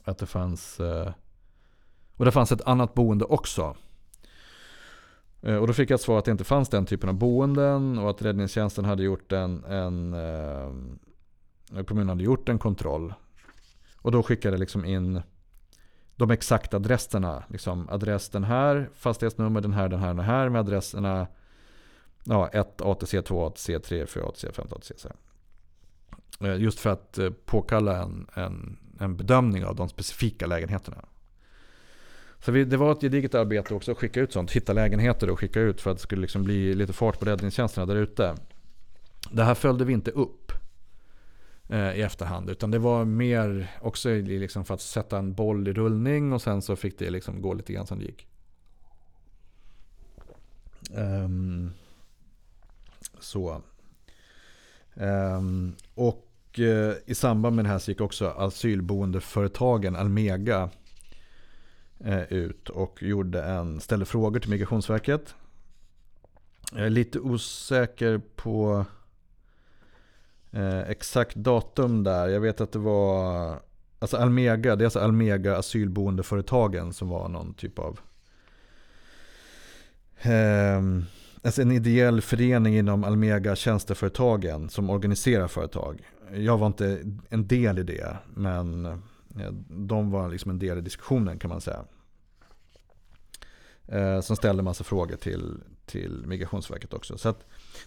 Att 0.03 0.17
det 0.17 0.25
fanns, 0.25 0.79
eh, 0.79 1.13
och 2.15 2.25
det 2.25 2.31
fanns 2.31 2.51
ett 2.51 2.61
annat 2.61 2.93
boende 2.93 3.25
också. 3.25 3.75
Eh, 5.41 5.55
och 5.55 5.67
då 5.67 5.73
fick 5.73 5.89
jag 5.89 5.95
ett 5.95 6.01
svar 6.01 6.19
att 6.19 6.25
det 6.25 6.31
inte 6.31 6.43
fanns 6.43 6.69
den 6.69 6.85
typen 6.85 7.09
av 7.09 7.15
boenden 7.15 7.99
och 7.99 8.09
att 8.09 8.21
räddningstjänsten 8.21 8.85
hade 8.85 9.03
gjort 9.03 9.31
en, 9.31 9.63
en 9.63 10.13
eh, 10.13 11.83
kommunen 11.85 12.09
hade 12.09 12.23
gjort 12.23 12.49
en 12.49 12.59
kontroll. 12.59 13.13
Och 14.01 14.11
då 14.11 14.23
skickade 14.23 14.53
jag 14.53 14.59
liksom 14.59 14.85
in 14.85 15.21
de 16.15 16.31
exakta 16.31 16.77
adresserna. 16.77 17.43
Liksom 17.49 17.89
adress 17.89 18.29
den 18.29 18.43
här, 18.43 18.89
fastighetsnummer 18.93 19.61
den 19.61 19.73
här, 19.73 19.89
den 19.89 19.99
här, 19.99 20.13
den 20.13 20.25
här 20.25 20.49
med 20.49 20.59
adresserna 20.59 21.27
ja, 22.23 22.47
1 22.47 22.81
ATC, 22.81 23.21
2 23.21 23.45
ATC, 23.45 23.79
3, 23.79 24.05
4 24.05 24.25
ATC, 24.25 24.45
5 24.53 24.67
ATC. 24.71 24.91
Så 24.97 25.07
här. 25.07 25.15
Eh, 26.49 26.61
just 26.61 26.79
för 26.79 26.89
att 26.89 27.17
eh, 27.17 27.29
påkalla 27.29 28.03
en, 28.03 28.27
en, 28.33 28.77
en 28.99 29.17
bedömning 29.17 29.65
av 29.65 29.75
de 29.75 29.89
specifika 29.89 30.47
lägenheterna. 30.47 31.05
Så 32.39 32.51
vi, 32.51 32.65
det 32.65 32.77
var 32.77 32.91
ett 32.91 33.01
gediget 33.01 33.35
arbete 33.35 33.73
också 33.73 33.91
att 33.91 33.97
skicka 33.97 34.19
ut 34.19 34.33
sånt. 34.33 34.51
Hitta 34.51 34.73
lägenheter 34.73 35.29
och 35.29 35.39
skicka 35.39 35.59
ut 35.59 35.81
för 35.81 35.91
att 35.91 35.97
det 35.97 36.03
skulle 36.03 36.21
liksom 36.21 36.43
bli 36.43 36.73
lite 36.73 36.93
fart 36.93 37.19
på 37.19 37.25
räddningstjänsterna 37.25 37.85
där 37.85 37.95
ute. 37.95 38.35
Det 39.31 39.43
här 39.43 39.55
följde 39.55 39.85
vi 39.85 39.93
inte 39.93 40.11
upp 40.11 40.51
eh, 41.69 41.97
i 41.97 42.01
efterhand. 42.01 42.49
Utan 42.49 42.71
det 42.71 42.79
var 42.79 43.05
mer 43.05 43.71
också 43.81 44.09
liksom 44.09 44.65
för 44.65 44.73
att 44.73 44.81
sätta 44.81 45.17
en 45.17 45.33
boll 45.33 45.67
i 45.67 45.73
rullning 45.73 46.33
och 46.33 46.41
sen 46.41 46.61
så 46.61 46.75
fick 46.75 46.99
det 46.99 47.09
liksom 47.09 47.41
gå 47.41 47.53
lite 47.53 47.73
grann 47.73 47.87
som 47.87 47.99
det 47.99 48.05
gick. 48.05 48.27
Um, 50.95 51.71
så. 53.19 53.61
Um, 54.93 55.75
och 55.95 56.25
uh, 56.59 56.93
i 57.05 57.15
samband 57.15 57.55
med 57.55 57.65
det 57.65 57.69
här 57.69 57.79
så 57.79 57.91
gick 57.91 58.01
också 58.01 58.27
asylboendeföretagen 58.27 59.95
Almega 59.95 60.69
Eh, 62.05 62.33
ut 62.33 62.69
och 62.69 63.03
gjorde 63.03 63.43
en, 63.43 63.79
ställde 63.79 64.05
frågor 64.05 64.39
till 64.39 64.49
Migrationsverket. 64.49 65.35
Jag 66.71 66.85
är 66.85 66.89
lite 66.89 67.19
osäker 67.19 68.21
på 68.35 68.85
eh, 70.51 70.79
exakt 70.79 71.35
datum 71.35 72.03
där. 72.03 72.27
Jag 72.27 72.39
vet 72.39 72.61
att 72.61 72.71
det 72.71 72.79
var 72.79 73.59
Alltså 74.01 74.17
Almega, 74.17 74.75
det 74.75 74.83
är 74.83 74.85
alltså 74.85 74.99
Almega 74.99 75.57
asylboendeföretagen 75.57 76.93
som 76.93 77.09
var 77.09 77.29
någon 77.29 77.53
typ 77.53 77.79
av 77.79 77.99
eh, 80.21 80.81
alltså 81.43 81.61
en 81.61 81.71
ideell 81.71 82.21
förening 82.21 82.77
inom 82.77 83.03
Almega 83.03 83.55
tjänsteföretagen 83.55 84.69
som 84.69 84.89
organiserar 84.89 85.47
företag. 85.47 86.09
Jag 86.33 86.57
var 86.57 86.67
inte 86.67 87.01
en 87.29 87.47
del 87.47 87.79
i 87.79 87.83
det, 87.83 88.17
men 88.33 89.01
Eh, 89.39 89.51
de 89.69 90.11
var 90.11 90.29
liksom 90.29 90.51
en 90.51 90.59
del 90.59 90.77
i 90.77 90.81
diskussionen 90.81 91.39
kan 91.39 91.49
man 91.49 91.61
säga. 91.61 91.85
Eh, 93.87 94.21
som 94.21 94.35
ställde 94.35 94.63
massa 94.63 94.83
frågor 94.83 95.15
till, 95.15 95.57
till 95.85 96.23
Migrationsverket 96.25 96.93
också. 96.93 97.17
Så 97.17 97.33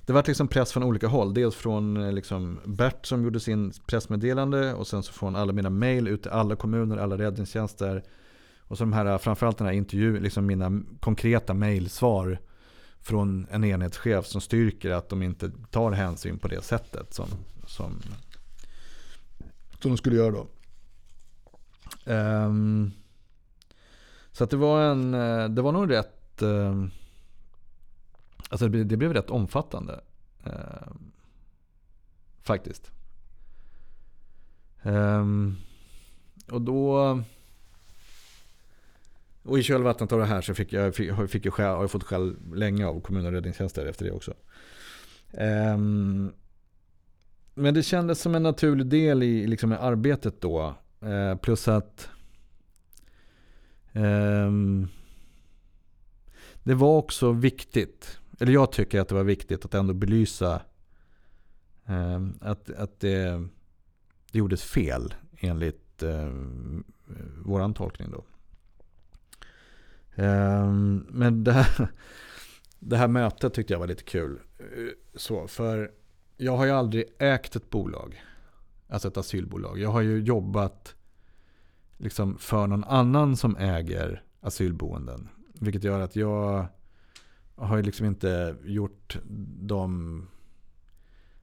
det 0.06 0.12
var 0.12 0.24
liksom 0.26 0.48
press 0.48 0.72
från 0.72 0.82
olika 0.82 1.06
håll. 1.06 1.34
Dels 1.34 1.54
från 1.54 1.96
eh, 1.96 2.12
liksom 2.12 2.60
Bert 2.64 3.06
som 3.06 3.24
gjorde 3.24 3.40
sin 3.40 3.72
pressmeddelande 3.86 4.74
och 4.74 4.86
sen 4.86 5.02
så 5.02 5.12
från 5.12 5.36
alla 5.36 5.52
mina 5.52 5.70
mail 5.70 6.08
ut 6.08 6.22
till 6.22 6.30
alla 6.30 6.56
kommuner, 6.56 6.96
alla 6.96 7.18
räddningstjänster. 7.18 8.04
Och 8.58 8.78
så 8.78 8.84
de 8.84 8.92
här, 8.92 9.18
framförallt 9.18 9.58
den 9.58 9.66
här 9.66 9.74
intervjun, 9.74 10.22
liksom 10.22 10.46
mina 10.46 10.82
konkreta 11.00 11.54
mejlsvar 11.54 12.38
från 13.00 13.46
en 13.50 13.64
enhetschef 13.64 14.26
som 14.26 14.40
styrker 14.40 14.90
att 14.90 15.08
de 15.08 15.22
inte 15.22 15.50
tar 15.70 15.92
hänsyn 15.92 16.38
på 16.38 16.48
det 16.48 16.62
sättet 16.62 17.14
som, 17.14 17.28
som, 17.66 17.92
som 19.80 19.90
de 19.90 19.96
skulle 19.96 20.16
göra 20.16 20.30
då. 20.30 20.46
Um, 22.04 22.92
så 24.32 24.44
att 24.44 24.50
det 24.50 24.56
var 24.56 24.82
en, 24.82 25.14
eh, 25.14 25.48
det 25.48 25.62
var 25.62 25.72
nog 25.72 25.90
rätt, 25.90 26.42
um, 26.42 26.90
alltså 28.48 28.68
det, 28.68 28.84
det, 28.84 28.96
blev 28.96 29.12
rätt 29.12 29.30
omfattande. 29.30 30.00
Um, 30.44 31.12
faktiskt. 32.42 32.90
Um, 34.82 35.56
och 36.50 36.62
då 36.62 37.22
och 39.42 39.58
i 39.58 39.62
kölvattnet 39.62 40.12
av 40.12 40.18
det 40.18 40.24
här 40.24 40.40
så 40.40 40.54
fick 40.54 40.72
jag, 40.72 40.94
fick, 40.94 41.30
fick 41.30 41.46
jag, 41.46 41.52
har 41.52 41.64
jag 41.64 41.90
fått 41.90 42.04
skäll 42.04 42.36
länge 42.54 42.86
av 42.86 43.00
kommun 43.00 43.26
och 43.26 43.32
räddningstjänster 43.32 43.86
efter 43.86 44.04
det 44.04 44.12
också. 44.12 44.34
Um, 45.32 46.32
men 47.54 47.74
det 47.74 47.82
kändes 47.82 48.20
som 48.20 48.34
en 48.34 48.42
naturlig 48.42 48.86
del 48.86 49.22
i 49.22 49.46
liksom, 49.46 49.72
arbetet 49.72 50.40
då. 50.40 50.74
Eh, 51.02 51.36
plus 51.36 51.68
att 51.68 52.08
um, 53.92 54.88
det 56.62 56.74
var 56.74 56.96
också 56.96 57.32
viktigt, 57.32 58.18
eller 58.40 58.52
jag 58.52 58.72
tycker 58.72 59.00
att 59.00 59.08
det 59.08 59.14
var 59.14 59.24
viktigt 59.24 59.64
att 59.64 59.74
ändå 59.74 59.94
belysa 59.94 60.62
um, 61.86 62.38
att, 62.40 62.70
att 62.70 63.00
det, 63.00 63.48
det 64.32 64.38
gjordes 64.38 64.62
fel 64.62 65.14
enligt 65.38 66.02
ehm, 66.02 66.84
um, 67.06 67.42
vår 67.44 67.72
tolkning 67.72 68.10
då. 68.10 68.24
Men 71.08 71.44
det 71.44 71.52
här, 71.52 71.88
det 72.78 72.96
här 72.96 73.08
mötet 73.08 73.54
tyckte 73.54 73.72
jag 73.72 73.80
var 73.80 73.86
lite 73.86 74.04
kul. 74.04 74.40
Eh, 74.58 74.66
så, 75.14 75.48
för 75.48 75.90
jag 76.36 76.56
har 76.56 76.64
ju 76.64 76.70
aldrig 76.70 77.04
ägt 77.18 77.56
ett 77.56 77.70
bolag. 77.70 78.22
Alltså 78.92 79.08
ett 79.08 79.16
asylbolag. 79.16 79.78
Jag 79.78 79.90
har 79.90 80.00
ju 80.00 80.20
jobbat 80.20 80.94
liksom 81.96 82.38
för 82.38 82.66
någon 82.66 82.84
annan 82.84 83.36
som 83.36 83.56
äger 83.56 84.22
asylboenden. 84.40 85.28
Vilket 85.60 85.84
gör 85.84 86.00
att 86.00 86.16
jag 86.16 86.66
har 87.56 87.76
ju 87.76 87.82
liksom 87.82 88.06
inte 88.06 88.56
gjort 88.64 89.18
de, 89.60 90.28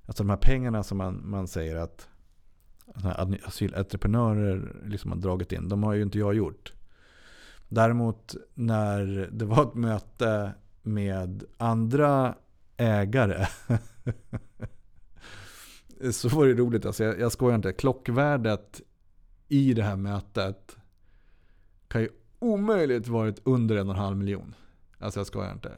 alltså 0.06 0.24
de 0.24 0.30
här 0.30 0.38
pengarna 0.38 0.84
som 0.84 0.98
man, 0.98 1.30
man 1.30 1.48
säger 1.48 1.76
att 1.76 2.10
asylentreprenörer 3.46 4.76
liksom 4.86 5.12
har 5.12 5.18
dragit 5.18 5.52
in. 5.52 5.70
De 5.70 5.84
har 5.84 5.94
ju 5.94 6.02
inte 6.02 6.20
jag 6.20 6.34
gjort. 6.34 6.74
Däremot 7.70 8.36
när 8.54 9.30
det 9.32 9.46
var 9.46 9.64
ett 9.64 9.76
möte 9.76 10.54
med 10.82 11.44
andra 11.58 12.36
ägare 12.78 13.46
så 16.12 16.30
var 16.30 16.48
det 16.48 16.54
roligt. 16.54 16.86
Alltså 16.86 17.04
jag, 17.04 17.20
jag 17.20 17.32
skojar 17.32 17.56
inte. 17.56 17.74
Klockvärdet 17.74 18.82
i 19.48 19.74
det 19.74 19.84
här 19.84 19.96
mötet 19.96 20.78
kan 21.88 22.02
ju 22.02 22.10
omöjligt 22.40 23.08
varit 23.08 23.42
under 23.44 23.76
en 23.76 23.90
och 23.90 23.96
en 23.96 24.02
halv 24.02 24.18
miljon. 24.18 24.56
Alltså 25.00 25.20
jag 25.20 25.28
skojar 25.28 25.52
inte. 25.52 25.72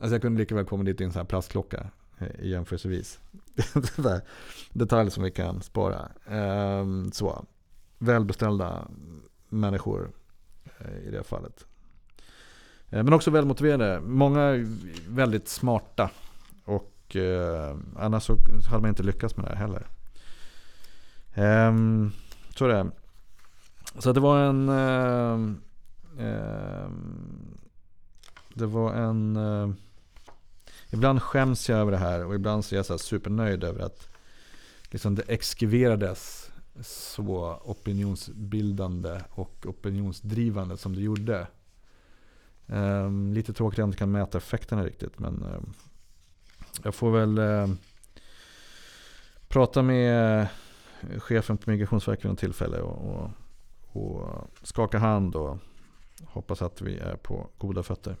Alltså 0.00 0.14
jag 0.14 0.22
kunde 0.22 0.38
lika 0.38 0.54
väl 0.54 0.64
komma 0.64 0.84
dit 0.84 1.00
i 1.00 1.04
en 1.04 1.12
sån 1.12 1.20
här 1.20 1.26
plastklocka 1.26 1.90
eh, 2.18 2.46
jämförelsevis. 2.46 3.20
Detaljer 4.72 5.10
som 5.10 5.22
vi 5.22 5.30
kan 5.30 5.62
spara. 5.62 6.08
Ehm, 6.26 7.12
så. 7.12 7.46
Välbeställda 7.98 8.88
människor 9.48 10.10
eh, 10.78 11.08
i 11.08 11.10
det 11.10 11.24
fallet. 11.24 11.66
Eh, 12.90 13.02
men 13.02 13.12
också 13.12 13.30
välmotiverade. 13.30 14.00
Många 14.00 14.66
väldigt 15.08 15.48
smarta. 15.48 16.10
Och 17.08 17.16
eh, 17.16 17.76
annars 17.96 18.22
så 18.24 18.38
hade 18.70 18.80
man 18.80 18.88
inte 18.88 19.02
lyckats 19.02 19.36
med 19.36 19.46
det 19.46 19.56
här 19.56 19.66
heller. 19.66 19.86
Eh, 21.34 21.74
så 22.56 22.64
är 22.64 22.68
det. 22.68 22.90
Så 23.98 24.12
det 24.12 24.20
var 24.20 24.38
en... 24.38 24.68
Eh, 24.68 25.40
eh, 26.26 26.88
det 28.54 28.66
var 28.66 28.92
en... 28.92 29.36
Eh, 29.36 29.70
ibland 30.90 31.22
skäms 31.22 31.68
jag 31.68 31.78
över 31.78 31.92
det 31.92 31.98
här 31.98 32.24
och 32.24 32.34
ibland 32.34 32.64
så 32.64 32.74
är 32.74 32.76
jag 32.76 32.86
så 32.86 32.98
supernöjd 32.98 33.64
över 33.64 33.84
att 33.84 34.08
liksom 34.90 35.14
det 35.14 35.22
exkriverades 35.28 36.50
så 36.80 37.60
opinionsbildande 37.64 39.20
och 39.30 39.66
opinionsdrivande 39.66 40.76
som 40.76 40.94
det 40.94 41.00
gjorde. 41.00 41.46
Um, 42.66 43.32
lite 43.32 43.52
tråkigt 43.52 43.74
att 43.74 43.78
jag 43.78 43.88
inte 43.88 43.98
kan 43.98 44.10
mäta 44.10 44.38
effekterna 44.38 44.84
riktigt. 44.84 45.18
Men 45.18 45.42
um, 45.42 45.74
jag 46.84 46.94
får 46.94 47.10
väl 47.10 47.38
eh, 47.38 47.74
prata 49.48 49.82
med 49.82 50.40
eh, 50.40 50.46
chefen 51.18 51.56
på 51.58 51.70
Migrationsverket 51.70 52.24
vid 52.24 52.30
något 52.30 52.38
tillfälle. 52.38 52.78
Och, 52.80 53.14
och, 53.14 53.30
och 53.92 54.48
skaka 54.62 54.98
hand 54.98 55.36
och 55.36 55.58
hoppas 56.24 56.62
att 56.62 56.80
vi 56.82 56.98
är 56.98 57.16
på 57.16 57.46
goda 57.58 57.82
fötter. 57.82 58.16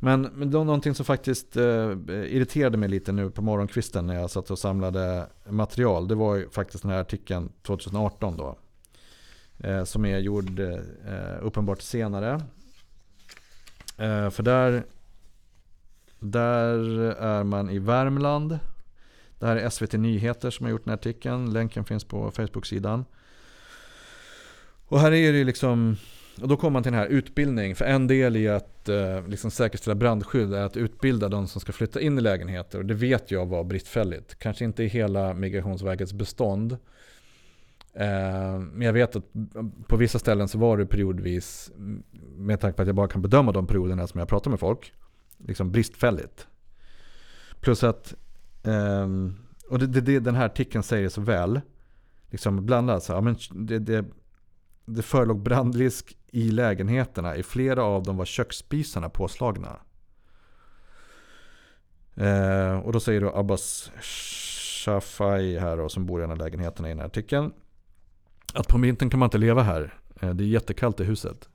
Men, 0.00 0.22
men 0.22 0.50
då, 0.50 0.64
någonting 0.64 0.94
som 0.94 1.04
faktiskt 1.04 1.56
eh, 1.56 1.90
irriterade 2.08 2.76
mig 2.76 2.88
lite 2.88 3.12
nu 3.12 3.30
på 3.30 3.42
morgonkvisten 3.42 4.06
när 4.06 4.14
jag 4.14 4.30
satt 4.30 4.50
och 4.50 4.58
samlade 4.58 5.26
material. 5.48 6.08
Det 6.08 6.14
var 6.14 6.34
ju 6.34 6.50
faktiskt 6.50 6.82
den 6.82 6.92
här 6.92 7.00
artikeln 7.00 7.52
2018 7.62 8.36
då. 8.36 8.58
Eh, 9.58 9.84
som 9.84 10.04
är 10.04 10.18
gjord 10.18 10.60
eh, 10.60 11.38
uppenbart 11.40 11.82
senare. 11.82 12.40
Eh, 13.98 14.30
för 14.30 14.42
där, 14.42 14.84
där 16.24 16.78
är 17.10 17.44
man 17.44 17.70
i 17.70 17.78
Värmland. 17.78 18.58
Det 19.38 19.46
här 19.46 19.56
är 19.56 19.70
SVT 19.70 19.92
Nyheter 19.92 20.50
som 20.50 20.64
har 20.66 20.70
gjort 20.70 20.84
den 20.84 20.90
här 20.90 20.98
artikeln. 20.98 21.52
Länken 21.52 21.84
finns 21.84 22.04
på 22.04 22.30
Facebook-sidan. 22.30 23.04
Och 24.86 25.00
här 25.00 25.12
är 25.12 25.32
det 25.32 25.44
liksom 25.44 25.96
och 26.40 26.48
då 26.48 26.56
kommer 26.56 26.70
man 26.70 26.82
till 26.82 26.92
den 26.92 27.00
här 27.00 27.08
utbildning. 27.08 27.74
För 27.74 27.84
en 27.84 28.06
del 28.06 28.36
i 28.36 28.48
att 28.48 28.88
eh, 28.88 29.26
liksom 29.28 29.50
säkerställa 29.50 29.94
brandskydd 29.94 30.54
är 30.54 30.62
att 30.62 30.76
utbilda 30.76 31.28
de 31.28 31.48
som 31.48 31.60
ska 31.60 31.72
flytta 31.72 32.00
in 32.00 32.18
i 32.18 32.20
lägenheter. 32.20 32.78
Och 32.78 32.86
det 32.86 32.94
vet 32.94 33.30
jag 33.30 33.46
var 33.46 33.64
bristfälligt. 33.64 34.38
Kanske 34.38 34.64
inte 34.64 34.82
i 34.82 34.86
hela 34.86 35.34
Migrationsverkets 35.34 36.12
bestånd. 36.12 36.72
Eh, 37.92 38.58
men 38.58 38.82
jag 38.82 38.92
vet 38.92 39.16
att 39.16 39.24
på 39.86 39.96
vissa 39.96 40.18
ställen 40.18 40.48
så 40.48 40.58
var 40.58 40.78
det 40.78 40.86
periodvis, 40.86 41.70
med 42.36 42.60
tanke 42.60 42.76
på 42.76 42.82
att 42.82 42.88
jag 42.88 42.96
bara 42.96 43.08
kan 43.08 43.22
bedöma 43.22 43.52
de 43.52 43.66
perioderna 43.66 44.06
som 44.06 44.18
jag 44.18 44.28
pratar 44.28 44.50
med 44.50 44.60
folk, 44.60 44.92
liksom 45.38 45.72
bristfälligt. 45.72 46.46
Plus 47.60 47.84
att 47.84 48.14
eh, 48.62 49.08
och 49.68 49.78
det, 49.78 49.86
det, 49.86 50.00
det, 50.00 50.20
den 50.20 50.34
här 50.34 50.46
artikeln 50.46 50.82
säger 50.82 51.08
så 51.08 51.20
väl. 51.20 51.60
Liksom 52.30 52.66
blandat. 52.66 53.04
Så, 53.04 53.12
ja, 53.12 53.20
men 53.20 53.36
det, 53.50 53.78
det, 53.78 54.04
det 54.84 55.02
förelåg 55.02 55.42
brandrisk 55.42 56.16
i 56.30 56.50
lägenheterna. 56.50 57.36
I 57.36 57.42
flera 57.42 57.82
av 57.82 58.02
dem 58.02 58.16
var 58.16 58.24
köksspisarna 58.24 59.08
påslagna. 59.08 59.76
Eh, 62.14 62.78
och 62.78 62.92
då 62.92 63.00
säger 63.00 63.20
då 63.20 63.36
Abbas 63.36 63.90
Shafai 64.00 65.58
här 65.58 65.76
då, 65.76 65.88
som 65.88 66.06
bor 66.06 66.20
i 66.20 66.24
en 66.24 66.30
av 66.30 66.38
lägenheterna 66.38 66.88
i 66.88 66.90
den 66.90 66.98
här 66.98 67.06
artikeln. 67.06 67.52
Att 68.54 68.68
på 68.68 68.78
vintern 68.78 69.10
kan 69.10 69.20
man 69.20 69.26
inte 69.26 69.38
leva 69.38 69.62
här. 69.62 69.98
Ehm, 70.20 70.36
det 70.36 70.44
är 70.44 70.48
jättekallt 70.48 71.00
i 71.00 71.04
huset. 71.04 71.48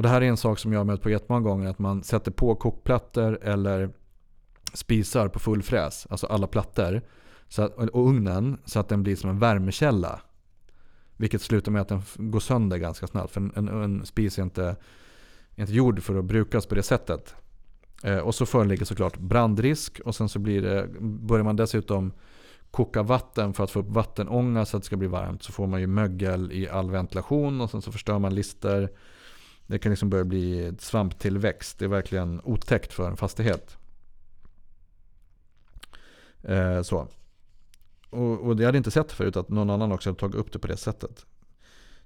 Och 0.00 0.04
det 0.04 0.08
här 0.08 0.20
är 0.20 0.26
en 0.26 0.36
sak 0.36 0.58
som 0.58 0.72
jag 0.72 0.80
har 0.80 0.84
mött 0.84 1.02
på 1.02 1.10
jättemånga 1.10 1.48
gånger. 1.48 1.68
Att 1.68 1.78
man 1.78 2.02
sätter 2.02 2.30
på 2.30 2.54
kokplattor 2.54 3.38
eller 3.42 3.90
spisar 4.72 5.28
på 5.28 5.38
full 5.38 5.62
fräs. 5.62 6.06
Alltså 6.10 6.26
alla 6.26 6.46
plattor. 6.46 7.02
Så 7.48 7.62
att, 7.62 7.76
och 7.76 8.08
ugnen 8.08 8.58
så 8.64 8.80
att 8.80 8.88
den 8.88 9.02
blir 9.02 9.16
som 9.16 9.30
en 9.30 9.38
värmekälla. 9.38 10.20
Vilket 11.16 11.42
slutar 11.42 11.72
med 11.72 11.82
att 11.82 11.88
den 11.88 12.02
går 12.16 12.40
sönder 12.40 12.76
ganska 12.76 13.06
snabbt. 13.06 13.32
För 13.32 13.40
en, 13.40 13.52
en, 13.56 13.68
en 13.68 14.06
spis 14.06 14.38
är 14.38 14.42
inte, 14.42 14.76
inte 15.54 15.72
gjord 15.72 16.02
för 16.02 16.18
att 16.18 16.24
brukas 16.24 16.66
på 16.66 16.74
det 16.74 16.82
sättet. 16.82 17.34
Eh, 18.02 18.18
och 18.18 18.34
så 18.34 18.46
föreligger 18.46 18.84
såklart 18.84 19.18
brandrisk. 19.18 20.00
Och 20.04 20.14
sen 20.14 20.28
så 20.28 20.38
blir 20.38 20.62
det, 20.62 20.88
börjar 21.00 21.44
man 21.44 21.56
dessutom 21.56 22.12
koka 22.70 23.02
vatten 23.02 23.52
för 23.52 23.64
att 23.64 23.70
få 23.70 23.80
upp 23.80 23.90
vattenånga 23.90 24.64
så 24.64 24.76
att 24.76 24.82
det 24.82 24.86
ska 24.86 24.96
bli 24.96 25.08
varmt. 25.08 25.42
Så 25.42 25.52
får 25.52 25.66
man 25.66 25.80
ju 25.80 25.86
mögel 25.86 26.52
i 26.52 26.68
all 26.68 26.90
ventilation 26.90 27.60
och 27.60 27.70
sen 27.70 27.82
så 27.82 27.92
förstör 27.92 28.18
man 28.18 28.34
lister. 28.34 28.90
Det 29.70 29.78
kan 29.78 29.90
liksom 29.90 30.10
börja 30.10 30.24
bli 30.24 30.72
svamptillväxt. 30.78 31.78
Det 31.78 31.84
är 31.84 31.88
verkligen 31.88 32.40
otäckt 32.44 32.92
för 32.92 33.10
en 33.10 33.16
fastighet. 33.16 33.76
Eh, 36.42 36.82
så. 36.82 37.08
Och, 38.10 38.40
och 38.40 38.60
jag 38.60 38.66
hade 38.66 38.78
inte 38.78 38.90
sett 38.90 39.12
förut 39.12 39.36
att 39.36 39.48
någon 39.48 39.70
annan 39.70 39.92
också 39.92 40.08
hade 40.10 40.18
tagit 40.18 40.34
upp 40.34 40.52
det 40.52 40.58
på 40.58 40.66
det 40.66 40.76
sättet. 40.76 41.26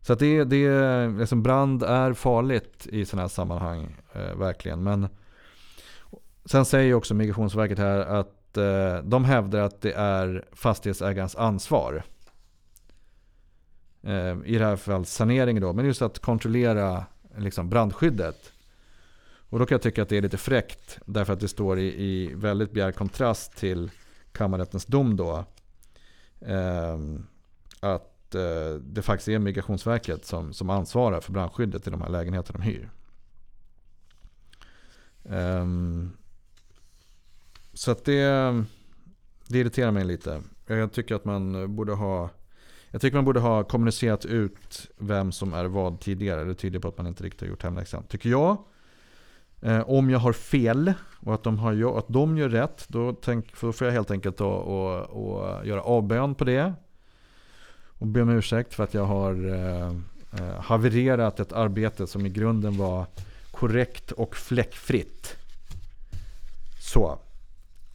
Så 0.00 0.12
att 0.12 0.18
det, 0.18 0.44
det 0.44 1.08
liksom 1.08 1.42
brand 1.42 1.82
är 1.82 2.12
farligt 2.12 2.86
i 2.86 3.04
sådana 3.04 3.22
här 3.22 3.28
sammanhang. 3.28 3.96
Eh, 4.12 4.36
verkligen. 4.36 4.82
Men 4.82 5.08
sen 6.44 6.64
säger 6.64 6.94
också 6.94 7.14
Migrationsverket 7.14 7.78
här 7.78 7.98
att 7.98 8.56
eh, 8.56 8.98
de 9.04 9.24
hävdar 9.24 9.60
att 9.60 9.80
det 9.80 9.92
är 9.92 10.44
fastighetsägarens 10.52 11.36
ansvar. 11.36 12.02
Eh, 14.02 14.36
I 14.44 14.58
det 14.58 14.64
här 14.64 14.76
fallet 14.76 15.08
sanering 15.08 15.60
då. 15.60 15.72
Men 15.72 15.86
just 15.86 16.02
att 16.02 16.18
kontrollera 16.18 17.04
liksom, 17.38 17.68
brandskyddet. 17.68 18.52
Och 19.54 19.58
då 19.58 19.66
kan 19.66 19.74
jag 19.74 19.82
tycka 19.82 20.02
att 20.02 20.08
det 20.08 20.16
är 20.16 20.22
lite 20.22 20.38
fräckt. 20.38 20.98
Därför 21.06 21.32
att 21.32 21.40
det 21.40 21.48
står 21.48 21.78
i, 21.78 22.04
i 22.04 22.34
väldigt 22.34 22.72
bjärt 22.72 22.96
kontrast 22.96 23.56
till 23.56 23.90
kammarrättens 24.32 24.84
dom 24.86 25.16
då. 25.16 25.44
Eh, 26.40 26.98
att 27.80 28.34
eh, 28.34 28.74
det 28.80 29.02
faktiskt 29.02 29.28
är 29.28 29.38
Migrationsverket 29.38 30.24
som, 30.24 30.52
som 30.52 30.70
ansvarar 30.70 31.20
för 31.20 31.32
brandskyddet 31.32 31.86
i 31.86 31.90
de 31.90 32.02
här 32.02 32.08
lägenheterna 32.08 32.58
de 32.58 32.64
hyr. 32.64 32.90
Eh, 35.24 35.66
så 37.72 37.90
att 37.90 38.04
det, 38.04 38.64
det 39.46 39.58
irriterar 39.58 39.90
mig 39.90 40.04
lite. 40.04 40.42
Jag 40.66 40.92
tycker 40.92 41.14
att 41.14 41.24
man 41.24 41.76
borde 41.76 41.92
ha 41.92 42.30
jag 42.94 43.00
tycker 43.00 43.16
man 43.16 43.24
borde 43.24 43.40
ha 43.40 43.64
kommunicerat 43.64 44.24
ut 44.24 44.90
vem 44.98 45.32
som 45.32 45.54
är 45.54 45.64
vad 45.64 46.00
tidigare. 46.00 46.44
Det 46.44 46.54
tyder 46.54 46.78
på 46.78 46.88
att 46.88 46.96
man 46.96 47.06
inte 47.06 47.24
riktigt 47.24 47.40
har 47.40 47.48
gjort 47.48 47.62
hemläxan. 47.62 48.04
Tycker 48.08 48.30
jag. 48.30 48.56
Eh, 49.60 49.90
om 49.90 50.10
jag 50.10 50.18
har 50.18 50.32
fel 50.32 50.92
och 51.20 51.34
att 51.34 51.42
de, 51.42 51.58
har, 51.58 51.98
att 51.98 52.08
de 52.08 52.38
gör 52.38 52.48
rätt, 52.48 52.84
då, 52.88 53.12
tänk, 53.12 53.60
då 53.60 53.72
får 53.72 53.86
jag 53.86 53.94
helt 53.94 54.10
enkelt 54.10 54.36
då, 54.36 54.48
och, 54.48 55.02
och 55.02 55.66
göra 55.66 55.82
avbön 55.82 56.34
på 56.34 56.44
det. 56.44 56.74
Och 57.86 58.06
be 58.06 58.22
om 58.22 58.28
ursäkt 58.28 58.74
för 58.74 58.84
att 58.84 58.94
jag 58.94 59.04
har 59.04 59.48
eh, 59.48 59.90
eh, 60.40 60.60
havererat 60.60 61.40
ett 61.40 61.52
arbete 61.52 62.06
som 62.06 62.26
i 62.26 62.28
grunden 62.28 62.76
var 62.76 63.06
korrekt 63.50 64.12
och 64.12 64.36
fläckfritt. 64.36 65.36
Så, 66.80 67.18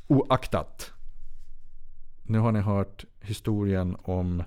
oaktat. 0.08 0.92
Nu 2.24 2.40
har 2.40 2.52
ni 2.52 2.60
hört 2.60 3.06
historien 3.22 3.98
om 4.02 4.44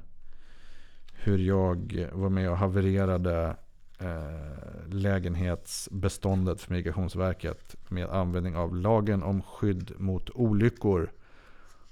hur 1.24 1.38
jag 1.38 2.08
var 2.12 2.28
med 2.28 2.50
och 2.50 2.56
havererade 2.56 3.56
eh, 3.98 4.88
lägenhetsbeståndet 4.88 6.60
för 6.60 6.72
Migrationsverket 6.72 7.76
med 7.88 8.10
användning 8.10 8.56
av 8.56 8.76
lagen 8.76 9.22
om 9.22 9.42
skydd 9.42 9.92
mot 9.98 10.30
olyckor 10.30 11.12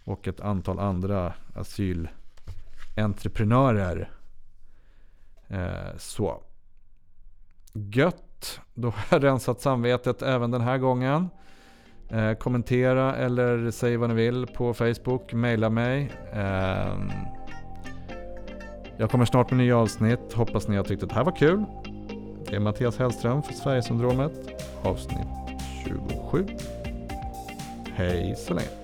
och 0.04 0.28
ett 0.28 0.40
antal 0.40 0.78
andra 0.78 1.32
asylentreprenörer. 1.54 4.10
Eh, 5.48 5.96
så. 5.98 6.42
Gött. 7.72 8.60
Då 8.74 8.90
har 8.90 9.04
jag 9.10 9.24
rensat 9.24 9.60
samvetet 9.60 10.22
även 10.22 10.50
den 10.50 10.60
här 10.60 10.78
gången. 10.78 11.28
Eh, 12.08 12.34
kommentera 12.34 13.16
eller 13.16 13.70
säg 13.70 13.96
vad 13.96 14.08
ni 14.08 14.14
vill 14.14 14.46
på 14.46 14.74
Facebook. 14.74 15.32
Maila 15.32 15.70
mig. 15.70 16.12
Eh, 16.32 16.94
jag 19.00 19.10
kommer 19.10 19.24
snart 19.24 19.50
med 19.50 19.58
nya 19.58 19.76
avsnitt. 19.76 20.32
Hoppas 20.32 20.68
ni 20.68 20.76
har 20.76 20.84
tyckt 20.84 21.02
att 21.02 21.08
det 21.08 21.14
här 21.14 21.24
var 21.24 21.36
kul. 21.36 21.64
Det 22.48 22.56
är 22.56 22.60
Mattias 22.60 22.98
Hellström 22.98 23.42
för 23.42 23.52
Sverigesyndromet. 23.52 24.32
Avsnitt 24.82 25.26
27. 25.84 26.46
Hej 27.94 28.34
så 28.38 28.54
länge. 28.54 28.79